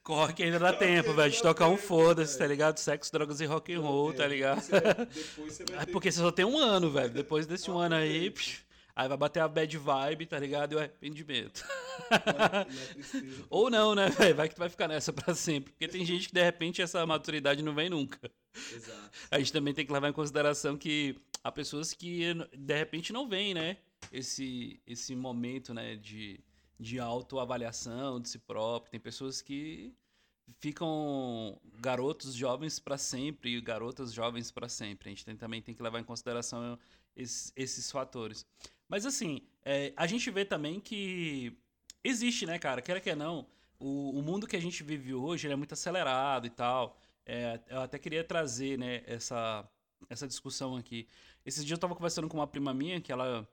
Corre 0.08 0.32
que 0.32 0.42
ainda 0.42 0.58
dá 0.58 0.72
tempo, 0.72 1.14
velho, 1.14 1.30
de 1.30 1.42
tocar 1.42 1.68
um 1.68 1.76
foda-se, 1.76 2.38
tá 2.38 2.48
ligado? 2.48 2.78
Sexo, 2.78 3.12
drogas 3.12 3.42
e 3.42 3.46
rock 3.46 3.74
and 3.74 3.82
roll, 3.82 4.14
tá 4.14 4.26
ligado? 4.26 4.62
Depois 4.62 5.54
você 5.54 5.66
vai 5.66 5.84
é 5.84 5.86
porque 5.86 6.10
você 6.10 6.20
só 6.20 6.32
tem 6.32 6.46
um 6.46 6.58
ano, 6.58 6.90
velho. 6.90 7.10
Depois 7.10 7.46
desse 7.46 7.70
um 7.70 7.78
ano 7.78 7.96
aí, 7.96 8.32
psh, 8.32 8.64
aí 8.96 9.06
vai 9.10 9.18
bater 9.18 9.42
a 9.42 9.50
bad 9.50 9.78
vibe, 9.78 10.26
tá 10.26 10.40
ligado? 10.40 10.72
E 10.72 10.76
o 10.78 10.80
arrependimento. 10.80 11.62
Ou 13.52 13.70
não, 13.70 13.94
né, 13.94 14.08
velho? 14.08 14.34
Vai 14.34 14.48
que 14.48 14.56
tu 14.56 14.60
vai 14.60 14.70
ficar 14.70 14.88
nessa 14.88 15.12
pra 15.12 15.36
sempre. 15.36 15.74
Porque 15.74 15.90
tem 15.90 16.06
gente 16.06 16.30
que, 16.30 16.34
de 16.34 16.42
repente, 16.42 16.82
essa 16.82 17.06
maturidade 17.06 17.62
não 17.62 17.76
vem 17.76 17.90
nunca. 17.90 18.32
Exato. 18.74 19.12
A 19.30 19.40
gente 19.40 19.52
também 19.52 19.74
tem 19.74 19.86
que 19.86 19.92
levar 19.92 20.08
em 20.08 20.14
consideração 20.14 20.78
que 20.78 21.18
há 21.44 21.52
pessoas 21.52 21.94
que, 21.94 22.34
de 22.58 22.78
repente, 22.78 23.12
não 23.12 23.28
vêm, 23.28 23.54
né? 23.54 23.76
Esse, 24.10 24.80
esse 24.88 25.14
momento, 25.18 25.74
né, 25.74 25.98
de 25.98 26.40
de 26.80 27.00
autoavaliação 27.00 28.20
de 28.20 28.30
si 28.30 28.40
próprio. 28.40 28.92
Tem 28.92 29.00
pessoas 29.00 29.42
que 29.42 29.94
ficam 30.60 31.60
garotos 31.80 32.34
jovens 32.34 32.80
para 32.80 32.98
sempre 32.98 33.56
e 33.56 33.62
garotas 33.62 34.14
jovens 34.14 34.52
para 34.52 34.70
sempre. 34.70 35.10
A 35.10 35.12
gente 35.12 35.26
tem, 35.26 35.36
também 35.36 35.62
tem 35.62 35.76
que 35.76 35.84
levar 35.84 36.00
em 36.00 36.04
consideração 36.04 36.78
esses, 37.16 37.52
esses 37.56 37.92
fatores. 37.92 38.46
Mas 38.88 39.06
assim, 39.06 39.42
é, 39.66 39.94
a 39.96 40.08
gente 40.08 40.30
vê 40.32 40.46
também 40.46 40.80
que 40.80 41.58
existe, 42.04 42.46
né, 42.46 42.58
cara? 42.58 42.82
Quer 42.82 43.02
que 43.02 43.14
não, 43.16 43.48
o, 43.80 44.18
o 44.18 44.22
mundo 44.22 44.48
que 44.48 44.56
a 44.56 44.62
gente 44.62 44.84
vive 44.84 45.14
hoje 45.14 45.50
é 45.50 45.56
muito 45.56 45.74
acelerado 45.74 46.48
e 46.48 46.50
tal. 46.50 46.98
É, 47.26 47.60
eu 47.68 47.82
até 47.82 48.00
queria 48.00 48.24
trazer, 48.24 48.78
né, 48.78 49.04
essa, 49.06 49.68
essa 50.10 50.28
discussão 50.28 50.76
aqui. 50.78 51.08
Esses 51.46 51.66
dias 51.66 51.78
eu 51.78 51.82
tava 51.82 51.96
conversando 51.96 52.28
com 52.30 52.38
uma 52.38 52.48
prima 52.48 52.74
minha 52.74 53.02
que 53.02 53.12
ela 53.12 53.48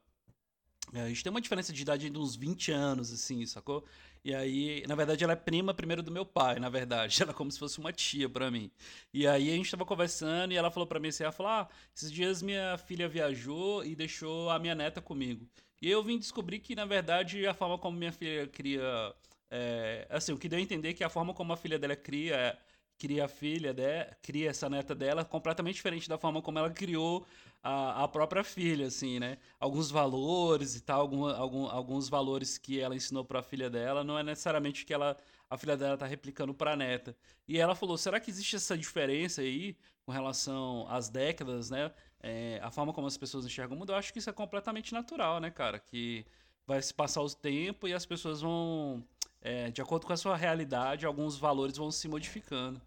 a 0.93 1.09
gente 1.09 1.23
tem 1.23 1.31
uma 1.31 1.41
diferença 1.41 1.73
de 1.73 1.83
idade 1.83 2.11
de 2.11 2.19
uns 2.19 2.37
20 2.37 2.71
anos, 2.71 3.13
assim, 3.13 3.45
sacou? 3.47 3.85
E 4.25 4.35
aí, 4.35 4.85
na 4.87 4.95
verdade, 4.95 5.23
ela 5.23 5.35
é 5.35 5.37
prima 5.37 5.75
primeiro 5.75 6.03
do 6.03 6.11
meu 6.11 6.25
pai, 6.25 6.59
na 6.59 6.71
verdade. 6.71 7.21
Ela 7.23 7.33
é 7.33 7.35
como 7.35 7.51
se 7.53 7.59
fosse 7.59 7.79
uma 7.79 7.93
tia 7.93 8.27
para 8.29 8.51
mim. 8.51 8.71
E 9.13 9.27
aí 9.27 9.51
a 9.51 9.57
gente 9.57 9.71
tava 9.71 9.85
conversando 9.85 10.53
e 10.53 10.57
ela 10.57 10.71
falou 10.71 10.87
para 10.87 10.99
mim 10.99 11.09
assim, 11.09 11.25
ela 11.25 11.33
falou, 11.33 11.53
ah, 11.53 11.69
esses 11.95 12.11
dias 12.11 12.41
minha 12.41 12.79
filha 12.79 13.07
viajou 13.07 13.85
e 13.85 13.95
deixou 13.95 14.49
a 14.49 14.59
minha 14.59 14.75
neta 14.75 15.03
comigo. 15.03 15.47
E 15.83 15.91
eu 15.91 16.03
vim 16.03 16.19
descobrir 16.19 16.61
que, 16.61 16.75
na 16.75 16.87
verdade, 16.87 17.47
a 17.47 17.53
forma 17.53 17.77
como 17.79 17.99
minha 17.99 18.13
filha 18.13 18.47
cria... 18.47 19.15
É, 19.51 20.07
assim, 20.11 20.33
o 20.33 20.39
que 20.39 20.49
deu 20.49 20.59
a 20.59 20.63
entender 20.63 20.95
que 20.95 21.05
a 21.05 21.11
forma 21.11 21.35
como 21.35 21.53
a 21.53 21.57
filha 21.57 21.79
dela 21.79 21.97
cria... 21.97 22.35
É, 22.35 22.57
cria 22.99 23.25
a 23.25 23.29
filha, 23.29 23.75
cria 24.23 24.51
essa 24.51 24.69
neta 24.69 24.95
dela 24.95 25.25
completamente 25.25 25.77
diferente 25.77 26.09
da 26.09 26.19
forma 26.19 26.41
como 26.41 26.59
ela 26.59 26.71
criou 26.71 27.27
a, 27.63 28.05
a 28.05 28.09
própria 28.09 28.45
filha, 28.45 28.87
assim, 28.87 29.19
né? 29.19 29.39
Alguns 29.59 29.91
valores 29.91 30.77
e 30.77 30.81
tal, 30.83 31.01
algum, 31.01 31.27
algum, 31.27 31.67
alguns 31.67 32.09
valores 32.09 32.59
que 32.59 32.79
ela 32.79 32.95
ensinou 32.95 33.25
para 33.25 33.41
a 33.41 33.43
filha 33.43 33.71
dela, 33.71 34.05
não 34.05 34.19
é 34.19 34.23
necessariamente 34.23 34.85
que 34.85 34.93
ela, 34.93 35.17
a 35.49 35.57
filha 35.57 35.77
dela 35.77 35.97
tá 35.97 36.07
replicando 36.07 36.53
para 36.55 36.73
a 36.73 36.77
neta. 36.77 37.17
E 37.49 37.59
ela 37.59 37.75
falou: 37.75 37.97
será 37.97 38.21
que 38.21 38.31
existe 38.31 38.57
essa 38.57 38.77
diferença 38.77 39.41
aí 39.41 39.77
com 40.05 40.13
relação 40.13 40.87
às 40.89 41.09
décadas, 41.09 41.71
né? 41.71 41.91
É, 42.23 42.61
a 42.63 42.71
forma 42.71 42.93
como 42.93 43.07
as 43.07 43.17
pessoas 43.17 43.47
enxergam 43.47 43.77
o 43.77 43.79
mundo? 43.79 43.93
Eu 43.93 43.97
acho 43.97 44.13
que 44.13 44.19
isso 44.19 44.31
é 44.31 44.33
completamente 44.33 44.93
natural, 44.93 45.41
né, 45.41 45.51
cara? 45.51 45.79
Que 45.79 46.27
vai 46.67 46.81
se 46.81 46.93
passar 46.93 47.23
o 47.23 47.31
tempo 47.35 47.87
e 47.87 47.93
as 47.93 48.07
pessoas 48.07 48.41
vão, 48.41 49.07
é, 49.45 49.71
de 49.71 49.83
acordo 49.83 50.07
com 50.07 50.13
a 50.13 50.17
sua 50.17 50.37
realidade, 50.37 51.05
alguns 51.05 51.37
valores 51.37 51.77
vão 51.77 51.91
se 51.91 52.09
modificando. 52.09 52.81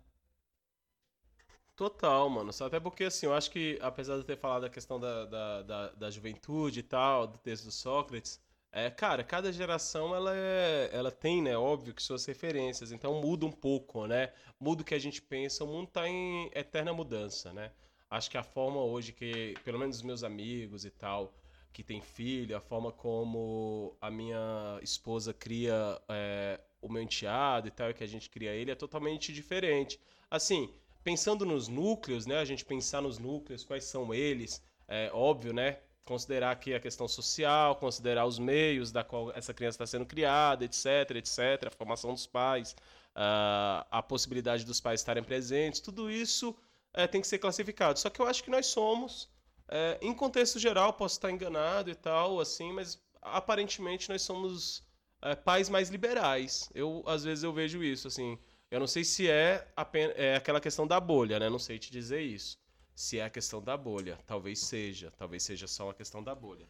Total, 1.76 2.28
mano. 2.28 2.52
Só 2.52 2.66
até 2.66 2.80
porque, 2.80 3.04
assim, 3.04 3.28
eu 3.28 3.34
acho 3.36 3.52
que, 3.52 3.78
apesar 3.82 4.16
de 4.16 4.22
eu 4.22 4.26
ter 4.26 4.36
falado 4.36 4.64
da 4.64 4.70
questão 4.70 5.00
da, 5.00 5.26
da, 5.26 5.62
da, 5.62 5.90
da 5.92 6.10
juventude 6.10 6.80
e 6.80 6.84
tal, 6.84 7.28
do 7.28 7.38
texto 7.38 7.66
do 7.66 7.72
Sócrates, 7.72 8.42
é, 8.72 8.90
cara, 8.90 9.24
cada 9.24 9.54
geração 9.54 10.16
ela, 10.16 10.36
é, 10.36 10.90
ela 10.92 11.12
tem, 11.12 11.42
né, 11.42 11.56
óbvio, 11.56 11.94
que 11.94 12.02
suas 12.02 12.26
referências. 12.26 12.92
Então 12.92 13.22
muda 13.22 13.46
um 13.46 13.52
pouco, 13.52 14.08
né? 14.08 14.34
Muda 14.60 14.82
o 14.82 14.86
que 14.86 14.96
a 14.96 15.00
gente 15.00 15.22
pensa. 15.22 15.64
O 15.64 15.68
mundo 15.68 15.88
tá 15.90 16.08
em 16.10 16.50
eterna 16.56 16.92
mudança, 16.92 17.54
né? 17.54 17.72
Acho 18.10 18.32
que 18.32 18.38
a 18.38 18.44
forma 18.44 18.82
hoje 18.84 19.14
que, 19.14 19.54
pelo 19.64 19.78
menos 19.78 19.98
os 19.98 20.02
meus 20.02 20.24
amigos 20.24 20.86
e 20.86 20.90
tal, 20.90 21.34
que 21.78 21.84
tem 21.84 22.02
filho, 22.02 22.58
a 22.58 22.60
forma 22.60 22.92
como 22.92 23.96
a 24.02 24.10
minha 24.10 24.80
esposa 24.82 25.32
cria 25.32 26.02
é, 26.10 26.60
o 26.82 26.92
meu 26.92 27.04
enteado 27.04 27.68
e 27.68 27.72
tal, 27.72 27.94
que 27.94 28.04
a 28.04 28.08
gente 28.08 28.32
cria 28.32 28.52
ele, 28.52 28.72
é 28.72 28.76
totalmente 28.76 29.32
diferente. 29.32 30.00
Assim, 30.28 30.74
pensando 31.04 31.46
nos 31.46 31.68
núcleos, 31.68 32.26
né? 32.26 32.40
A 32.40 32.46
gente 32.46 32.66
pensar 32.66 33.00
nos 33.00 33.20
núcleos, 33.20 33.64
quais 33.64 33.84
são 33.84 34.12
eles, 34.12 34.60
é 34.88 35.12
óbvio, 35.14 35.54
né? 35.54 35.78
Considerar 36.04 36.50
aqui 36.50 36.74
a 36.74 36.80
questão 36.80 37.08
social, 37.08 37.76
considerar 37.76 38.26
os 38.26 38.40
meios 38.40 38.92
da 38.92 39.04
qual 39.04 39.32
essa 39.34 39.54
criança 39.54 39.76
está 39.76 39.86
sendo 39.86 40.08
criada, 40.08 40.66
etc, 40.66 41.12
etc, 41.18 41.68
a 41.68 41.70
formação 41.70 42.12
dos 42.12 42.26
pais, 42.26 42.76
a 43.14 44.02
possibilidade 44.02 44.66
dos 44.66 44.82
pais 44.82 45.02
estarem 45.02 45.24
presentes, 45.24 45.80
tudo 45.80 46.10
isso 46.10 46.56
é, 46.92 47.06
tem 47.06 47.22
que 47.22 47.28
ser 47.28 47.38
classificado. 47.38 48.00
Só 48.00 48.10
que 48.10 48.20
eu 48.20 48.26
acho 48.26 48.44
que 48.44 48.50
nós 48.50 48.66
somos, 48.66 49.30
é, 49.70 49.98
em 50.02 50.14
contexto 50.14 50.60
geral, 50.60 50.94
posso 50.94 51.16
estar 51.16 51.32
enganado 51.32 51.90
e 51.90 51.96
tal, 51.96 52.40
assim, 52.40 52.72
mas 52.72 53.02
aparentemente 53.22 54.10
nós 54.10 54.22
somos 54.22 54.84
é, 55.22 55.36
pais 55.36 55.70
mais 55.70 55.90
liberais. 55.90 56.70
Eu 56.74 57.04
às 57.06 57.24
vezes 57.24 57.44
eu 57.44 57.54
vejo 57.54 57.84
isso, 57.84 58.08
assim. 58.08 58.38
Eu 58.70 58.80
não 58.80 58.88
sei 58.88 59.04
se 59.04 59.30
é, 59.30 59.68
apenas, 59.76 60.16
é 60.18 60.36
aquela 60.36 60.60
questão 60.60 60.86
da 60.86 61.00
bolha, 61.00 61.40
né? 61.40 61.50
Não 61.50 61.60
sei 61.60 61.80
te 61.80 61.92
dizer 61.92 62.22
isso. 62.22 62.58
Se 62.96 63.20
é 63.20 63.24
a 63.24 63.30
questão 63.30 63.62
da 63.62 63.78
bolha. 63.78 64.20
Talvez 64.26 64.60
seja. 64.60 65.12
Talvez 65.18 65.44
seja 65.44 65.68
só 65.68 65.86
uma 65.86 65.94
questão 65.94 66.24
da 66.24 66.36
bolha. 66.36 66.68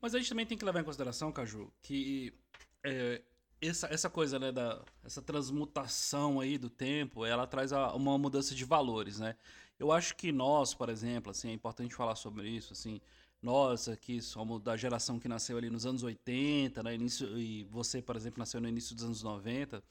Mas 0.00 0.14
a 0.14 0.18
gente 0.18 0.28
também 0.28 0.46
tem 0.46 0.58
que 0.58 0.64
levar 0.64 0.80
em 0.80 0.84
consideração, 0.84 1.32
Caju, 1.32 1.72
que 1.82 2.32
é, 2.84 3.22
essa, 3.60 3.86
essa 3.88 4.10
coisa, 4.10 4.38
né, 4.38 4.52
da, 4.52 4.82
essa 5.04 5.22
transmutação 5.22 6.40
aí 6.40 6.58
do 6.58 6.68
tempo, 6.68 7.24
ela 7.24 7.46
traz 7.46 7.72
a, 7.72 7.92
uma 7.94 8.18
mudança 8.18 8.54
de 8.54 8.64
valores, 8.64 9.18
né? 9.18 9.36
Eu 9.78 9.92
acho 9.92 10.16
que 10.16 10.32
nós, 10.32 10.74
por 10.74 10.88
exemplo, 10.88 11.30
assim, 11.30 11.50
é 11.50 11.52
importante 11.52 11.94
falar 11.94 12.14
sobre 12.16 12.48
isso, 12.48 12.72
assim, 12.72 13.00
nós 13.42 13.88
aqui 13.88 14.22
somos 14.22 14.60
da 14.62 14.76
geração 14.76 15.18
que 15.18 15.28
nasceu 15.28 15.58
ali 15.58 15.68
nos 15.70 15.84
anos 15.84 16.02
80, 16.02 16.82
né, 16.82 16.94
início, 16.94 17.38
e 17.38 17.64
você, 17.64 18.00
por 18.00 18.16
exemplo, 18.16 18.38
nasceu 18.38 18.60
no 18.60 18.68
início 18.68 18.94
dos 18.94 19.04
anos 19.04 19.22
90 19.22 19.82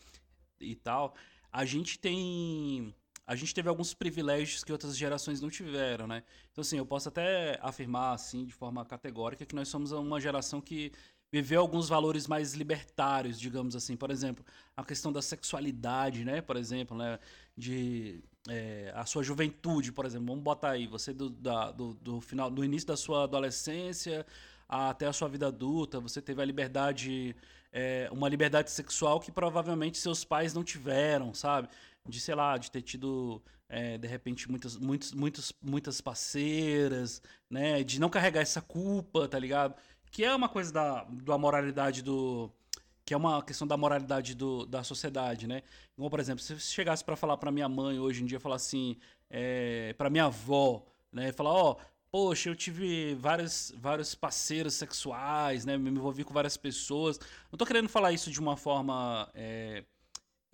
e 0.60 0.76
tal, 0.76 1.14
a 1.52 1.64
gente 1.66 2.00
tem 2.00 2.94
a 3.28 3.36
gente 3.36 3.56
teve 3.56 3.68
alguns 3.68 3.94
privilégios 3.94 4.64
que 4.64 4.72
outras 4.72 4.96
gerações 4.96 5.42
não 5.42 5.50
tiveram, 5.50 6.06
né? 6.06 6.24
Então, 6.52 6.62
assim, 6.62 6.78
eu 6.78 6.86
posso 6.86 7.10
até 7.10 7.58
afirmar, 7.60 8.14
assim, 8.14 8.46
de 8.46 8.54
forma 8.54 8.86
categórica, 8.86 9.46
que 9.46 9.56
nós 9.56 9.68
somos 9.68 9.92
uma 9.92 10.22
geração 10.22 10.62
que 10.62 10.92
viveu 11.32 11.60
alguns 11.60 11.90
valores 11.90 12.28
mais 12.28 12.54
libertários, 12.54 13.40
digamos 13.40 13.76
assim. 13.76 13.98
Por 13.98 14.12
exemplo, 14.12 14.46
a 14.78 14.84
questão 14.86 15.12
da 15.12 15.24
sexualidade, 15.24 16.24
né? 16.24 16.40
Por 16.40 16.56
exemplo, 16.56 16.96
né? 16.96 17.20
De 17.58 18.24
é, 18.50 18.92
a 18.96 19.06
sua 19.06 19.24
juventude, 19.24 19.92
por 19.92 20.06
exemplo. 20.06 20.28
Vamos 20.28 20.44
botar 20.44 20.72
aí, 20.72 20.88
você 20.88 21.14
do, 21.14 21.30
da, 21.30 21.72
do, 21.72 21.94
do 21.96 22.22
final, 22.22 22.50
do 22.50 22.64
início 22.64 22.88
da 22.88 22.98
sua 22.98 23.24
adolescência 23.24 24.26
até 24.68 25.06
a 25.06 25.14
sua 25.14 25.28
vida 25.28 25.48
adulta, 25.48 26.00
você 26.00 26.20
teve 26.22 26.42
a 26.42 26.46
liberdade 26.46 27.36
é, 27.76 28.08
uma 28.10 28.30
liberdade 28.30 28.72
sexual 28.72 29.20
que 29.20 29.30
provavelmente 29.30 29.98
seus 29.98 30.24
pais 30.24 30.54
não 30.54 30.64
tiveram, 30.64 31.34
sabe? 31.34 31.68
De, 32.08 32.22
sei 32.22 32.34
lá, 32.34 32.58
de 32.58 32.72
ter 32.72 32.82
tido, 32.82 33.42
é, 33.68 33.98
de 33.98 34.08
repente, 34.08 34.50
muitas, 34.50 34.78
muitos, 34.78 35.12
muitos, 35.12 35.54
muitas 35.62 36.00
parceiras, 36.00 37.22
né? 37.50 37.84
De 37.84 38.00
não 38.00 38.10
carregar 38.10 38.40
essa 38.40 38.62
culpa, 38.62 39.28
tá 39.28 39.38
ligado? 39.38 39.76
Que 40.10 40.24
é 40.24 40.34
uma 40.34 40.48
coisa 40.48 40.72
da, 40.72 41.04
da 41.04 41.38
moralidade 41.38 42.02
do. 42.02 42.50
Que 43.06 43.14
é 43.14 43.18
uma 43.18 43.44
questão 43.44 43.68
da 43.68 43.78
moralidade 43.78 44.34
do, 44.34 44.66
da 44.66 44.84
sociedade, 44.84 45.48
né? 45.48 45.62
Como, 45.96 46.10
por 46.10 46.20
exemplo, 46.20 46.44
se 46.44 46.54
eu 46.54 46.60
chegasse 46.60 47.04
para 47.04 47.16
falar 47.16 47.38
para 47.38 47.52
minha 47.52 47.70
mãe 47.70 48.00
hoje 48.00 48.24
em 48.24 48.26
dia, 48.26 48.40
falar 48.40 48.56
assim: 48.56 48.98
é, 49.30 49.94
para 49.94 50.10
minha 50.10 50.26
avó, 50.26 50.84
né? 51.12 51.32
Falar, 51.32 51.54
ó, 51.54 51.78
poxa, 52.12 52.50
eu 52.50 52.56
tive 52.56 53.14
vários, 53.16 53.72
vários 53.78 54.16
parceiros 54.16 54.74
sexuais, 54.74 55.66
né? 55.66 55.78
Me 55.78 55.90
envolvi 55.90 56.24
com 56.24 56.34
várias 56.34 56.58
pessoas. 56.58 57.20
Não 57.52 57.58
tô 57.58 57.66
querendo 57.66 57.90
falar 57.90 58.12
isso 58.12 58.32
de 58.32 58.40
uma 58.40 58.58
forma. 58.58 59.30
É, 59.36 59.84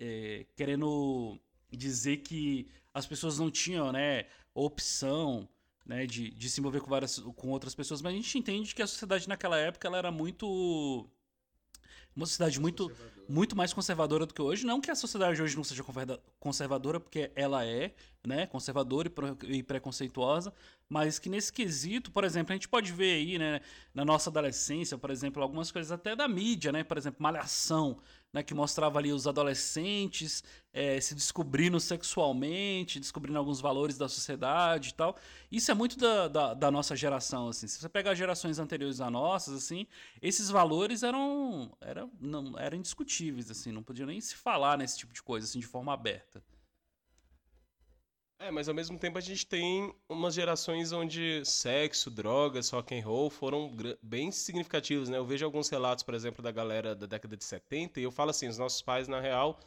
é, 0.02 0.44
querendo 0.56 1.38
dizer 1.70 2.18
que 2.18 2.66
as 2.92 3.06
pessoas 3.06 3.38
não 3.38 3.50
tinham, 3.50 3.92
né, 3.92 4.26
opção, 4.52 5.48
né, 5.86 6.06
de, 6.06 6.30
de 6.30 6.50
se 6.50 6.60
envolver 6.60 6.80
com 6.80 6.90
várias 6.90 7.18
com 7.18 7.50
outras 7.50 7.74
pessoas, 7.74 8.02
mas 8.02 8.12
a 8.12 8.16
gente 8.16 8.38
entende 8.38 8.74
que 8.74 8.82
a 8.82 8.86
sociedade 8.86 9.28
naquela 9.28 9.56
época 9.56 9.86
ela 9.86 9.98
era 9.98 10.10
muito 10.10 11.08
uma 12.14 12.26
sociedade 12.26 12.60
muito, 12.60 12.90
muito 13.28 13.56
mais 13.56 13.72
conservadora 13.72 14.26
do 14.26 14.34
que 14.34 14.42
hoje. 14.42 14.66
Não 14.66 14.80
que 14.80 14.90
a 14.90 14.94
sociedade 14.94 15.40
hoje 15.40 15.56
não 15.56 15.64
seja 15.64 15.84
conservadora, 16.38 17.00
porque 17.00 17.30
ela 17.34 17.64
é, 17.64 17.94
né, 18.26 18.46
conservadora 18.46 19.10
e 19.44 19.62
preconceituosa, 19.62 20.52
mas 20.88 21.18
que 21.18 21.28
nesse 21.28 21.52
quesito, 21.52 22.10
por 22.10 22.24
exemplo, 22.24 22.52
a 22.52 22.56
gente 22.56 22.68
pode 22.68 22.92
ver 22.92 23.14
aí, 23.14 23.38
né, 23.38 23.60
na 23.94 24.04
nossa 24.04 24.30
adolescência, 24.30 24.98
por 24.98 25.10
exemplo, 25.10 25.42
algumas 25.42 25.70
coisas 25.72 25.90
até 25.90 26.14
da 26.14 26.28
mídia, 26.28 26.70
né, 26.70 26.84
por 26.84 26.98
exemplo, 26.98 27.22
Malhação, 27.22 27.98
né, 28.32 28.42
que 28.42 28.54
mostrava 28.54 28.98
ali 28.98 29.12
os 29.12 29.26
adolescentes 29.26 30.42
é, 30.72 30.98
se 31.00 31.14
descobrindo 31.14 31.78
sexualmente, 31.78 32.98
descobrindo 32.98 33.38
alguns 33.38 33.60
valores 33.60 33.98
da 33.98 34.08
sociedade 34.08 34.90
e 34.90 34.94
tal. 34.94 35.16
Isso 35.50 35.70
é 35.70 35.74
muito 35.74 35.98
da, 35.98 36.28
da, 36.28 36.54
da, 36.54 36.70
nossa 36.70 36.96
geração, 36.96 37.48
assim. 37.48 37.66
Se 37.66 37.78
você 37.78 37.88
pegar 37.88 38.14
gerações 38.14 38.58
anteriores 38.58 39.00
a 39.00 39.10
nossas, 39.10 39.54
assim, 39.54 39.86
esses 40.22 40.48
valores 40.48 41.02
eram, 41.02 41.76
eram, 41.80 42.10
não, 42.18 42.58
eram 42.58 42.78
indiscutíveis, 42.78 43.50
assim, 43.50 43.70
não 43.70 43.82
podia 43.82 44.06
nem 44.06 44.20
se 44.20 44.34
falar 44.34 44.78
nesse 44.78 44.98
tipo 44.98 45.12
de 45.12 45.22
coisa, 45.22 45.46
assim, 45.46 45.60
de 45.60 45.66
forma 45.66 45.92
aberta. 45.92 46.42
É, 48.42 48.50
mas 48.50 48.68
ao 48.68 48.74
mesmo 48.74 48.98
tempo 48.98 49.16
a 49.16 49.20
gente 49.20 49.46
tem 49.46 49.94
umas 50.08 50.34
gerações 50.34 50.90
onde 50.90 51.44
sexo, 51.44 52.10
drogas, 52.10 52.70
rock 52.70 52.92
and 52.92 53.04
roll 53.04 53.30
foram 53.30 53.72
bem 54.02 54.32
significativos, 54.32 55.08
né? 55.08 55.16
Eu 55.16 55.24
vejo 55.24 55.44
alguns 55.44 55.68
relatos, 55.68 56.02
por 56.02 56.12
exemplo, 56.12 56.42
da 56.42 56.50
galera 56.50 56.92
da 56.92 57.06
década 57.06 57.36
de 57.36 57.44
70 57.44 58.00
e 58.00 58.02
eu 58.02 58.10
falo 58.10 58.30
assim, 58.30 58.48
os 58.48 58.58
nossos 58.58 58.82
pais, 58.82 59.06
na 59.06 59.20
real, 59.20 59.60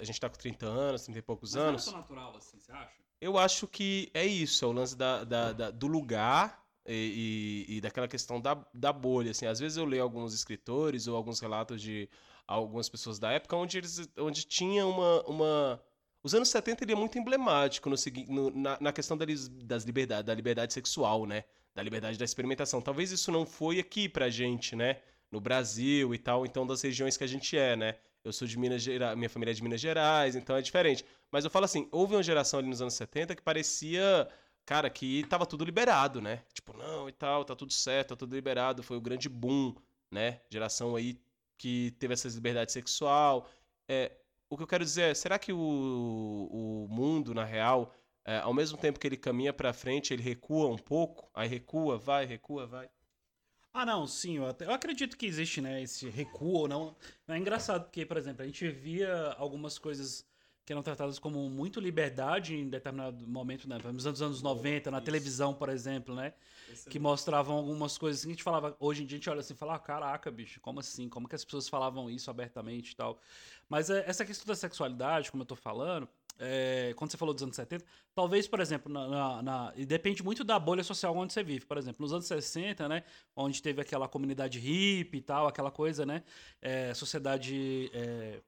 a 0.00 0.04
gente 0.04 0.20
tá 0.20 0.28
com 0.28 0.38
30 0.38 0.64
anos, 0.64 1.02
30 1.02 1.18
e 1.18 1.22
poucos 1.22 1.56
mas 1.56 1.64
anos. 1.64 1.86
Não 1.86 1.94
é 1.94 1.96
natural, 1.96 2.36
assim, 2.36 2.60
você 2.60 2.70
acha? 2.70 2.92
Eu 3.20 3.36
acho 3.36 3.66
que 3.66 4.08
é 4.14 4.24
isso, 4.24 4.64
é 4.64 4.68
o 4.68 4.72
lance 4.72 4.96
da, 4.96 5.24
da, 5.24 5.52
da 5.52 5.70
do 5.72 5.88
lugar 5.88 6.64
e, 6.86 7.66
e, 7.68 7.76
e, 7.76 7.80
daquela 7.80 8.06
questão 8.06 8.40
da, 8.40 8.64
da 8.72 8.92
bolha, 8.92 9.32
assim. 9.32 9.46
Às 9.46 9.58
vezes 9.58 9.76
eu 9.76 9.84
leio 9.84 10.04
alguns 10.04 10.32
escritores 10.32 11.08
ou 11.08 11.16
alguns 11.16 11.40
relatos 11.40 11.82
de 11.82 12.08
algumas 12.46 12.88
pessoas 12.88 13.18
da 13.18 13.32
época 13.32 13.56
onde 13.56 13.76
eles 13.76 14.08
onde 14.16 14.44
tinha 14.44 14.86
uma, 14.86 15.22
uma 15.26 15.82
os 16.22 16.34
anos 16.34 16.48
70 16.48 16.84
ele 16.84 16.92
é 16.92 16.94
muito 16.96 17.18
emblemático 17.18 17.88
no, 17.88 17.96
no, 18.28 18.50
na, 18.50 18.78
na, 18.80 18.92
questão 18.92 19.16
das, 19.16 19.48
das 19.48 19.84
liberdades, 19.84 20.24
da 20.24 20.34
liberdade 20.34 20.72
sexual, 20.72 21.26
né? 21.26 21.44
Da 21.74 21.82
liberdade 21.82 22.18
da 22.18 22.24
experimentação. 22.24 22.80
Talvez 22.82 23.10
isso 23.10 23.30
não 23.30 23.46
foi 23.46 23.78
aqui 23.78 24.08
pra 24.08 24.28
gente, 24.28 24.76
né? 24.76 24.98
No 25.30 25.40
Brasil 25.40 26.14
e 26.14 26.18
tal, 26.18 26.44
então 26.44 26.66
das 26.66 26.82
regiões 26.82 27.16
que 27.16 27.24
a 27.24 27.26
gente 27.26 27.56
é, 27.56 27.76
né? 27.76 27.96
Eu 28.22 28.32
sou 28.32 28.46
de 28.46 28.58
Minas 28.58 28.82
Gerais, 28.82 29.16
minha 29.16 29.30
família 29.30 29.52
é 29.52 29.54
de 29.54 29.62
Minas 29.62 29.80
Gerais, 29.80 30.36
então 30.36 30.56
é 30.56 30.60
diferente. 30.60 31.04
Mas 31.30 31.44
eu 31.44 31.50
falo 31.50 31.64
assim, 31.64 31.88
houve 31.90 32.14
uma 32.14 32.22
geração 32.22 32.60
ali 32.60 32.68
nos 32.68 32.82
anos 32.82 32.94
70 32.94 33.34
que 33.34 33.42
parecia, 33.42 34.28
cara, 34.66 34.90
que 34.90 35.24
tava 35.24 35.46
tudo 35.46 35.64
liberado, 35.64 36.20
né? 36.20 36.42
Tipo, 36.52 36.76
não 36.76 37.08
e 37.08 37.12
tal, 37.12 37.44
tá 37.44 37.56
tudo 37.56 37.72
certo, 37.72 38.10
tá 38.10 38.16
tudo 38.16 38.34
liberado, 38.34 38.82
foi 38.82 38.96
o 38.98 39.00
grande 39.00 39.28
boom, 39.28 39.74
né? 40.10 40.40
Geração 40.50 40.96
aí 40.96 41.18
que 41.56 41.92
teve 41.98 42.12
essa 42.12 42.28
liberdade 42.28 42.72
sexual. 42.72 43.48
É, 43.88 44.12
o 44.50 44.56
que 44.56 44.62
eu 44.64 44.66
quero 44.66 44.84
dizer 44.84 45.02
é, 45.02 45.14
será 45.14 45.38
que 45.38 45.52
o, 45.52 45.58
o 45.58 46.88
mundo, 46.90 47.32
na 47.32 47.44
real, 47.44 47.94
é, 48.24 48.38
ao 48.38 48.52
mesmo 48.52 48.76
tempo 48.76 48.98
que 48.98 49.06
ele 49.06 49.16
caminha 49.16 49.52
para 49.52 49.72
frente, 49.72 50.12
ele 50.12 50.22
recua 50.22 50.68
um 50.68 50.76
pouco? 50.76 51.30
Aí 51.32 51.48
recua, 51.48 51.96
vai, 51.96 52.26
recua, 52.26 52.66
vai. 52.66 52.90
Ah, 53.72 53.86
não, 53.86 54.04
sim, 54.08 54.38
eu, 54.38 54.46
até, 54.46 54.66
eu 54.66 54.72
acredito 54.72 55.16
que 55.16 55.24
existe, 55.24 55.60
né, 55.60 55.80
esse 55.80 56.08
recuo 56.08 56.52
ou 56.54 56.68
não. 56.68 56.96
É 57.28 57.38
engraçado 57.38 57.84
porque, 57.84 58.04
por 58.04 58.16
exemplo, 58.16 58.42
a 58.42 58.46
gente 58.46 58.68
via 58.68 59.32
algumas 59.38 59.78
coisas 59.78 60.26
que 60.70 60.72
eram 60.72 60.84
tratadas 60.84 61.18
como 61.18 61.50
muito 61.50 61.80
liberdade 61.80 62.54
em 62.54 62.68
determinado 62.68 63.26
momento, 63.26 63.68
né? 63.68 63.76
Nos 63.92 64.06
anos, 64.06 64.22
anos 64.22 64.40
90, 64.40 64.88
na 64.88 64.98
Isso. 64.98 65.04
televisão, 65.04 65.52
por 65.52 65.68
exemplo, 65.68 66.14
né? 66.14 66.32
que 66.88 66.96
mostravam 66.96 67.56
algumas 67.56 67.98
coisas 67.98 68.20
assim, 68.20 68.28
que 68.28 68.32
a 68.32 68.36
gente 68.36 68.44
falava, 68.44 68.76
hoje 68.78 69.02
em 69.02 69.06
dia 69.06 69.16
a 69.16 69.18
gente 69.18 69.30
olha 69.30 69.40
assim 69.40 69.54
e 69.54 69.56
fala, 69.56 69.74
ah, 69.74 69.78
caraca, 69.80 70.30
bicho, 70.30 70.60
como 70.60 70.78
assim? 70.78 71.08
Como 71.08 71.28
que 71.28 71.34
as 71.34 71.44
pessoas 71.44 71.68
falavam 71.68 72.08
isso 72.08 72.30
abertamente 72.30 72.92
e 72.92 72.94
tal? 72.94 73.18
Mas 73.68 73.90
é, 73.90 74.04
essa 74.06 74.24
questão 74.24 74.46
da 74.46 74.54
sexualidade, 74.54 75.28
como 75.28 75.42
eu 75.42 75.46
tô 75.46 75.56
falando, 75.56 76.08
é, 76.38 76.94
quando 76.94 77.10
você 77.10 77.16
falou 77.16 77.34
dos 77.34 77.42
anos 77.42 77.56
70, 77.56 77.84
talvez, 78.14 78.46
por 78.46 78.60
exemplo, 78.60 78.92
na, 78.92 79.08
na, 79.08 79.42
na, 79.42 79.72
e 79.76 79.84
depende 79.84 80.22
muito 80.22 80.44
da 80.44 80.56
bolha 80.56 80.84
social 80.84 81.16
onde 81.16 81.32
você 81.32 81.42
vive. 81.42 81.66
Por 81.66 81.78
exemplo, 81.78 82.00
nos 82.00 82.12
anos 82.12 82.26
60, 82.26 82.88
né, 82.88 83.02
onde 83.34 83.60
teve 83.60 83.82
aquela 83.82 84.06
comunidade 84.06 84.60
hippie 84.60 85.18
e 85.18 85.20
tal, 85.20 85.48
aquela 85.48 85.72
coisa, 85.72 86.06
né, 86.06 86.22
é, 86.62 86.94
sociedade 86.94 87.90
é, 87.92 88.40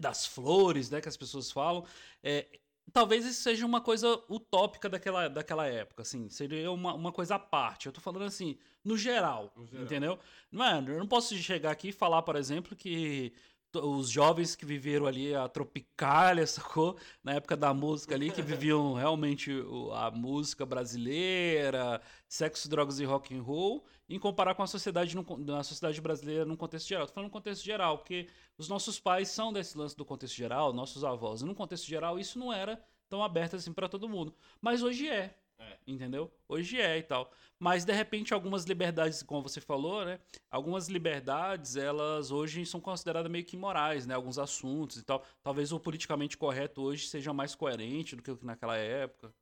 das 0.00 0.26
flores, 0.26 0.90
né, 0.90 1.00
que 1.00 1.08
as 1.08 1.16
pessoas 1.16 1.50
falam, 1.50 1.84
é, 2.22 2.46
talvez 2.92 3.24
isso 3.24 3.42
seja 3.42 3.64
uma 3.64 3.80
coisa 3.80 4.08
utópica 4.28 4.88
daquela, 4.88 5.28
daquela 5.28 5.66
época, 5.66 6.02
assim, 6.02 6.28
seria 6.28 6.70
uma, 6.72 6.94
uma 6.94 7.12
coisa 7.12 7.36
à 7.36 7.38
parte. 7.38 7.86
Eu 7.86 7.92
tô 7.92 8.00
falando 8.00 8.24
assim, 8.24 8.58
no 8.84 8.96
geral, 8.96 9.52
no 9.56 9.66
geral. 9.66 9.84
entendeu? 9.84 10.18
Não 10.50 10.64
é, 10.64 10.78
eu 10.78 10.98
não 10.98 11.06
posso 11.06 11.36
chegar 11.36 11.70
aqui 11.70 11.88
e 11.88 11.92
falar, 11.92 12.22
por 12.22 12.36
exemplo, 12.36 12.74
que 12.74 13.32
os 13.74 14.08
jovens 14.08 14.56
que 14.56 14.64
viveram 14.64 15.06
ali 15.06 15.34
a 15.34 15.48
Tropicália, 15.48 16.44
sacou? 16.48 16.96
Na 17.22 17.34
época 17.34 17.56
da 17.56 17.72
música 17.72 18.14
ali, 18.14 18.30
que 18.30 18.42
viviam 18.42 18.94
realmente 18.94 19.52
a 19.94 20.10
música 20.10 20.66
brasileira, 20.66 22.00
sexo, 22.28 22.68
drogas 22.68 22.98
e 23.00 23.04
rock 23.04 23.36
and 23.36 23.42
roll, 23.42 23.84
em 24.08 24.18
comparar 24.18 24.54
com 24.54 24.62
a 24.62 24.66
sociedade, 24.66 25.14
na 25.38 25.62
sociedade 25.62 26.00
brasileira 26.00 26.44
num 26.44 26.56
contexto 26.56 26.88
geral. 26.88 27.06
Tô 27.06 27.12
falando 27.12 27.28
no 27.28 27.32
contexto 27.32 27.64
geral, 27.64 27.98
porque 27.98 28.28
os 28.58 28.68
nossos 28.68 28.98
pais 28.98 29.28
são 29.28 29.52
desse 29.52 29.78
lance 29.78 29.96
do 29.96 30.04
contexto 30.04 30.34
geral, 30.34 30.72
nossos 30.72 31.04
avós. 31.04 31.42
E 31.42 31.44
no 31.44 31.54
contexto 31.54 31.86
geral, 31.86 32.18
isso 32.18 32.38
não 32.38 32.52
era 32.52 32.82
tão 33.08 33.22
aberto 33.22 33.56
assim 33.56 33.72
para 33.72 33.88
todo 33.88 34.08
mundo. 34.08 34.34
Mas 34.60 34.82
hoje 34.82 35.08
é. 35.08 35.36
É. 35.60 35.76
Entendeu? 35.86 36.32
Hoje 36.48 36.80
é 36.80 36.98
e 36.98 37.02
tal. 37.02 37.30
Mas 37.58 37.84
de 37.84 37.92
repente 37.92 38.32
algumas 38.32 38.64
liberdades, 38.64 39.22
como 39.22 39.42
você 39.42 39.60
falou, 39.60 40.04
né? 40.04 40.18
Algumas 40.50 40.88
liberdades, 40.88 41.76
elas 41.76 42.30
hoje 42.30 42.64
são 42.64 42.80
consideradas 42.80 43.30
meio 43.30 43.44
que 43.44 43.56
imorais, 43.56 44.06
né? 44.06 44.14
Alguns 44.14 44.38
assuntos 44.38 44.96
e 44.96 45.02
tal. 45.02 45.22
Talvez 45.42 45.70
o 45.70 45.78
politicamente 45.78 46.38
correto 46.38 46.82
hoje 46.82 47.06
seja 47.06 47.32
mais 47.32 47.54
coerente 47.54 48.16
do 48.16 48.22
que 48.22 48.34
naquela 48.44 48.76
época. 48.76 49.32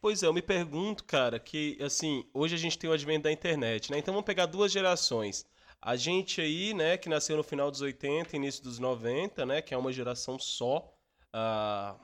Pois 0.00 0.22
é, 0.22 0.26
eu 0.26 0.34
me 0.34 0.42
pergunto, 0.42 1.02
cara, 1.04 1.40
que 1.40 1.78
assim, 1.80 2.28
hoje 2.34 2.54
a 2.54 2.58
gente 2.58 2.78
tem 2.78 2.88
o 2.88 2.92
advento 2.92 3.24
da 3.24 3.32
internet, 3.32 3.90
né? 3.90 3.98
Então 3.98 4.12
vamos 4.12 4.26
pegar 4.26 4.46
duas 4.46 4.70
gerações. 4.70 5.46
A 5.80 5.96
gente 5.96 6.40
aí, 6.40 6.74
né, 6.74 6.96
que 6.98 7.08
nasceu 7.08 7.36
no 7.36 7.42
final 7.42 7.70
dos 7.70 7.80
80, 7.80 8.36
início 8.36 8.62
dos 8.62 8.78
90, 8.78 9.46
né, 9.46 9.62
que 9.62 9.72
é 9.72 9.76
uma 9.76 9.92
geração 9.92 10.38
só, 10.38 10.92
a 11.32 11.96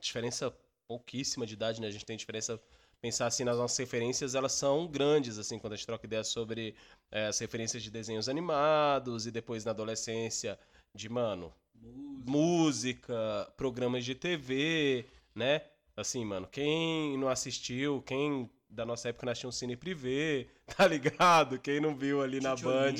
diferença 0.00 0.54
pouquíssima 0.86 1.46
de 1.46 1.54
idade, 1.54 1.80
né? 1.80 1.86
A 1.86 1.90
gente 1.90 2.04
tem 2.04 2.16
diferença 2.16 2.60
pensar 3.00 3.26
assim 3.26 3.44
nas 3.44 3.58
nossas 3.58 3.76
referências, 3.76 4.34
elas 4.34 4.52
são 4.52 4.86
grandes 4.86 5.38
assim 5.38 5.58
quando 5.58 5.74
a 5.74 5.76
gente 5.76 5.84
troca 5.84 6.06
ideias 6.06 6.28
sobre 6.28 6.74
é, 7.10 7.26
as 7.26 7.38
referências 7.38 7.82
de 7.82 7.90
desenhos 7.90 8.30
animados 8.30 9.26
e 9.26 9.30
depois 9.30 9.62
na 9.62 9.72
adolescência 9.72 10.58
de 10.94 11.06
mano 11.10 11.52
música, 11.74 12.26
música 12.26 13.52
programas 13.56 14.04
de 14.04 14.14
TV, 14.14 15.06
né? 15.34 15.62
Assim, 15.96 16.24
mano, 16.24 16.48
quem 16.50 17.16
não 17.18 17.28
assistiu, 17.28 18.02
quem 18.02 18.50
da 18.68 18.84
nossa 18.84 19.08
época 19.08 19.26
nós 19.26 19.38
tínhamos 19.38 19.54
um 19.54 19.58
cine 19.58 19.76
privê, 19.76 20.48
tá 20.66 20.86
ligado? 20.86 21.58
Quem 21.58 21.80
não 21.80 21.94
viu 21.94 22.22
ali 22.22 22.40
na 22.40 22.56
Band. 22.56 22.94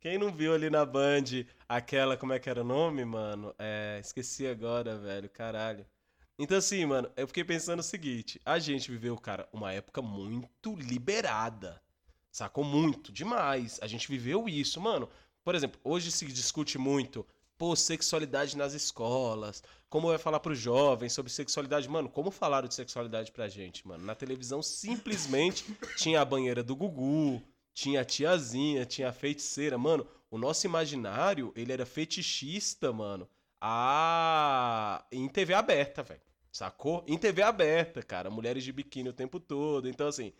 Quem 0.00 0.18
não 0.18 0.32
viu 0.32 0.54
ali 0.54 0.70
na 0.70 0.84
Band 0.84 1.44
aquela, 1.68 2.16
como 2.16 2.32
é 2.32 2.38
que 2.38 2.48
era 2.48 2.60
o 2.60 2.64
nome, 2.64 3.04
mano? 3.04 3.54
É, 3.58 3.98
esqueci 4.00 4.46
agora, 4.46 4.96
velho, 4.96 5.28
caralho. 5.28 5.84
Então, 6.38 6.56
assim, 6.56 6.86
mano, 6.86 7.10
eu 7.16 7.26
fiquei 7.26 7.42
pensando 7.42 7.80
o 7.80 7.82
seguinte: 7.82 8.40
a 8.44 8.58
gente 8.60 8.90
viveu, 8.90 9.16
cara, 9.16 9.48
uma 9.52 9.72
época 9.72 10.00
muito 10.00 10.76
liberada. 10.76 11.82
Sacou? 12.30 12.62
Muito, 12.62 13.10
demais. 13.10 13.80
A 13.82 13.88
gente 13.88 14.06
viveu 14.08 14.48
isso, 14.48 14.80
mano. 14.80 15.08
Por 15.42 15.54
exemplo, 15.54 15.80
hoje 15.82 16.12
se 16.12 16.24
discute 16.26 16.78
muito, 16.78 17.26
pô, 17.56 17.74
sexualidade 17.74 18.56
nas 18.56 18.72
escolas. 18.74 19.64
Como 19.88 20.08
vai 20.08 20.18
falar 20.18 20.38
pros 20.38 20.58
jovens 20.58 21.12
sobre 21.12 21.32
sexualidade? 21.32 21.88
Mano, 21.88 22.08
como 22.08 22.30
falaram 22.30 22.68
de 22.68 22.74
sexualidade 22.74 23.32
pra 23.32 23.48
gente, 23.48 23.86
mano? 23.88 24.04
Na 24.04 24.14
televisão 24.14 24.62
simplesmente 24.62 25.64
tinha 25.96 26.20
a 26.20 26.24
banheira 26.24 26.62
do 26.62 26.76
Gugu, 26.76 27.42
tinha 27.74 28.02
a 28.02 28.04
tiazinha, 28.04 28.86
tinha 28.86 29.08
a 29.08 29.12
feiticeira. 29.12 29.76
Mano, 29.76 30.06
o 30.30 30.38
nosso 30.38 30.66
imaginário, 30.66 31.52
ele 31.56 31.72
era 31.72 31.86
fetichista, 31.86 32.92
mano. 32.92 33.28
A... 33.60 35.04
Em 35.10 35.28
TV 35.28 35.54
aberta, 35.54 36.02
velho. 36.02 36.27
Sacou? 36.50 37.04
Em 37.06 37.18
TV 37.18 37.42
aberta, 37.42 38.02
cara, 38.02 38.30
mulheres 38.30 38.64
de 38.64 38.72
biquíni 38.72 39.08
o 39.08 39.12
tempo 39.12 39.38
todo. 39.38 39.88
Então, 39.88 40.08
assim, 40.08 40.32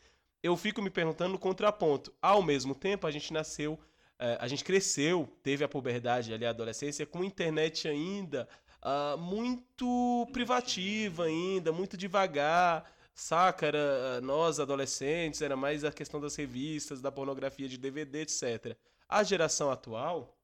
eu 0.42 0.57
fico 0.57 0.83
me 0.83 0.90
perguntando 0.90 1.33
no 1.33 1.38
contraponto. 1.38 2.12
Ao 2.21 2.42
mesmo 2.42 2.75
tempo, 2.75 3.07
a 3.07 3.11
gente 3.11 3.33
nasceu, 3.33 3.79
é, 4.18 4.37
a 4.40 4.49
gente 4.49 4.64
cresceu, 4.64 5.29
teve 5.42 5.64
a 5.64 5.68
puberdade 5.68 6.33
ali, 6.33 6.47
a 6.47 6.51
adolescência, 6.51 7.07
com 7.07 7.23
internet 7.23 7.87
ainda 7.87 8.49
uh, 8.83 9.18
muito 9.18 10.29
privativa 10.33 11.25
ainda, 11.25 11.73
muito 11.73 11.97
devagar. 11.97 12.90
Saca, 13.14 13.66
era 13.66 14.21
nós 14.21 14.61
adolescentes, 14.61 15.42
era 15.42 15.57
mais 15.57 15.85
a 15.85 15.90
questão 15.90 16.21
das 16.21 16.37
revistas, 16.37 17.01
da 17.01 17.11
pornografia 17.11 17.68
de 17.68 17.77
DVD, 17.77 18.21
etc. 18.21 18.77
A 19.09 19.25
geração 19.25 19.73
atual 19.73 20.38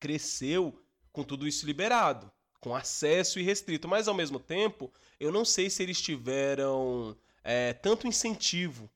cresceu 0.00 0.82
com 1.12 1.22
tudo 1.22 1.46
isso 1.46 1.64
liberado, 1.64 2.30
com 2.60 2.74
acesso 2.74 3.40
irrestrito, 3.40 3.88
mas 3.88 4.06
ao 4.06 4.14
mesmo 4.14 4.38
tempo, 4.38 4.92
eu 5.18 5.32
não 5.32 5.44
sei 5.44 5.70
se 5.70 5.82
eles 5.82 6.00
tiveram 6.00 7.16
é, 7.42 7.72
tanto 7.72 8.06
incentivo 8.06 8.90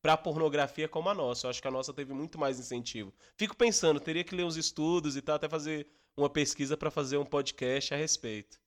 para 0.00 0.16
pornografia 0.16 0.88
como 0.88 1.08
a 1.08 1.14
nossa. 1.14 1.46
Eu 1.46 1.50
acho 1.50 1.62
que 1.62 1.68
a 1.68 1.70
nossa 1.70 1.92
teve 1.92 2.12
muito 2.12 2.38
mais 2.38 2.58
incentivo. 2.58 3.12
Fico 3.36 3.56
pensando, 3.56 4.00
teria 4.00 4.24
que 4.24 4.34
ler 4.34 4.44
uns 4.44 4.56
estudos 4.56 5.16
e 5.16 5.22
tal, 5.22 5.36
até 5.36 5.48
fazer 5.48 5.86
uma 6.16 6.28
pesquisa 6.28 6.76
para 6.76 6.90
fazer 6.90 7.18
um 7.18 7.24
podcast 7.24 7.94
a 7.94 7.96
respeito. 7.96 8.60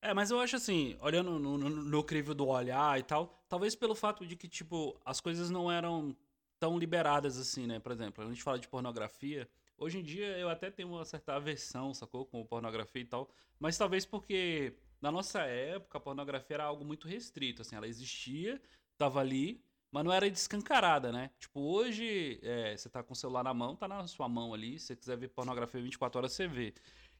É, 0.00 0.12
mas 0.12 0.30
eu 0.30 0.40
acho 0.40 0.56
assim, 0.56 0.96
olhando 1.00 1.38
no, 1.38 1.58
no, 1.58 1.68
no 1.68 2.04
crivo 2.04 2.34
do 2.34 2.48
olhar 2.48 2.98
e 2.98 3.02
tal, 3.02 3.44
talvez 3.48 3.74
pelo 3.74 3.94
fato 3.94 4.26
de 4.26 4.34
que, 4.34 4.48
tipo, 4.48 4.98
as 5.04 5.20
coisas 5.20 5.48
não 5.48 5.70
eram 5.70 6.16
tão 6.58 6.78
liberadas 6.78 7.38
assim, 7.38 7.66
né? 7.66 7.78
Por 7.78 7.92
exemplo, 7.92 8.24
a 8.24 8.28
gente 8.28 8.42
fala 8.42 8.58
de 8.58 8.68
pornografia. 8.68 9.48
Hoje 9.76 9.98
em 9.98 10.02
dia 10.02 10.38
eu 10.38 10.48
até 10.48 10.70
tenho 10.70 10.88
uma 10.88 11.04
certa 11.04 11.34
aversão, 11.34 11.92
sacou? 11.92 12.24
Com 12.26 12.44
pornografia 12.44 13.02
e 13.02 13.06
tal. 13.06 13.30
Mas 13.58 13.76
talvez 13.76 14.04
porque 14.06 14.76
na 15.00 15.10
nossa 15.10 15.40
época 15.42 15.98
a 15.98 16.00
pornografia 16.00 16.54
era 16.54 16.64
algo 16.64 16.84
muito 16.84 17.08
restrito, 17.08 17.62
assim, 17.62 17.76
ela 17.76 17.88
existia, 17.88 18.60
tava 18.96 19.20
ali, 19.20 19.62
mas 19.90 20.04
não 20.04 20.12
era 20.12 20.30
descancarada, 20.30 21.12
né? 21.12 21.30
Tipo, 21.38 21.60
hoje 21.60 22.40
é, 22.42 22.76
você 22.76 22.88
tá 22.88 23.02
com 23.02 23.12
o 23.12 23.16
celular 23.16 23.42
na 23.44 23.52
mão, 23.52 23.76
tá 23.76 23.86
na 23.86 24.06
sua 24.06 24.28
mão 24.28 24.54
ali, 24.54 24.78
se 24.78 24.86
você 24.86 24.96
quiser 24.96 25.16
ver 25.16 25.28
pornografia 25.28 25.80
24 25.82 26.18
horas, 26.18 26.32
você 26.32 26.46
vê. 26.46 26.74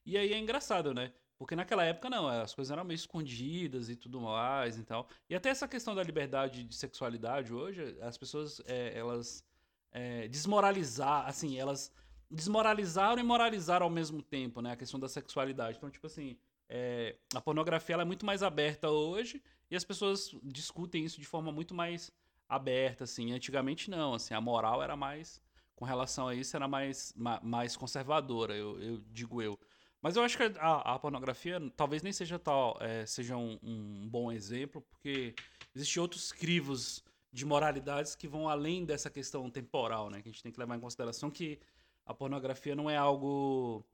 E 0.06 0.16
aí 0.16 0.32
é 0.32 0.38
engraçado, 0.38 0.94
né? 0.94 1.12
Porque 1.38 1.56
naquela 1.56 1.84
época 1.84 2.08
não, 2.08 2.28
as 2.28 2.54
coisas 2.54 2.70
eram 2.70 2.84
meio 2.84 2.96
escondidas 2.96 3.88
e 3.88 3.96
tudo 3.96 4.20
mais 4.20 4.78
e 4.78 4.84
tal. 4.84 5.08
E 5.28 5.34
até 5.34 5.48
essa 5.48 5.66
questão 5.66 5.94
da 5.94 6.02
liberdade 6.02 6.62
de 6.64 6.74
sexualidade 6.74 7.52
hoje, 7.52 7.96
as 8.00 8.16
pessoas, 8.16 8.60
é, 8.64 8.96
elas 8.96 9.44
é, 9.90 10.28
desmoralizar, 10.28 11.26
assim, 11.26 11.58
elas 11.58 11.92
desmoralizaram 12.32 13.20
e 13.20 13.22
moralizaram 13.22 13.84
ao 13.84 13.90
mesmo 13.90 14.22
tempo, 14.22 14.62
né? 14.62 14.72
A 14.72 14.76
questão 14.76 14.98
da 14.98 15.08
sexualidade. 15.08 15.76
Então, 15.76 15.90
tipo 15.90 16.06
assim, 16.06 16.36
é, 16.68 17.16
a 17.34 17.40
pornografia 17.40 17.96
é 17.96 18.04
muito 18.04 18.24
mais 18.24 18.42
aberta 18.42 18.88
hoje 18.88 19.42
e 19.70 19.76
as 19.76 19.84
pessoas 19.84 20.34
discutem 20.42 21.04
isso 21.04 21.20
de 21.20 21.26
forma 21.26 21.52
muito 21.52 21.74
mais 21.74 22.10
aberta, 22.48 23.04
assim. 23.04 23.32
Antigamente 23.32 23.90
não, 23.90 24.14
assim, 24.14 24.32
a 24.32 24.40
moral 24.40 24.82
era 24.82 24.96
mais, 24.96 25.40
com 25.76 25.84
relação 25.84 26.26
a 26.26 26.34
isso, 26.34 26.56
era 26.56 26.66
mais, 26.66 27.14
mais 27.42 27.76
conservadora, 27.76 28.54
eu, 28.54 28.80
eu 28.80 29.02
digo 29.10 29.42
eu. 29.42 29.58
Mas 30.00 30.16
eu 30.16 30.22
acho 30.24 30.36
que 30.36 30.42
a, 30.58 30.94
a 30.94 30.98
pornografia 30.98 31.60
talvez 31.76 32.02
nem 32.02 32.12
seja 32.12 32.38
tal, 32.38 32.76
é, 32.80 33.06
seja 33.06 33.36
um, 33.36 33.58
um, 33.62 34.08
bom 34.08 34.32
exemplo, 34.32 34.82
porque 34.90 35.34
existem 35.74 36.00
outros 36.00 36.32
crivos 36.32 37.04
de 37.32 37.44
moralidades 37.46 38.14
que 38.14 38.26
vão 38.26 38.48
além 38.48 38.84
dessa 38.84 39.08
questão 39.08 39.48
temporal, 39.48 40.10
né? 40.10 40.20
Que 40.20 40.28
a 40.28 40.32
gente 40.32 40.42
tem 40.42 40.50
que 40.50 40.58
levar 40.58 40.76
em 40.76 40.80
consideração 40.80 41.30
que 41.30 41.60
a 42.04 42.14
pornografia 42.14 42.74
não 42.74 42.90
é 42.90 42.96
algo 42.96 43.84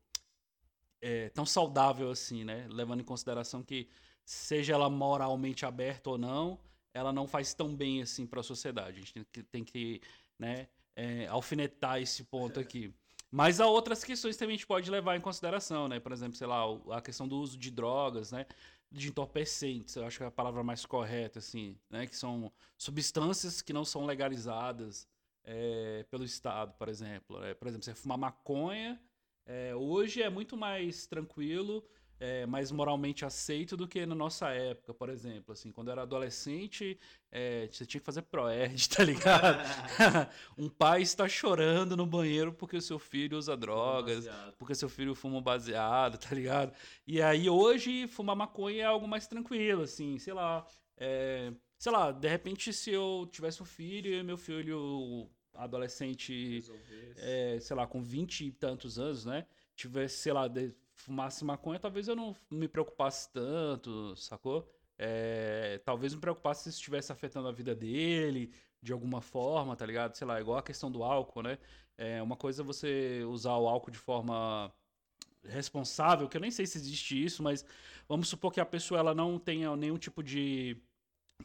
é, 1.01 1.29
tão 1.31 1.47
saudável 1.47 2.11
assim, 2.11 2.45
né? 2.45 2.67
Levando 2.71 3.01
em 3.01 3.05
consideração 3.05 3.63
que 3.63 3.89
seja 4.25 4.75
ela 4.75 4.91
moralmente 4.91 5.65
aberta 5.65 6.11
ou 6.11 6.19
não, 6.19 6.59
ela 6.93 7.13
não 7.13 7.27
faz 7.27 7.55
tão 7.55 7.75
bem 7.75 8.03
assim 8.03 8.27
para 8.27 8.41
a 8.41 8.43
sociedade. 8.43 8.99
A 8.99 9.01
gente 9.01 9.13
tem 9.13 9.25
que, 9.25 9.43
tem 9.43 9.65
que 9.65 10.01
né, 10.39 10.69
é, 10.97 11.27
alfinetar 11.27 12.01
esse 12.01 12.25
ponto 12.25 12.59
aqui. 12.59 12.93
Mas 13.31 13.61
há 13.61 13.67
outras 13.67 14.03
questões 14.03 14.37
que 14.37 14.45
a 14.45 14.49
gente 14.49 14.67
pode 14.67 14.91
levar 14.91 15.17
em 15.17 15.21
consideração, 15.21 15.87
né? 15.87 16.01
Por 16.01 16.13
exemplo, 16.13 16.37
sei 16.37 16.47
lá, 16.47 16.63
a 16.91 17.01
questão 17.01 17.29
do 17.29 17.37
uso 17.39 17.59
de 17.59 17.71
drogas, 17.71 18.33
né? 18.33 18.47
De 18.91 19.09
entorpecentes, 19.09 19.97
eu 19.97 20.07
acho 20.07 20.17
que 20.17 20.25
é 20.25 20.27
a 20.27 20.31
palavra 20.31 20.63
mais 20.63 20.87
correta, 20.87 21.39
assim, 21.39 21.77
né? 21.91 22.07
Que 22.07 22.17
são 22.17 22.51
substâncias 22.79 23.61
que 23.61 23.73
não 23.73 23.85
são 23.85 24.07
legalizadas 24.07 25.07
é, 25.51 26.05
pelo 26.11 26.25
Estado, 26.25 26.75
por 26.75 26.89
exemplo. 26.89 27.43
É, 27.43 27.55
por 27.55 27.69
exemplo, 27.69 27.85
você 27.85 27.95
fumar 27.95 28.19
maconha, 28.19 29.01
é, 29.47 29.75
hoje 29.75 30.23
é 30.23 30.29
muito 30.29 30.57
mais 30.57 31.07
tranquilo 31.07 31.83
é, 32.21 32.47
mais 32.47 32.73
moralmente 32.73 33.25
aceito 33.25 33.77
do 33.77 33.87
que 33.87 34.05
na 34.05 34.15
nossa 34.15 34.49
época, 34.51 34.93
por 34.93 35.09
exemplo. 35.09 35.53
Assim, 35.53 35.71
quando 35.71 35.89
eu 35.89 35.93
era 35.93 36.03
adolescente, 36.03 36.99
é, 37.31 37.69
você 37.71 37.87
tinha 37.87 38.01
que 38.01 38.05
fazer 38.05 38.23
proerd, 38.23 38.89
tá 38.91 39.05
ligado? 39.05 39.59
um 40.59 40.69
pai 40.69 41.03
está 41.03 41.29
chorando 41.29 41.97
no 41.97 42.07
banheiro 42.07 42.53
porque 42.53 42.77
o 42.77 42.83
seu 42.83 42.99
filho 42.99 43.39
usa 43.39 43.57
drogas, 43.57 44.27
porque 44.59 44.75
seu 44.75 44.89
filho 44.89 45.15
fuma 45.15 45.41
baseado, 45.41 46.19
tá 46.19 46.35
ligado? 46.35 46.73
E 47.07 47.23
aí 47.23 47.49
hoje 47.49 48.07
fumar 48.09 48.37
maconha 48.37 48.83
é 48.83 48.87
algo 48.87 49.07
mais 49.07 49.27
tranquilo, 49.27 49.83
assim, 49.83 50.19
sei 50.19 50.33
lá. 50.33 50.67
Sei 51.79 51.93
lá, 51.93 52.11
de 52.11 52.27
repente 52.27 52.73
se 52.73 52.91
eu 52.91 53.29
tivesse 53.31 53.63
um 53.63 53.67
filho 53.67 54.13
e 54.13 54.23
meu 54.25 54.37
filho 54.37 55.31
adolescente, 55.59 56.65
é, 57.17 57.59
sei 57.61 57.77
lá, 57.77 57.87
com 57.87 58.03
vinte 58.03 58.47
e 58.47 58.53
tantos 58.53 58.99
anos, 58.99 59.25
né? 59.25 59.47
Tivesse, 59.77 60.19
sei 60.19 60.33
lá, 60.33 60.49
de, 60.49 60.75
fumasse 60.95 61.45
maconha, 61.45 61.79
talvez 61.79 62.09
eu 62.09 62.17
não 62.17 62.35
me 62.51 62.69
preocupasse 62.69 63.31
tanto, 63.33 64.17
sacou? 64.17 64.69
É, 64.99 65.81
talvez 65.85 66.15
me 66.15 66.21
preocupasse 66.21 66.65
se 66.65 66.71
estivesse 66.71 67.13
afetando 67.13 67.49
a 67.49 67.53
vida 67.53 67.75
dele 67.75 68.53
de 68.83 68.93
alguma 68.93 69.21
forma, 69.21 69.77
tá 69.77 69.87
ligado? 69.87 70.17
Sei 70.17 70.27
lá, 70.27 70.41
igual 70.41 70.59
a 70.59 70.63
questão 70.63 70.91
do 70.91 71.03
álcool, 71.03 71.43
né? 71.43 71.59
É 71.97 72.23
uma 72.23 72.37
coisa 72.37 72.63
é 72.63 72.65
você 72.65 73.25
usar 73.29 73.57
o 73.57 73.69
álcool 73.69 73.91
de 73.91 73.99
forma 73.99 74.73
responsável, 75.45 76.29
que 76.29 76.37
eu 76.37 76.41
nem 76.41 76.51
sei 76.51 76.67
se 76.67 76.79
existe 76.79 77.25
isso, 77.25 77.43
mas 77.43 77.65
vamos 78.09 78.29
supor 78.29 78.53
que 78.53 78.61
a 78.61 78.67
pessoa 78.67 79.01
ela 79.01 79.15
não 79.15 79.39
tenha 79.39 79.75
nenhum 79.77 79.99
tipo 79.99 80.23
de 80.23 80.77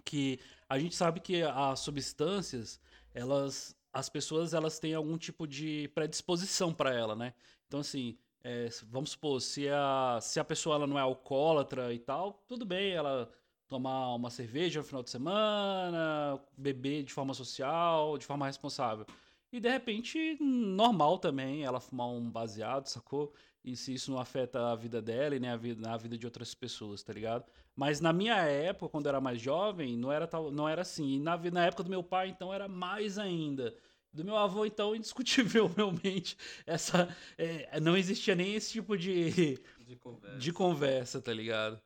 que 0.04 0.40
a 0.68 0.80
gente 0.80 0.96
sabe 0.96 1.20
que 1.20 1.44
as 1.44 1.80
substâncias, 1.80 2.80
elas 3.14 3.76
as 3.94 4.10
pessoas 4.10 4.54
elas 4.54 4.80
têm 4.80 4.94
algum 4.96 5.18
tipo 5.18 5.48
de 5.48 5.90
predisposição 5.94 6.74
para 6.74 6.94
ela, 6.94 7.16
né? 7.16 7.34
Então 7.68 7.80
assim, 7.80 8.18
é, 8.44 8.68
vamos 8.90 9.12
supor, 9.12 9.40
se 9.40 9.70
a, 9.70 10.20
se 10.22 10.40
a 10.40 10.44
pessoa 10.44 10.76
ela 10.76 10.88
não 10.88 10.98
é 10.98 11.02
alcoólatra 11.02 11.94
e 11.94 12.00
tal, 12.00 12.44
tudo 12.48 12.66
bem 12.66 12.92
ela 12.92 13.32
tomar 13.68 14.14
uma 14.16 14.30
cerveja 14.30 14.82
no 14.82 14.86
final 14.86 15.04
de 15.04 15.10
semana, 15.10 16.40
beber 16.58 17.04
de 17.04 17.14
forma 17.14 17.34
social, 17.34 18.18
de 18.18 18.26
forma 18.26 18.46
responsável. 18.46 19.06
E 19.52 19.60
de 19.60 19.70
repente, 19.70 20.38
normal 20.42 21.20
também 21.20 21.64
ela 21.64 21.80
fumar 21.80 22.08
um 22.08 22.30
baseado, 22.30 22.88
sacou? 22.88 23.34
E 23.64 23.78
se 23.78 23.94
isso 23.94 24.12
não 24.12 24.20
afeta 24.20 24.72
a 24.72 24.76
vida 24.76 25.02
dela 25.02 25.36
e 25.36 25.40
nem 25.40 25.50
a 25.50 25.56
vida, 25.56 25.90
a 25.90 25.96
vida 25.96 26.18
de 26.18 26.26
outras 26.26 26.54
pessoas, 26.54 27.02
tá 27.02 27.14
ligado? 27.14 27.46
Mas 27.76 28.02
na 28.02 28.12
minha 28.12 28.36
época, 28.36 28.90
quando 28.90 29.06
eu 29.06 29.10
era 29.10 29.22
mais 29.22 29.40
jovem, 29.40 29.96
não 29.98 30.12
era, 30.12 30.28
tal, 30.28 30.52
não 30.52 30.68
era 30.68 30.82
assim. 30.82 31.16
E 31.16 31.20
na, 31.20 31.38
na 31.38 31.66
época 31.66 31.84
do 31.84 31.90
meu 31.90 32.04
pai, 32.04 32.30
então, 32.30 32.54
era 32.54 32.68
mais 32.68 33.18
ainda. 33.18 33.74
Do 34.12 34.26
meu 34.26 34.36
avô, 34.36 34.66
então, 34.66 34.94
indiscutivelmente, 34.96 36.38
essa, 36.66 37.16
é, 37.38 37.80
não 37.80 37.96
existia 37.96 38.36
nem 38.36 38.54
esse 38.54 38.74
tipo 38.74 38.98
de, 38.98 39.58
de, 39.80 39.96
conversa. 39.96 40.38
de 40.38 40.54
conversa, 40.54 41.22
tá 41.22 41.34
ligado? 41.34 41.82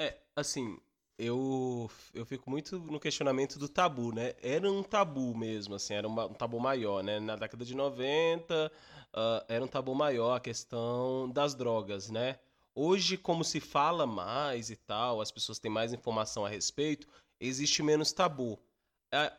É, 0.00 0.16
assim, 0.34 0.80
eu, 1.18 1.90
eu 2.14 2.24
fico 2.24 2.50
muito 2.50 2.78
no 2.78 2.98
questionamento 2.98 3.58
do 3.58 3.68
tabu, 3.68 4.12
né? 4.12 4.34
Era 4.42 4.70
um 4.70 4.82
tabu 4.82 5.36
mesmo, 5.36 5.74
assim, 5.74 5.94
era 5.94 6.08
um 6.08 6.32
tabu 6.32 6.58
maior, 6.58 7.04
né? 7.04 7.20
Na 7.20 7.36
década 7.36 7.64
de 7.64 7.76
90, 7.76 8.72
uh, 9.14 9.44
era 9.48 9.64
um 9.64 9.68
tabu 9.68 9.94
maior 9.94 10.36
a 10.36 10.40
questão 10.40 11.28
das 11.30 11.54
drogas, 11.54 12.10
né? 12.10 12.38
Hoje, 12.74 13.16
como 13.16 13.44
se 13.44 13.60
fala 13.60 14.06
mais 14.06 14.70
e 14.70 14.76
tal, 14.76 15.20
as 15.20 15.30
pessoas 15.30 15.58
têm 15.58 15.70
mais 15.70 15.92
informação 15.92 16.44
a 16.44 16.48
respeito, 16.48 17.06
existe 17.38 17.82
menos 17.82 18.12
tabu. 18.12 18.58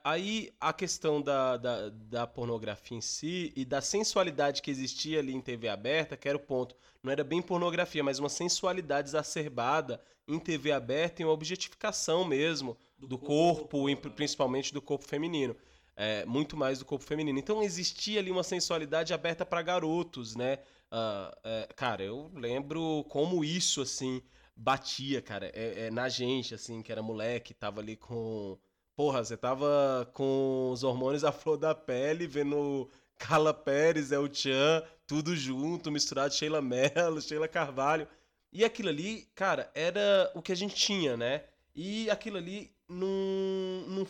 Aí 0.04 0.54
a 0.62 0.72
questão 0.72 1.20
da, 1.20 1.58
da, 1.58 1.90
da, 1.90 2.28
pornografia 2.28 2.96
em 2.96 3.02
si 3.02 3.52
e 3.56 3.66
da 3.66 3.82
sensualidade 3.82 4.62
que 4.62 4.70
existia 4.70 5.18
ali 5.18 5.34
em 5.34 5.42
TV 5.42 5.68
aberta, 5.68 6.16
que 6.16 6.30
era 6.30 6.38
o 6.38 6.42
ponto. 6.42 6.76
Não 7.02 7.12
era 7.12 7.24
bem 7.24 7.42
pornografia, 7.42 8.04
mas 8.04 8.20
uma 8.20 8.30
sensualidade 8.30 9.10
exacerbada 9.10 10.00
em 10.28 10.40
TV 10.40 10.72
aberta 10.72 11.24
e 11.24 11.26
uma 11.26 11.34
objetificação 11.34 12.24
mesmo 12.24 12.78
do, 13.00 13.08
do 13.08 13.18
corpo, 13.18 13.80
corpo 13.80 13.88
né? 13.88 13.96
principalmente 14.16 14.72
do 14.72 14.82
corpo 14.82 15.06
feminino. 15.08 15.56
É, 15.96 16.26
muito 16.26 16.58
mais 16.58 16.80
do 16.80 16.86
corpo 16.86 17.06
feminino. 17.06 17.38
Então 17.38 17.62
existia 17.62 18.20
ali 18.20 18.32
uma 18.32 18.44
sensualidade 18.44 19.14
aberta 19.14 19.46
para 19.46 19.62
garotos, 19.62 20.36
né? 20.36 20.60
Uh, 20.92 21.74
cara, 21.76 22.04
eu 22.04 22.32
lembro 22.36 23.06
como 23.10 23.44
isso, 23.44 23.82
assim, 23.82 24.22
batia, 24.56 25.22
cara, 25.22 25.52
é, 25.54 25.88
é, 25.88 25.92
na 25.92 26.10
gente, 26.10 26.54
assim, 26.56 26.82
que 26.82 26.92
era 26.92 27.02
moleque, 27.02 27.54
tava 27.54 27.80
ali 27.82 27.96
com 27.96 28.58
Porra, 28.96 29.24
você 29.24 29.36
tava 29.36 30.08
com 30.14 30.70
os 30.72 30.84
hormônios 30.84 31.24
à 31.24 31.32
flor 31.32 31.58
da 31.58 31.74
pele, 31.74 32.28
vendo 32.28 32.88
Carla 33.18 33.52
Pérez, 33.54 34.12
El 34.12 34.32
Chan, 34.32 34.84
tudo 35.08 35.36
junto, 35.36 35.92
misturado, 35.92 36.34
Sheila 36.34 36.62
Mello, 36.62 37.20
Sheila 37.22 37.48
Carvalho. 37.48 38.08
E 38.52 38.64
aquilo 38.64 38.90
ali, 38.90 39.28
cara, 39.34 39.72
era 39.74 40.32
o 40.36 40.44
que 40.44 40.52
a 40.52 40.56
gente 40.56 40.76
tinha, 40.76 41.18
né? 41.18 41.44
E 41.76 42.08
aquilo 42.10 42.38
ali, 42.38 42.72
não, 42.88 44.08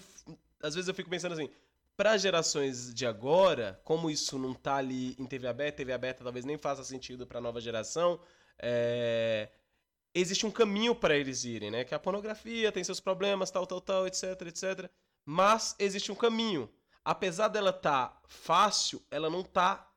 às 0.61 0.75
vezes 0.75 0.89
eu 0.89 0.93
fico 0.93 1.09
pensando 1.09 1.31
assim, 1.31 1.49
para 1.95 2.17
gerações 2.17 2.93
de 2.93 3.05
agora, 3.05 3.79
como 3.83 4.09
isso 4.09 4.37
não 4.39 4.53
tá 4.53 4.75
ali 4.75 5.15
em 5.19 5.25
TV 5.25 5.47
aberta, 5.47 5.77
TV 5.77 5.93
aberta 5.93 6.23
talvez 6.23 6.45
nem 6.45 6.57
faça 6.57 6.83
sentido 6.83 7.27
para 7.27 7.41
nova 7.41 7.61
geração, 7.61 8.19
é, 8.59 9.49
existe 10.13 10.45
um 10.45 10.51
caminho 10.51 10.95
para 10.95 11.15
eles 11.15 11.43
irem, 11.43 11.71
né? 11.71 11.83
Que 11.83 11.95
a 11.95 11.99
pornografia 11.99 12.71
tem 12.71 12.83
seus 12.83 12.99
problemas, 12.99 13.51
tal, 13.51 13.65
tal, 13.65 13.81
tal, 13.81 14.07
etc, 14.07 14.23
etc. 14.47 14.89
Mas 15.25 15.75
existe 15.79 16.11
um 16.11 16.15
caminho. 16.15 16.69
Apesar 17.05 17.47
dela 17.47 17.73
tá 17.73 18.19
fácil, 18.27 19.01
ela 19.11 19.29
não 19.29 19.43
tá 19.43 19.89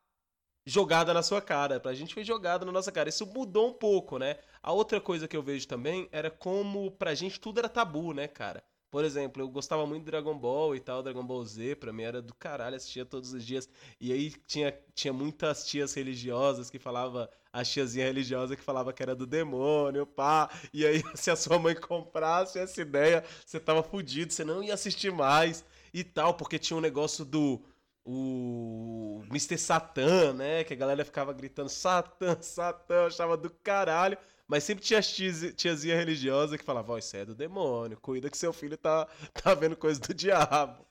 jogada 0.64 1.14
na 1.14 1.22
sua 1.22 1.40
cara. 1.40 1.78
Pra 1.78 1.94
gente 1.94 2.14
foi 2.14 2.24
jogada 2.24 2.64
na 2.64 2.72
nossa 2.72 2.90
cara. 2.90 3.09
Isso 3.09 3.26
mudou 3.26 3.68
um 3.68 3.72
pouco, 3.72 4.18
né? 4.18 4.38
A 4.62 4.72
outra 4.72 5.01
coisa 5.01 5.28
que 5.28 5.36
eu 5.36 5.42
vejo 5.42 5.68
também 5.68 6.09
era 6.11 6.30
como 6.30 6.90
pra 6.90 7.14
gente 7.14 7.40
tudo 7.40 7.59
era 7.59 7.68
tabu, 7.68 8.12
né, 8.12 8.26
cara? 8.26 8.62
Por 8.97 9.05
exemplo, 9.05 9.42
eu 9.42 9.49
gostava 9.51 9.86
muito 9.86 10.05
de 10.05 10.11
Dragon 10.11 10.38
Ball 10.38 10.74
e 10.74 10.80
tal, 10.80 11.03
Dragon 11.03 11.22
Ball 11.22 11.44
Z, 11.44 11.76
pra 11.76 11.92
mim 11.92 12.05
era 12.05 12.22
do 12.22 12.34
caralho, 12.34 12.76
assistia 12.76 13.05
todos 13.05 13.34
os 13.34 13.44
dias. 13.44 13.68
E 14.01 14.11
aí 14.11 14.30
tinha, 14.47 14.74
tinha 14.94 15.12
muitas 15.12 15.66
tias 15.66 15.92
religiosas 15.92 16.70
que 16.70 16.78
falava, 16.78 17.30
a 17.53 17.62
tiazinha 17.62 18.07
religiosa 18.07 18.57
que 18.57 18.62
falava 18.62 18.94
que 18.94 19.03
era 19.03 19.14
do 19.14 19.26
demônio, 19.26 20.07
pá. 20.07 20.49
E 20.72 20.86
aí, 20.86 21.03
se 21.14 21.30
a 21.30 21.36
sua 21.36 21.59
mãe 21.59 21.74
comprasse 21.74 22.59
essa 22.59 22.80
ideia, 22.80 23.22
você 23.44 23.61
tava 23.61 23.82
fudido, 23.82 24.32
você 24.32 24.47
não 24.47 24.62
ia 24.62 24.72
assistir 24.72 25.12
mais 25.12 25.62
e 25.92 26.03
tal, 26.03 26.32
porque 26.32 26.59
tinha 26.59 26.78
um 26.78 26.80
negócio 26.80 27.22
do 27.22 27.62
o 28.03 29.22
Mr. 29.28 29.59
Satan, 29.59 30.32
né? 30.32 30.64
Que 30.64 30.72
a 30.72 30.76
galera 30.76 31.05
ficava 31.05 31.34
gritando 31.34 31.68
Satan, 31.68 32.40
Satan, 32.40 33.09
achava 33.09 33.36
do 33.36 33.51
caralho. 33.51 34.16
Mas 34.49 34.64
sempre 34.64 34.84
tinha 34.84 35.01
tiazinha 35.03 35.97
religiosa 35.97 36.57
que 36.57 36.64
falava, 36.64 36.92
ó, 36.92 36.99
isso 36.99 37.16
é 37.16 37.24
do 37.24 37.34
demônio, 37.34 37.99
cuida 38.01 38.30
que 38.30 38.38
seu 38.38 38.53
filho 38.53 38.76
tá, 38.76 39.07
tá 39.42 39.55
vendo 39.55 39.76
coisa 39.76 40.01
do 40.01 40.12
diabo. 40.14 40.86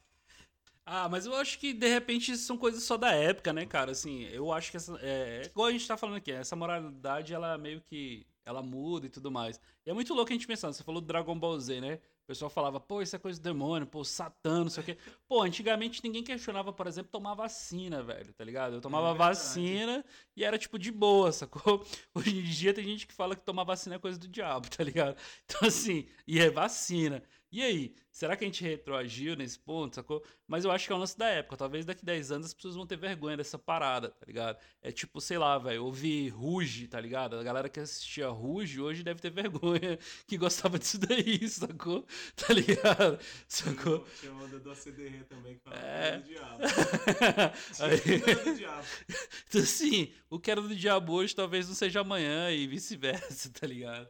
Ah, 0.86 1.10
mas 1.10 1.26
eu 1.26 1.36
acho 1.36 1.58
que 1.58 1.74
de 1.74 1.88
repente 1.88 2.38
são 2.38 2.58
coisas 2.58 2.84
só 2.84 2.96
da 2.96 3.12
época, 3.12 3.52
né, 3.52 3.66
cara? 3.66 3.92
Assim, 3.92 4.24
eu 4.26 4.52
acho 4.52 4.70
que 4.70 4.78
essa. 4.78 4.96
É, 5.02 5.42
é 5.44 5.46
igual 5.48 5.68
a 5.68 5.72
gente 5.72 5.88
tá 5.88 5.98
falando 5.98 6.18
aqui, 6.18 6.32
essa 6.32 6.56
moralidade, 6.56 7.34
ela 7.34 7.58
meio 7.58 7.82
que. 7.82 8.26
Ela 8.46 8.62
muda 8.62 9.08
e 9.08 9.10
tudo 9.10 9.32
mais. 9.32 9.60
E 9.84 9.90
é 9.90 9.94
muito 9.94 10.14
louco 10.14 10.32
a 10.32 10.36
gente 10.36 10.46
pensando, 10.46 10.74
você 10.74 10.84
falou 10.84 11.02
do 11.02 11.08
Dragon 11.08 11.38
Ball 11.40 11.60
Z, 11.60 11.82
né? 11.82 12.00
O 12.26 12.28
pessoal 12.28 12.50
falava, 12.50 12.80
pô, 12.80 13.04
isso 13.04 13.16
é 13.16 13.20
coisa 13.20 13.40
do 13.40 13.44
demônio, 13.44 13.86
pô, 13.86 14.04
satã, 14.04 14.64
não 14.64 14.70
sei 14.72 14.82
o 14.82 14.86
quê. 14.88 14.98
Pô, 15.28 15.44
antigamente 15.44 16.02
ninguém 16.04 16.24
questionava, 16.24 16.74
por 16.74 16.88
exemplo, 16.88 17.12
tomar 17.12 17.36
vacina, 17.36 18.02
velho, 18.02 18.34
tá 18.34 18.44
ligado? 18.44 18.74
Eu 18.74 18.82
tomava 18.82 19.12
é 19.12 19.14
vacina 19.14 20.04
e 20.36 20.44
era, 20.44 20.58
tipo, 20.58 20.80
de 20.80 20.92
boa, 20.92 21.32
sacou? 21.32 21.86
Hoje 22.16 22.40
em 22.40 22.42
dia 22.42 22.74
tem 22.74 22.84
gente 22.84 23.06
que 23.06 23.14
fala 23.14 23.36
que 23.36 23.46
tomar 23.46 23.64
vacina 23.64 23.98
é 23.98 24.00
coisa 24.00 24.18
do 24.18 24.28
diabo, 24.28 24.68
tá 24.76 24.84
ligado? 24.84 25.16
Então, 25.46 25.68
assim, 25.68 26.08
e 26.28 26.40
é 26.40 26.50
vacina. 26.50 27.22
E 27.52 27.62
aí, 27.62 27.96
será 28.12 28.36
que 28.36 28.44
a 28.44 28.48
gente 28.48 28.64
retroagiu 28.64 29.36
nesse 29.36 29.58
ponto, 29.58 29.96
sacou? 29.96 30.24
Mas 30.48 30.66
eu 30.66 30.72
acho 30.72 30.86
que 30.86 30.92
é 30.92 30.96
o 30.96 31.00
lance 31.00 31.18
da 31.18 31.28
época. 31.28 31.56
Talvez 31.56 31.86
daqui 31.86 32.04
10 32.04 32.32
anos 32.32 32.48
as 32.48 32.54
pessoas 32.54 32.76
vão 32.76 32.86
ter 32.86 32.98
vergonha 32.98 33.38
dessa 33.38 33.58
parada, 33.58 34.10
tá 34.10 34.26
ligado? 34.26 34.58
É 34.82 34.92
tipo, 34.92 35.22
sei 35.22 35.38
lá, 35.38 35.58
velho, 35.58 35.86
ouvir 35.86 36.30
Ruge, 36.30 36.88
tá 36.88 37.00
ligado? 37.00 37.38
A 37.38 37.44
galera 37.44 37.70
que 37.70 37.80
assistia 37.80 38.28
Ruge 38.28 38.82
hoje 38.82 39.04
deve 39.04 39.22
ter 39.22 39.30
vergonha 39.32 39.98
que 40.28 40.38
gostava 40.38 40.78
disso 40.78 40.98
daí, 40.98 41.48
sacou? 41.50 42.06
Tá 42.36 42.54
ligado? 42.54 43.20
Sacou? 43.48 44.06
Tinha 44.20 44.34
onda 44.34 44.60
do 44.60 44.72
ACDR 44.72 45.24
também 45.30 45.56
que 45.56 45.64
falava 45.64 45.82
é... 45.86 46.18
do 46.18 46.24
diabo. 46.24 46.60
Aí... 47.80 48.44
do 48.44 48.56
diabo. 48.56 48.88
Então, 49.48 49.62
assim, 49.62 50.14
o 50.30 50.40
que 50.40 50.52
era 50.52 50.62
do 50.62 50.76
diabo 50.76 51.14
hoje 51.14 51.36
talvez 51.36 51.68
não 51.68 51.76
seja 51.76 52.02
amanhã 52.02 52.52
e 52.52 52.68
vice-versa, 52.68 53.50
tá 53.52 53.66
ligado? 53.66 54.10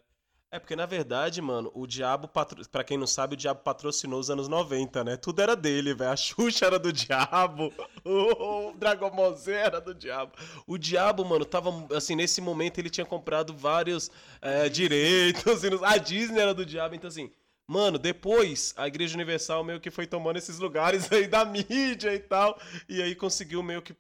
É 0.52 0.60
porque, 0.60 0.76
na 0.76 0.86
verdade, 0.86 1.42
mano, 1.42 1.72
o 1.74 1.86
diabo, 1.86 2.28
patro... 2.28 2.68
pra 2.70 2.84
quem 2.84 2.98
não 2.98 3.08
sabe, 3.08 3.34
o 3.34 3.38
diabo 3.38 3.62
patrocinou 3.62 4.20
os 4.20 4.30
anos 4.30 4.48
90, 4.48 5.04
né? 5.04 5.18
Tudo 5.18 5.42
era 5.42 5.56
dele, 5.56 5.94
velho. 5.94 6.12
A 6.12 6.16
Xuxa 6.16 6.66
era 6.66 6.80
do 6.80 6.94
diabo, 6.94 7.74
o 8.06 8.72
Dragon 8.78 9.10
Ball 9.10 9.36
Z 9.36 9.52
era 9.52 9.82
do 9.82 9.94
diabo. 9.94 10.32
O 10.66 10.78
diabo, 10.78 11.26
mano, 11.26 11.44
tava, 11.44 11.72
assim, 11.96 12.16
nesse 12.16 12.40
momento 12.40 12.78
ele 12.80 12.90
tinha 12.90 13.06
comprado 13.06 13.54
vários 13.54 14.10
é, 14.42 14.70
direitos, 14.70 15.64
a 15.84 15.98
Disney 15.98 16.40
era 16.40 16.54
do 16.54 16.66
diabo, 16.66 16.96
então 16.96 17.08
assim... 17.08 17.32
Mano, 17.68 17.98
depois 17.98 18.76
a 18.78 18.88
Igreja 18.88 19.16
Universal 19.16 19.64
meio 19.64 19.80
que 19.80 19.90
foi 19.90 20.06
tomando 20.06 20.38
esses 20.38 20.60
lugares 20.60 21.10
aí 21.12 21.26
da 21.26 21.44
mídia 21.44 22.14
e 22.14 22.20
tal, 22.20 22.60
e 22.88 23.02
aí 23.02 23.16
conseguiu 23.16 23.64
meio 23.64 23.82
que 23.82 23.96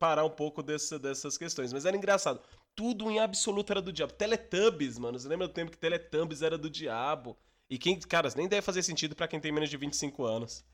parar 0.00 0.24
um 0.24 0.30
pouco 0.30 0.64
dessa, 0.64 0.98
dessas 0.98 1.38
questões. 1.38 1.72
Mas 1.72 1.84
era 1.84 1.96
engraçado 1.96 2.40
tudo 2.74 3.10
em 3.10 3.18
absoluto 3.18 3.72
era 3.72 3.82
do 3.82 3.92
diabo. 3.92 4.12
Teletubbies, 4.12 4.98
mano. 4.98 5.18
Você 5.18 5.28
lembra 5.28 5.48
do 5.48 5.54
tempo 5.54 5.70
que 5.70 5.78
Teletubbies 5.78 6.42
era 6.42 6.56
do 6.56 6.70
diabo? 6.70 7.36
E 7.68 7.78
quem, 7.78 7.98
cara, 8.00 8.28
nem 8.36 8.48
deve 8.48 8.62
fazer 8.62 8.82
sentido 8.82 9.14
para 9.14 9.28
quem 9.28 9.40
tem 9.40 9.52
menos 9.52 9.70
de 9.70 9.76
25 9.76 10.24
anos. 10.24 10.64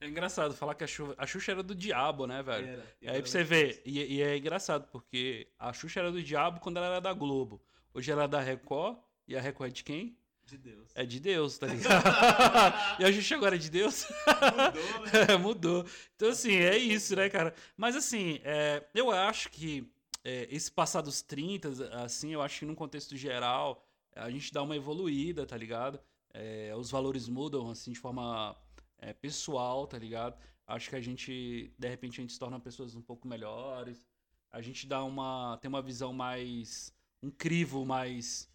É 0.00 0.06
engraçado 0.06 0.54
falar 0.54 0.74
que 0.74 0.84
a 0.84 0.86
Xuxa, 0.86 1.14
a 1.16 1.26
Xuxa 1.26 1.52
era 1.52 1.62
do 1.62 1.74
diabo, 1.74 2.26
né, 2.26 2.42
velho? 2.42 2.68
Era, 2.68 2.96
e 3.00 3.08
aí 3.08 3.22
pra 3.22 3.30
você 3.30 3.42
ver, 3.42 3.80
e, 3.86 4.16
e, 4.16 4.22
é 4.22 4.36
engraçado, 4.36 4.86
porque 4.92 5.48
a 5.58 5.72
Xuxa 5.72 6.00
era 6.00 6.12
do 6.12 6.22
diabo 6.22 6.60
quando 6.60 6.76
ela 6.76 6.86
era 6.86 7.00
da 7.00 7.12
Globo. 7.14 7.62
Hoje 7.94 8.10
ela 8.10 8.24
é 8.24 8.28
da 8.28 8.40
Record, 8.40 8.98
e 9.26 9.34
a 9.34 9.40
Record 9.40 9.70
é 9.70 9.72
de 9.72 9.84
quem? 9.84 10.18
De 10.44 10.58
Deus. 10.58 10.90
É 10.94 11.06
de 11.06 11.18
Deus, 11.18 11.56
tá 11.56 11.66
ligado? 11.68 12.04
e 13.00 13.04
a 13.04 13.12
Xuxa 13.12 13.36
agora 13.36 13.54
é 13.54 13.58
de 13.58 13.70
Deus? 13.70 14.06
Mudou, 14.26 15.06
né? 15.06 15.26
É, 15.32 15.36
mudou. 15.38 15.86
Então, 16.14 16.28
assim, 16.28 16.56
é 16.56 16.76
isso, 16.76 17.16
né, 17.16 17.30
cara? 17.30 17.54
Mas, 17.74 17.96
assim, 17.96 18.40
é, 18.44 18.84
eu 18.94 19.10
acho 19.10 19.48
que 19.48 19.90
é, 20.24 20.48
esse 20.50 20.72
passar 20.72 21.02
dos 21.02 21.20
30, 21.20 21.94
assim, 22.02 22.32
eu 22.32 22.40
acho 22.40 22.60
que 22.60 22.64
num 22.64 22.74
contexto 22.74 23.14
geral, 23.16 23.86
a 24.16 24.30
gente 24.30 24.52
dá 24.52 24.62
uma 24.62 24.74
evoluída, 24.74 25.46
tá 25.46 25.56
ligado? 25.56 26.00
É, 26.32 26.74
os 26.74 26.90
valores 26.90 27.28
mudam, 27.28 27.70
assim, 27.70 27.92
de 27.92 27.98
forma 27.98 28.56
é, 28.98 29.12
pessoal, 29.12 29.86
tá 29.86 29.98
ligado? 29.98 30.36
Acho 30.66 30.88
que 30.88 30.96
a 30.96 31.00
gente, 31.00 31.72
de 31.78 31.88
repente, 31.88 32.20
a 32.20 32.22
gente 32.22 32.32
se 32.32 32.38
torna 32.38 32.58
pessoas 32.58 32.94
um 32.94 33.02
pouco 33.02 33.28
melhores. 33.28 34.02
A 34.50 34.62
gente 34.62 34.86
dá 34.86 35.04
uma. 35.04 35.58
tem 35.60 35.68
uma 35.68 35.82
visão 35.82 36.12
mais. 36.12 36.92
um 37.22 37.30
crivo 37.30 37.84
mais 37.84 38.48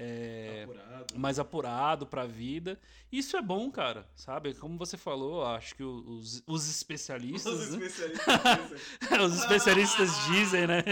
é, 0.00 0.62
apurado. 0.62 1.18
mais 1.18 1.38
apurado 1.38 2.06
para 2.06 2.22
a 2.22 2.26
vida. 2.26 2.78
Isso 3.10 3.36
é 3.36 3.42
bom, 3.42 3.68
cara, 3.70 4.06
sabe? 4.14 4.54
Como 4.54 4.78
você 4.78 4.96
falou, 4.96 5.44
acho 5.44 5.74
que 5.74 5.82
os, 5.82 6.42
os 6.46 6.70
especialistas. 6.70 7.52
Os 7.52 7.76
né? 7.76 7.86
especialistas, 7.86 8.80
dizem. 9.00 9.26
os 9.26 9.38
especialistas 9.40 10.26
dizem, 10.26 10.66
né? 10.68 10.82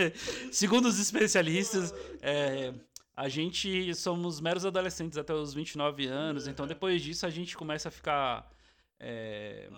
Segundo 0.50 0.86
os 0.86 0.98
especialistas, 0.98 1.94
é, 2.20 2.74
a 3.14 3.28
gente 3.28 3.94
somos 3.94 4.40
meros 4.40 4.66
adolescentes 4.66 5.16
até 5.16 5.32
os 5.32 5.54
29 5.54 6.06
anos, 6.06 6.48
então 6.48 6.66
depois 6.66 7.00
disso 7.00 7.26
a 7.26 7.30
gente 7.30 7.56
começa 7.56 7.88
a 7.88 7.92
ficar. 7.92 8.50
É, 8.98 9.68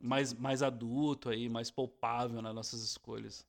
mais, 0.00 0.34
mais 0.34 0.62
adulto 0.64 1.30
aí, 1.30 1.48
mais 1.48 1.70
poupável 1.70 2.42
nas 2.42 2.52
nossas 2.52 2.82
escolhas. 2.82 3.46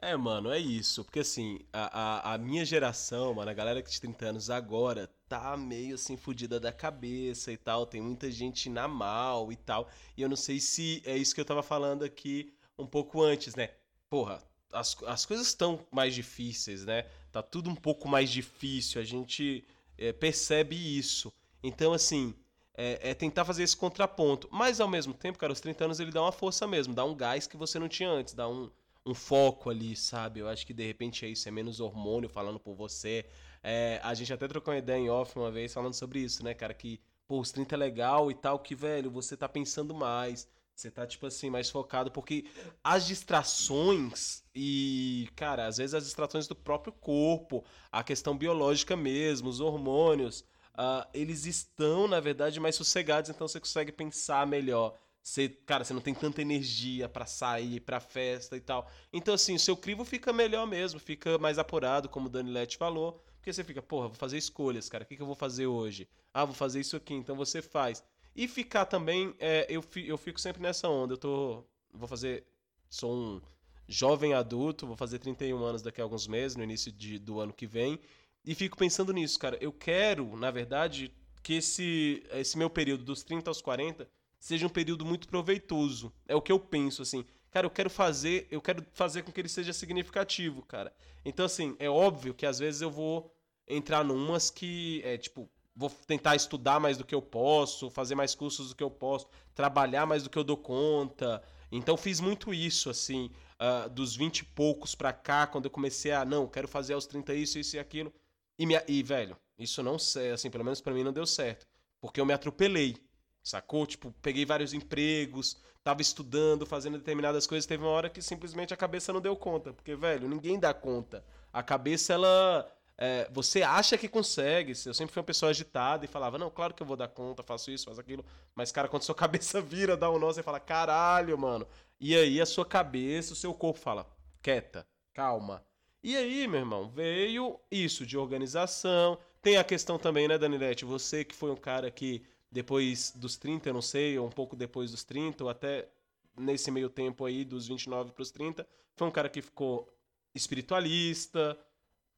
É, 0.00 0.16
mano, 0.16 0.50
é 0.50 0.58
isso. 0.58 1.04
Porque 1.04 1.20
assim, 1.20 1.60
a, 1.72 2.30
a, 2.30 2.34
a, 2.34 2.38
minha 2.38 2.64
geração, 2.64 3.34
mano, 3.34 3.50
a 3.50 3.54
galera 3.54 3.82
que 3.82 3.90
tem 4.00 4.12
30 4.12 4.26
anos 4.26 4.50
agora, 4.50 5.10
tá 5.28 5.56
meio 5.56 5.96
assim 5.96 6.16
fodida 6.16 6.60
da 6.60 6.72
cabeça 6.72 7.50
e 7.52 7.56
tal. 7.56 7.84
Tem 7.84 8.00
muita 8.00 8.30
gente 8.30 8.70
na 8.70 8.86
mal 8.86 9.50
e 9.52 9.56
tal. 9.56 9.88
E 10.16 10.22
eu 10.22 10.28
não 10.28 10.36
sei 10.36 10.60
se 10.60 11.02
é 11.04 11.16
isso 11.16 11.34
que 11.34 11.40
eu 11.40 11.44
tava 11.44 11.62
falando 11.62 12.04
aqui 12.04 12.52
um 12.78 12.86
pouco 12.86 13.22
antes, 13.22 13.56
né? 13.56 13.70
Porra, 14.08 14.40
as, 14.72 14.96
as 15.04 15.26
coisas 15.26 15.48
estão 15.48 15.84
mais 15.90 16.14
difíceis, 16.14 16.84
né? 16.84 17.04
Tá 17.32 17.42
tudo 17.42 17.68
um 17.68 17.74
pouco 17.74 18.08
mais 18.08 18.30
difícil. 18.30 19.00
A 19.00 19.04
gente 19.04 19.64
é, 19.96 20.12
percebe 20.12 20.76
isso. 20.76 21.32
Então, 21.60 21.92
assim, 21.92 22.34
é, 22.74 23.10
é, 23.10 23.14
tentar 23.14 23.44
fazer 23.44 23.64
esse 23.64 23.76
contraponto. 23.76 24.48
Mas 24.52 24.80
ao 24.80 24.86
mesmo 24.86 25.12
tempo, 25.12 25.38
cara, 25.38 25.52
os 25.52 25.60
30 25.60 25.86
anos 25.86 26.00
ele 26.00 26.12
dá 26.12 26.22
uma 26.22 26.30
força 26.30 26.68
mesmo, 26.68 26.94
dá 26.94 27.04
um 27.04 27.16
gás 27.16 27.48
que 27.48 27.56
você 27.56 27.80
não 27.80 27.88
tinha 27.88 28.08
antes, 28.08 28.32
dá 28.32 28.48
um 28.48 28.70
um 29.08 29.14
foco 29.14 29.70
ali, 29.70 29.96
sabe? 29.96 30.40
Eu 30.40 30.48
acho 30.48 30.66
que 30.66 30.74
de 30.74 30.86
repente 30.86 31.24
é 31.24 31.28
isso, 31.28 31.48
é 31.48 31.50
menos 31.50 31.80
hormônio 31.80 32.28
falando 32.28 32.58
por 32.58 32.74
você. 32.74 33.24
É, 33.62 34.00
a 34.02 34.14
gente 34.14 34.32
até 34.32 34.46
trocou 34.46 34.72
uma 34.72 34.78
ideia 34.78 34.98
em 34.98 35.10
off 35.10 35.36
uma 35.38 35.50
vez 35.50 35.72
falando 35.72 35.94
sobre 35.94 36.20
isso, 36.20 36.44
né, 36.44 36.54
cara? 36.54 36.74
Que, 36.74 37.00
pô, 37.26 37.40
os 37.40 37.50
30 37.50 37.74
é 37.74 37.78
legal 37.78 38.30
e 38.30 38.34
tal, 38.34 38.58
que, 38.58 38.74
velho, 38.74 39.10
você 39.10 39.36
tá 39.36 39.48
pensando 39.48 39.94
mais. 39.94 40.48
Você 40.74 40.92
tá, 40.92 41.04
tipo 41.04 41.26
assim, 41.26 41.50
mais 41.50 41.68
focado, 41.68 42.08
porque 42.08 42.44
as 42.84 43.04
distrações 43.04 44.44
e, 44.54 45.28
cara, 45.34 45.66
às 45.66 45.78
vezes 45.78 45.92
as 45.92 46.04
distrações 46.04 46.46
do 46.46 46.54
próprio 46.54 46.92
corpo, 46.92 47.64
a 47.90 48.04
questão 48.04 48.38
biológica 48.38 48.96
mesmo, 48.96 49.48
os 49.48 49.58
hormônios, 49.58 50.44
uh, 50.74 51.04
eles 51.12 51.46
estão, 51.46 52.06
na 52.06 52.20
verdade, 52.20 52.60
mais 52.60 52.76
sossegados, 52.76 53.28
então 53.28 53.48
você 53.48 53.58
consegue 53.58 53.90
pensar 53.90 54.46
melhor. 54.46 54.96
Você, 55.28 55.50
cara, 55.66 55.84
você 55.84 55.92
não 55.92 56.00
tem 56.00 56.14
tanta 56.14 56.40
energia 56.40 57.06
para 57.06 57.26
sair, 57.26 57.80
para 57.80 58.00
festa 58.00 58.56
e 58.56 58.60
tal. 58.62 58.90
Então, 59.12 59.34
assim, 59.34 59.54
o 59.54 59.58
seu 59.58 59.76
crivo 59.76 60.02
fica 60.02 60.32
melhor 60.32 60.66
mesmo, 60.66 60.98
fica 60.98 61.36
mais 61.36 61.58
apurado, 61.58 62.08
como 62.08 62.28
o 62.28 62.30
Danilete 62.30 62.78
falou. 62.78 63.22
Porque 63.36 63.52
você 63.52 63.62
fica, 63.62 63.82
porra, 63.82 64.08
vou 64.08 64.16
fazer 64.16 64.38
escolhas, 64.38 64.88
cara. 64.88 65.04
O 65.04 65.06
que, 65.06 65.16
que 65.16 65.20
eu 65.20 65.26
vou 65.26 65.34
fazer 65.34 65.66
hoje? 65.66 66.08
Ah, 66.32 66.46
vou 66.46 66.54
fazer 66.54 66.80
isso 66.80 66.96
aqui. 66.96 67.12
Então 67.12 67.36
você 67.36 67.60
faz. 67.60 68.02
E 68.34 68.48
ficar 68.48 68.86
também, 68.86 69.34
é, 69.38 69.66
eu, 69.68 69.84
eu 69.96 70.16
fico 70.16 70.40
sempre 70.40 70.62
nessa 70.62 70.88
onda. 70.88 71.12
Eu 71.12 71.18
tô. 71.18 71.62
Vou 71.92 72.08
fazer. 72.08 72.46
Sou 72.88 73.14
um 73.14 73.42
jovem 73.86 74.32
adulto, 74.32 74.86
vou 74.86 74.96
fazer 74.96 75.18
31 75.18 75.62
anos 75.62 75.82
daqui 75.82 76.00
a 76.00 76.04
alguns 76.04 76.26
meses, 76.26 76.56
no 76.56 76.64
início 76.64 76.90
de, 76.90 77.18
do 77.18 77.38
ano 77.38 77.52
que 77.52 77.66
vem. 77.66 78.00
E 78.46 78.54
fico 78.54 78.78
pensando 78.78 79.12
nisso, 79.12 79.38
cara. 79.38 79.58
Eu 79.60 79.72
quero, 79.72 80.38
na 80.38 80.50
verdade, 80.50 81.12
que 81.42 81.52
esse, 81.52 82.24
esse 82.32 82.56
meu 82.56 82.70
período 82.70 83.04
dos 83.04 83.22
30 83.22 83.50
aos 83.50 83.60
40 83.60 84.08
seja 84.38 84.66
um 84.66 84.70
período 84.70 85.04
muito 85.04 85.28
proveitoso. 85.28 86.12
É 86.26 86.34
o 86.34 86.42
que 86.42 86.52
eu 86.52 86.58
penso, 86.58 87.02
assim. 87.02 87.24
Cara, 87.50 87.66
eu 87.66 87.70
quero 87.70 87.90
fazer, 87.90 88.46
eu 88.50 88.60
quero 88.60 88.84
fazer 88.92 89.22
com 89.22 89.32
que 89.32 89.40
ele 89.40 89.48
seja 89.48 89.72
significativo, 89.72 90.62
cara. 90.62 90.92
Então, 91.24 91.46
assim, 91.46 91.74
é 91.78 91.88
óbvio 91.88 92.34
que 92.34 92.46
às 92.46 92.58
vezes 92.58 92.82
eu 92.82 92.90
vou 92.90 93.34
entrar 93.66 94.04
numas 94.04 94.50
que 94.50 95.02
é 95.04 95.16
tipo, 95.16 95.48
vou 95.74 95.90
tentar 95.90 96.36
estudar 96.36 96.80
mais 96.80 96.98
do 96.98 97.04
que 97.04 97.14
eu 97.14 97.22
posso, 97.22 97.90
fazer 97.90 98.14
mais 98.14 98.34
cursos 98.34 98.70
do 98.70 98.74
que 98.74 98.82
eu 98.82 98.90
posso, 98.90 99.28
trabalhar 99.54 100.06
mais 100.06 100.22
do 100.22 100.30
que 100.30 100.38
eu 100.38 100.44
dou 100.44 100.56
conta. 100.56 101.42
Então 101.70 101.96
fiz 101.96 102.20
muito 102.20 102.52
isso, 102.52 102.90
assim, 102.90 103.30
uh, 103.60 103.88
dos 103.90 104.16
20 104.16 104.38
e 104.40 104.44
poucos 104.44 104.94
pra 104.94 105.12
cá, 105.12 105.46
quando 105.46 105.66
eu 105.66 105.70
comecei 105.70 106.12
a, 106.12 106.24
não, 106.24 106.48
quero 106.48 106.66
fazer 106.66 106.94
aos 106.94 107.06
30 107.06 107.34
isso, 107.34 107.58
isso 107.58 107.76
e 107.76 107.78
aquilo. 107.78 108.12
E, 108.58 108.66
me, 108.66 108.74
e 108.88 109.02
velho, 109.02 109.36
isso 109.58 109.82
não 109.82 109.98
sei, 109.98 110.32
assim, 110.32 110.50
pelo 110.50 110.64
menos 110.64 110.80
para 110.80 110.92
mim 110.92 111.04
não 111.04 111.12
deu 111.12 111.26
certo. 111.26 111.66
Porque 112.00 112.20
eu 112.20 112.26
me 112.26 112.32
atropelei, 112.32 112.96
sacou? 113.42 113.86
Tipo, 113.86 114.12
peguei 114.22 114.44
vários 114.44 114.72
empregos, 114.72 115.56
tava 115.82 116.02
estudando, 116.02 116.66
fazendo 116.66 116.98
determinadas 116.98 117.46
coisas, 117.46 117.66
teve 117.66 117.82
uma 117.82 117.90
hora 117.90 118.10
que 118.10 118.20
simplesmente 118.20 118.74
a 118.74 118.76
cabeça 118.76 119.12
não 119.12 119.20
deu 119.20 119.34
conta. 119.36 119.72
Porque, 119.72 119.94
velho, 119.94 120.28
ninguém 120.28 120.58
dá 120.58 120.74
conta. 120.74 121.24
A 121.52 121.62
cabeça, 121.62 122.12
ela. 122.12 122.70
É, 123.00 123.28
você 123.32 123.62
acha 123.62 123.96
que 123.96 124.08
consegue. 124.08 124.72
Eu 124.84 124.92
sempre 124.92 125.12
fui 125.14 125.20
uma 125.20 125.26
pessoa 125.26 125.50
agitada 125.50 126.04
e 126.04 126.08
falava, 126.08 126.36
não, 126.36 126.50
claro 126.50 126.74
que 126.74 126.82
eu 126.82 126.86
vou 126.86 126.96
dar 126.96 127.08
conta, 127.08 127.42
faço 127.42 127.70
isso, 127.70 127.86
faço 127.86 128.00
aquilo. 128.00 128.24
Mas, 128.54 128.72
cara, 128.72 128.88
quando 128.88 129.02
sua 129.04 129.14
cabeça 129.16 129.60
vira, 129.60 129.96
dá 129.96 130.10
um 130.10 130.18
nó, 130.18 130.26
você 130.26 130.42
fala, 130.42 130.60
caralho, 130.60 131.38
mano. 131.38 131.66
E 132.00 132.14
aí 132.16 132.40
a 132.40 132.46
sua 132.46 132.66
cabeça, 132.66 133.32
o 133.32 133.36
seu 133.36 133.54
corpo 133.54 133.78
fala, 133.78 134.06
quieta, 134.42 134.86
calma. 135.14 135.64
E 136.02 136.16
aí, 136.16 136.46
meu 136.46 136.60
irmão, 136.60 136.88
veio 136.88 137.58
isso 137.70 138.06
de 138.06 138.16
organização. 138.16 139.18
Tem 139.42 139.56
a 139.56 139.64
questão 139.64 139.98
também, 139.98 140.28
né, 140.28 140.38
Danilete? 140.38 140.84
Você 140.84 141.24
que 141.24 141.34
foi 141.34 141.50
um 141.50 141.56
cara 141.56 141.90
que 141.90 142.22
depois 142.50 143.12
dos 143.14 143.36
30, 143.36 143.68
eu 143.68 143.74
não 143.74 143.82
sei, 143.82 144.18
ou 144.18 144.26
um 144.26 144.30
pouco 144.30 144.56
depois 144.56 144.90
dos 144.90 145.04
30, 145.04 145.44
ou 145.44 145.50
até 145.50 145.88
nesse 146.36 146.70
meio 146.70 146.88
tempo 146.88 147.24
aí, 147.24 147.44
dos 147.44 147.66
29 147.68 148.12
para 148.12 148.22
os 148.22 148.30
30, 148.30 148.66
foi 148.96 149.06
um 149.06 149.10
cara 149.10 149.28
que 149.28 149.42
ficou 149.42 149.88
espiritualista, 150.34 151.58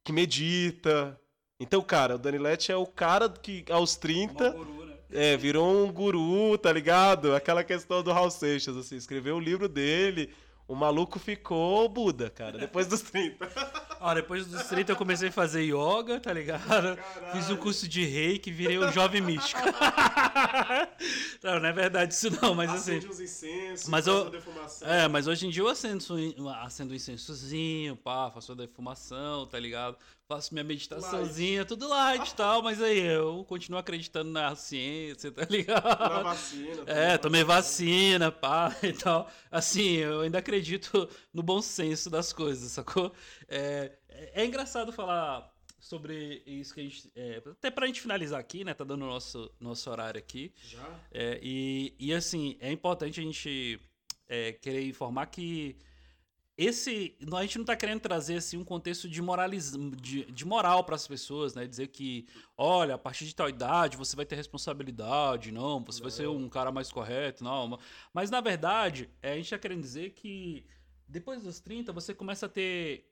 que 0.03 0.11
medita. 0.11 1.19
Então, 1.59 1.81
cara, 1.81 2.15
o 2.15 2.19
Danilete 2.19 2.71
é 2.71 2.75
o 2.75 2.85
cara 2.85 3.29
que 3.29 3.65
aos 3.69 3.95
30 3.95 4.51
guru, 4.51 4.85
né? 4.85 4.97
é, 5.11 5.37
virou 5.37 5.85
um 5.85 5.91
guru, 5.91 6.57
tá 6.57 6.71
ligado? 6.71 7.35
Aquela 7.35 7.63
questão 7.63 8.01
do 8.01 8.11
Raul 8.11 8.31
Seixas, 8.31 8.77
assim, 8.77 8.95
escreveu 8.95 9.35
o 9.35 9.39
livro 9.39 9.67
dele, 9.67 10.33
o 10.67 10.75
maluco 10.75 11.19
ficou 11.19 11.87
Buda, 11.89 12.29
cara, 12.29 12.57
depois 12.57 12.87
dos 12.87 13.01
30. 13.01 13.47
Ó, 14.03 14.15
depois 14.15 14.47
dos 14.47 14.63
30 14.63 14.93
eu 14.93 14.95
comecei 14.95 15.29
a 15.29 15.31
fazer 15.31 15.61
yoga, 15.61 16.19
tá 16.19 16.33
ligado? 16.33 16.65
Caralho. 16.67 16.97
Fiz 17.31 17.51
um 17.51 17.55
curso 17.55 17.87
de 17.87 18.03
reiki, 18.03 18.51
virei 18.51 18.79
um 18.79 18.91
jovem 18.91 19.21
místico. 19.21 19.61
não, 21.43 21.59
não 21.59 21.69
é 21.69 21.71
verdade 21.71 22.11
isso 22.11 22.31
não, 22.41 22.55
mas 22.55 22.71
assim... 22.71 22.97
Acende 22.97 23.07
uns 23.07 23.19
incensos, 23.19 23.87
mas 23.87 24.07
eu, 24.07 24.31
É, 24.81 25.07
mas 25.07 25.27
hoje 25.27 25.45
em 25.45 25.51
dia 25.51 25.61
eu 25.61 25.67
acendo, 25.67 26.03
acendo 26.63 26.93
um 26.93 26.95
incensozinho, 26.95 27.95
pá, 27.95 28.31
faço 28.31 28.53
a 28.53 28.55
defumação, 28.55 29.45
tá 29.45 29.59
ligado? 29.59 29.95
faço 30.31 30.53
minha 30.53 30.63
meditaçãozinha, 30.63 31.59
light. 31.59 31.67
tudo 31.67 31.89
light 31.89 32.29
e 32.29 32.35
tal, 32.35 32.63
mas 32.63 32.81
aí 32.81 32.99
eu 32.99 33.43
continuo 33.49 33.77
acreditando 33.77 34.31
na 34.31 34.55
ciência, 34.55 35.29
tá 35.29 35.45
ligado? 35.49 35.83
Na 35.83 36.23
vacina. 36.23 36.83
É, 36.85 37.17
tomei 37.17 37.43
vacina, 37.43 38.31
pá, 38.31 38.73
e 38.81 38.93
tal. 38.93 39.29
Assim, 39.51 39.97
eu 39.97 40.21
ainda 40.21 40.37
acredito 40.37 41.09
no 41.33 41.43
bom 41.43 41.61
senso 41.61 42.09
das 42.09 42.31
coisas, 42.31 42.71
sacou? 42.71 43.11
É, 43.45 43.90
é 44.09 44.45
engraçado 44.45 44.91
falar 44.91 45.51
sobre 45.81 46.43
isso 46.45 46.73
que 46.73 46.79
a 46.79 46.83
gente. 46.83 47.11
É, 47.15 47.41
até 47.45 47.71
pra 47.71 47.87
gente 47.87 47.99
finalizar 47.99 48.39
aqui, 48.39 48.63
né? 48.63 48.73
Tá 48.73 48.83
dando 48.83 49.05
nosso, 49.05 49.51
nosso 49.59 49.89
horário 49.89 50.19
aqui. 50.19 50.53
Já? 50.63 50.99
É, 51.11 51.39
e, 51.41 51.93
e 51.99 52.13
assim, 52.13 52.55
é 52.59 52.71
importante 52.71 53.19
a 53.19 53.23
gente 53.23 53.79
é, 54.29 54.53
querer 54.53 54.87
informar 54.87 55.25
que 55.25 55.75
esse 56.57 57.17
a 57.33 57.41
gente 57.41 57.57
não 57.57 57.63
está 57.63 57.75
querendo 57.75 58.01
trazer 58.01 58.37
assim 58.37 58.57
um 58.57 58.63
contexto 58.63 59.09
de 59.09 59.21
moralismo 59.21 59.95
de, 59.95 60.25
de 60.25 60.45
moral 60.45 60.83
para 60.83 60.95
as 60.95 61.07
pessoas 61.07 61.55
né 61.55 61.65
dizer 61.65 61.87
que 61.87 62.27
olha 62.57 62.95
a 62.95 62.97
partir 62.97 63.25
de 63.25 63.33
tal 63.33 63.49
idade 63.49 63.97
você 63.97 64.15
vai 64.15 64.25
ter 64.25 64.35
responsabilidade 64.35 65.51
não 65.51 65.83
você 65.83 65.99
não. 65.99 66.03
vai 66.03 66.11
ser 66.11 66.27
um 66.27 66.49
cara 66.49 66.71
mais 66.71 66.91
correto 66.91 67.43
não 67.43 67.79
mas 68.13 68.29
na 68.29 68.41
verdade 68.41 69.09
é, 69.21 69.31
a 69.31 69.35
gente 69.35 69.45
está 69.45 69.57
querendo 69.57 69.81
dizer 69.81 70.11
que 70.11 70.65
depois 71.07 71.41
dos 71.41 71.59
30 71.61 71.91
você 71.93 72.13
começa 72.13 72.45
a 72.45 72.49
ter 72.49 73.10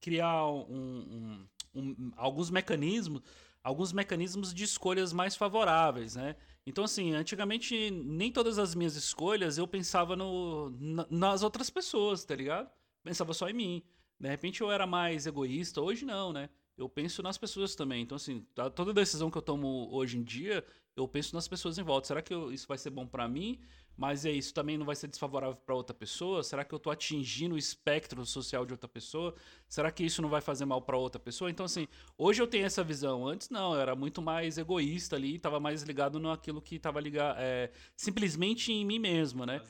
criar 0.00 0.46
um, 0.46 1.46
um, 1.74 1.80
um, 1.80 2.12
alguns 2.16 2.50
mecanismos 2.50 3.22
alguns 3.62 3.92
mecanismos 3.92 4.54
de 4.54 4.64
escolhas 4.64 5.12
mais 5.12 5.36
favoráveis 5.36 6.14
né 6.14 6.36
então, 6.68 6.84
assim, 6.84 7.14
antigamente 7.14 7.90
nem 7.90 8.30
todas 8.30 8.58
as 8.58 8.74
minhas 8.74 8.94
escolhas 8.94 9.56
eu 9.56 9.66
pensava 9.66 10.14
no, 10.14 10.68
nas 11.08 11.42
outras 11.42 11.70
pessoas, 11.70 12.26
tá 12.26 12.36
ligado? 12.36 12.68
pensava 13.02 13.32
só 13.32 13.48
em 13.48 13.54
mim. 13.54 13.82
De 14.20 14.28
repente 14.28 14.60
eu 14.60 14.70
era 14.70 14.86
mais 14.86 15.26
egoísta, 15.26 15.80
hoje 15.80 16.04
não, 16.04 16.30
né? 16.30 16.50
Eu 16.76 16.86
penso 16.86 17.22
nas 17.22 17.38
pessoas 17.38 17.74
também. 17.74 18.02
Então, 18.02 18.16
assim, 18.16 18.46
tá, 18.54 18.68
toda 18.68 18.92
decisão 18.92 19.30
que 19.30 19.38
eu 19.38 19.42
tomo 19.42 19.88
hoje 19.90 20.18
em 20.18 20.22
dia, 20.22 20.62
eu 20.94 21.08
penso 21.08 21.34
nas 21.34 21.48
pessoas 21.48 21.78
em 21.78 21.82
volta. 21.82 22.08
Será 22.08 22.20
que 22.20 22.34
eu, 22.34 22.52
isso 22.52 22.68
vai 22.68 22.76
ser 22.76 22.90
bom 22.90 23.06
para 23.06 23.26
mim? 23.26 23.58
Mas 23.98 24.24
é 24.24 24.30
isso 24.30 24.54
também 24.54 24.78
não 24.78 24.86
vai 24.86 24.94
ser 24.94 25.08
desfavorável 25.08 25.56
para 25.56 25.74
outra 25.74 25.92
pessoa? 25.92 26.44
Será 26.44 26.64
que 26.64 26.72
eu 26.72 26.78
tô 26.78 26.88
atingindo 26.88 27.56
o 27.56 27.58
espectro 27.58 28.24
social 28.24 28.64
de 28.64 28.72
outra 28.72 28.86
pessoa? 28.86 29.34
Será 29.68 29.90
que 29.90 30.04
isso 30.04 30.22
não 30.22 30.28
vai 30.28 30.40
fazer 30.40 30.64
mal 30.64 30.80
para 30.80 30.96
outra 30.96 31.18
pessoa? 31.18 31.50
Então, 31.50 31.66
assim, 31.66 31.88
hoje 32.16 32.40
eu 32.40 32.46
tenho 32.46 32.64
essa 32.64 32.84
visão. 32.84 33.26
Antes 33.26 33.50
não, 33.50 33.74
eu 33.74 33.80
era 33.80 33.96
muito 33.96 34.22
mais 34.22 34.56
egoísta 34.56 35.16
ali, 35.16 35.34
estava 35.34 35.58
mais 35.58 35.82
ligado 35.82 36.20
naquilo 36.20 36.62
que 36.62 36.76
estava 36.76 37.00
ligado 37.00 37.38
é, 37.40 37.72
simplesmente 37.96 38.72
em 38.72 38.86
mim 38.86 39.00
mesmo, 39.00 39.44
né? 39.44 39.60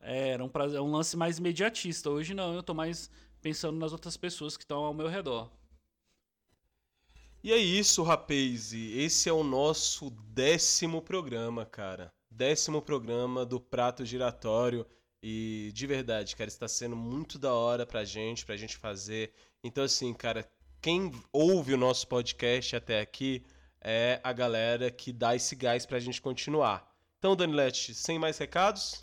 É, 0.00 0.28
era 0.28 0.44
um, 0.44 0.48
prazer, 0.48 0.80
um 0.80 0.92
lance 0.92 1.16
mais 1.16 1.38
imediatista. 1.38 2.08
Hoje 2.10 2.32
não, 2.32 2.54
eu 2.54 2.62
tô 2.62 2.74
mais 2.74 3.10
pensando 3.42 3.76
nas 3.76 3.90
outras 3.90 4.16
pessoas 4.16 4.56
que 4.56 4.62
estão 4.62 4.84
ao 4.84 4.94
meu 4.94 5.08
redor. 5.08 5.50
E 7.42 7.52
é 7.52 7.58
isso, 7.58 8.04
rapaz. 8.04 8.72
Esse 8.72 9.28
é 9.28 9.32
o 9.32 9.42
nosso 9.42 10.10
décimo 10.10 11.02
programa, 11.02 11.66
cara 11.66 12.14
décimo 12.34 12.82
programa 12.82 13.46
do 13.46 13.60
Prato 13.60 14.04
Giratório. 14.04 14.86
E 15.22 15.70
de 15.72 15.86
verdade, 15.86 16.36
cara, 16.36 16.48
está 16.48 16.68
sendo 16.68 16.96
muito 16.96 17.38
da 17.38 17.54
hora 17.54 17.86
pra 17.86 18.04
gente, 18.04 18.44
pra 18.44 18.56
gente 18.56 18.76
fazer. 18.76 19.32
Então, 19.62 19.84
assim, 19.84 20.12
cara, 20.12 20.46
quem 20.82 21.10
ouve 21.32 21.72
o 21.72 21.78
nosso 21.78 22.06
podcast 22.06 22.76
até 22.76 23.00
aqui 23.00 23.42
é 23.80 24.20
a 24.22 24.32
galera 24.32 24.90
que 24.90 25.12
dá 25.12 25.34
esse 25.34 25.56
gás 25.56 25.86
pra 25.86 25.98
gente 25.98 26.20
continuar. 26.20 26.92
Então, 27.18 27.34
Danilete, 27.34 27.94
sem 27.94 28.18
mais 28.18 28.36
recados? 28.36 29.02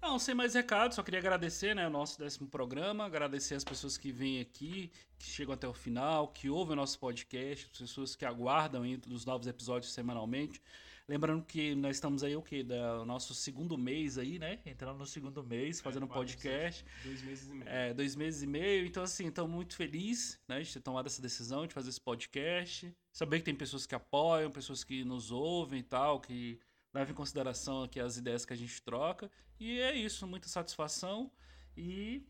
Não, 0.00 0.18
sem 0.18 0.34
mais 0.34 0.54
recados, 0.54 0.96
só 0.96 1.02
queria 1.02 1.18
agradecer 1.18 1.74
né, 1.74 1.86
o 1.86 1.90
nosso 1.90 2.18
décimo 2.18 2.46
programa, 2.46 3.06
agradecer 3.06 3.54
as 3.54 3.64
pessoas 3.64 3.96
que 3.96 4.12
vêm 4.12 4.38
aqui, 4.38 4.92
que 5.18 5.24
chegam 5.24 5.54
até 5.54 5.66
o 5.66 5.72
final, 5.72 6.28
que 6.28 6.50
ouvem 6.50 6.74
o 6.74 6.76
nosso 6.76 6.98
podcast, 6.98 7.68
as 7.72 7.78
pessoas 7.78 8.14
que 8.14 8.24
aguardam 8.24 8.82
os 9.10 9.24
novos 9.24 9.46
episódios 9.46 9.92
semanalmente. 9.92 10.60
Lembrando 11.06 11.44
que 11.44 11.74
nós 11.74 11.96
estamos 11.96 12.24
aí 12.24 12.34
o 12.34 12.40
quê? 12.40 12.62
Da 12.62 13.04
nosso 13.04 13.34
segundo 13.34 13.76
mês 13.76 14.16
aí, 14.16 14.38
né? 14.38 14.60
Entrando 14.64 14.98
no 14.98 15.06
segundo 15.06 15.44
mês, 15.44 15.78
fazendo 15.78 16.04
é, 16.04 16.06
um 16.06 16.08
podcast. 16.08 16.84
Dois 17.04 17.22
meses 17.22 17.50
e 17.50 17.52
meio. 17.52 17.68
É, 17.68 17.92
dois 17.92 18.16
meses 18.16 18.42
e 18.42 18.46
meio. 18.46 18.86
Então, 18.86 19.02
assim, 19.02 19.26
estamos 19.28 19.50
muito 19.50 19.76
felizes 19.76 20.40
né, 20.48 20.62
de 20.62 20.72
ter 20.72 20.80
tomado 20.80 21.06
essa 21.06 21.20
decisão 21.20 21.66
de 21.66 21.74
fazer 21.74 21.90
esse 21.90 22.00
podcast. 22.00 22.90
Saber 23.12 23.38
que 23.40 23.44
tem 23.44 23.54
pessoas 23.54 23.84
que 23.84 23.94
apoiam, 23.94 24.50
pessoas 24.50 24.82
que 24.82 25.04
nos 25.04 25.30
ouvem 25.30 25.80
e 25.80 25.82
tal, 25.82 26.20
que 26.20 26.58
levam 26.94 27.12
em 27.12 27.16
consideração 27.16 27.82
aqui 27.82 28.00
as 28.00 28.16
ideias 28.16 28.46
que 28.46 28.54
a 28.54 28.56
gente 28.56 28.80
troca. 28.80 29.30
E 29.60 29.80
é 29.80 29.94
isso, 29.94 30.26
muita 30.26 30.48
satisfação. 30.48 31.30
E 31.76 32.26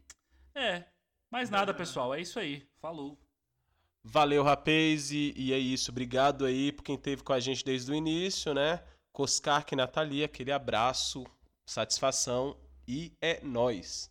é, 0.52 0.84
mais 1.30 1.48
nada, 1.48 1.72
pessoal. 1.72 2.12
É 2.12 2.20
isso 2.20 2.40
aí. 2.40 2.68
Falou. 2.80 3.23
Valeu, 4.06 4.42
rapaz, 4.42 5.10
e, 5.10 5.32
e, 5.34 5.52
é 5.52 5.58
isso. 5.58 5.90
Obrigado 5.90 6.44
aí 6.44 6.70
por 6.70 6.82
quem 6.82 6.94
esteve 6.94 7.22
com 7.22 7.32
a 7.32 7.40
gente 7.40 7.64
desde 7.64 7.90
o 7.90 7.94
início, 7.94 8.52
né? 8.52 8.84
Coscar 9.10 9.64
e 9.72 9.76
Natalia, 9.76 10.26
aquele 10.26 10.52
abraço, 10.52 11.24
satisfação 11.64 12.54
e 12.86 13.16
é 13.20 13.40
nós. 13.42 14.10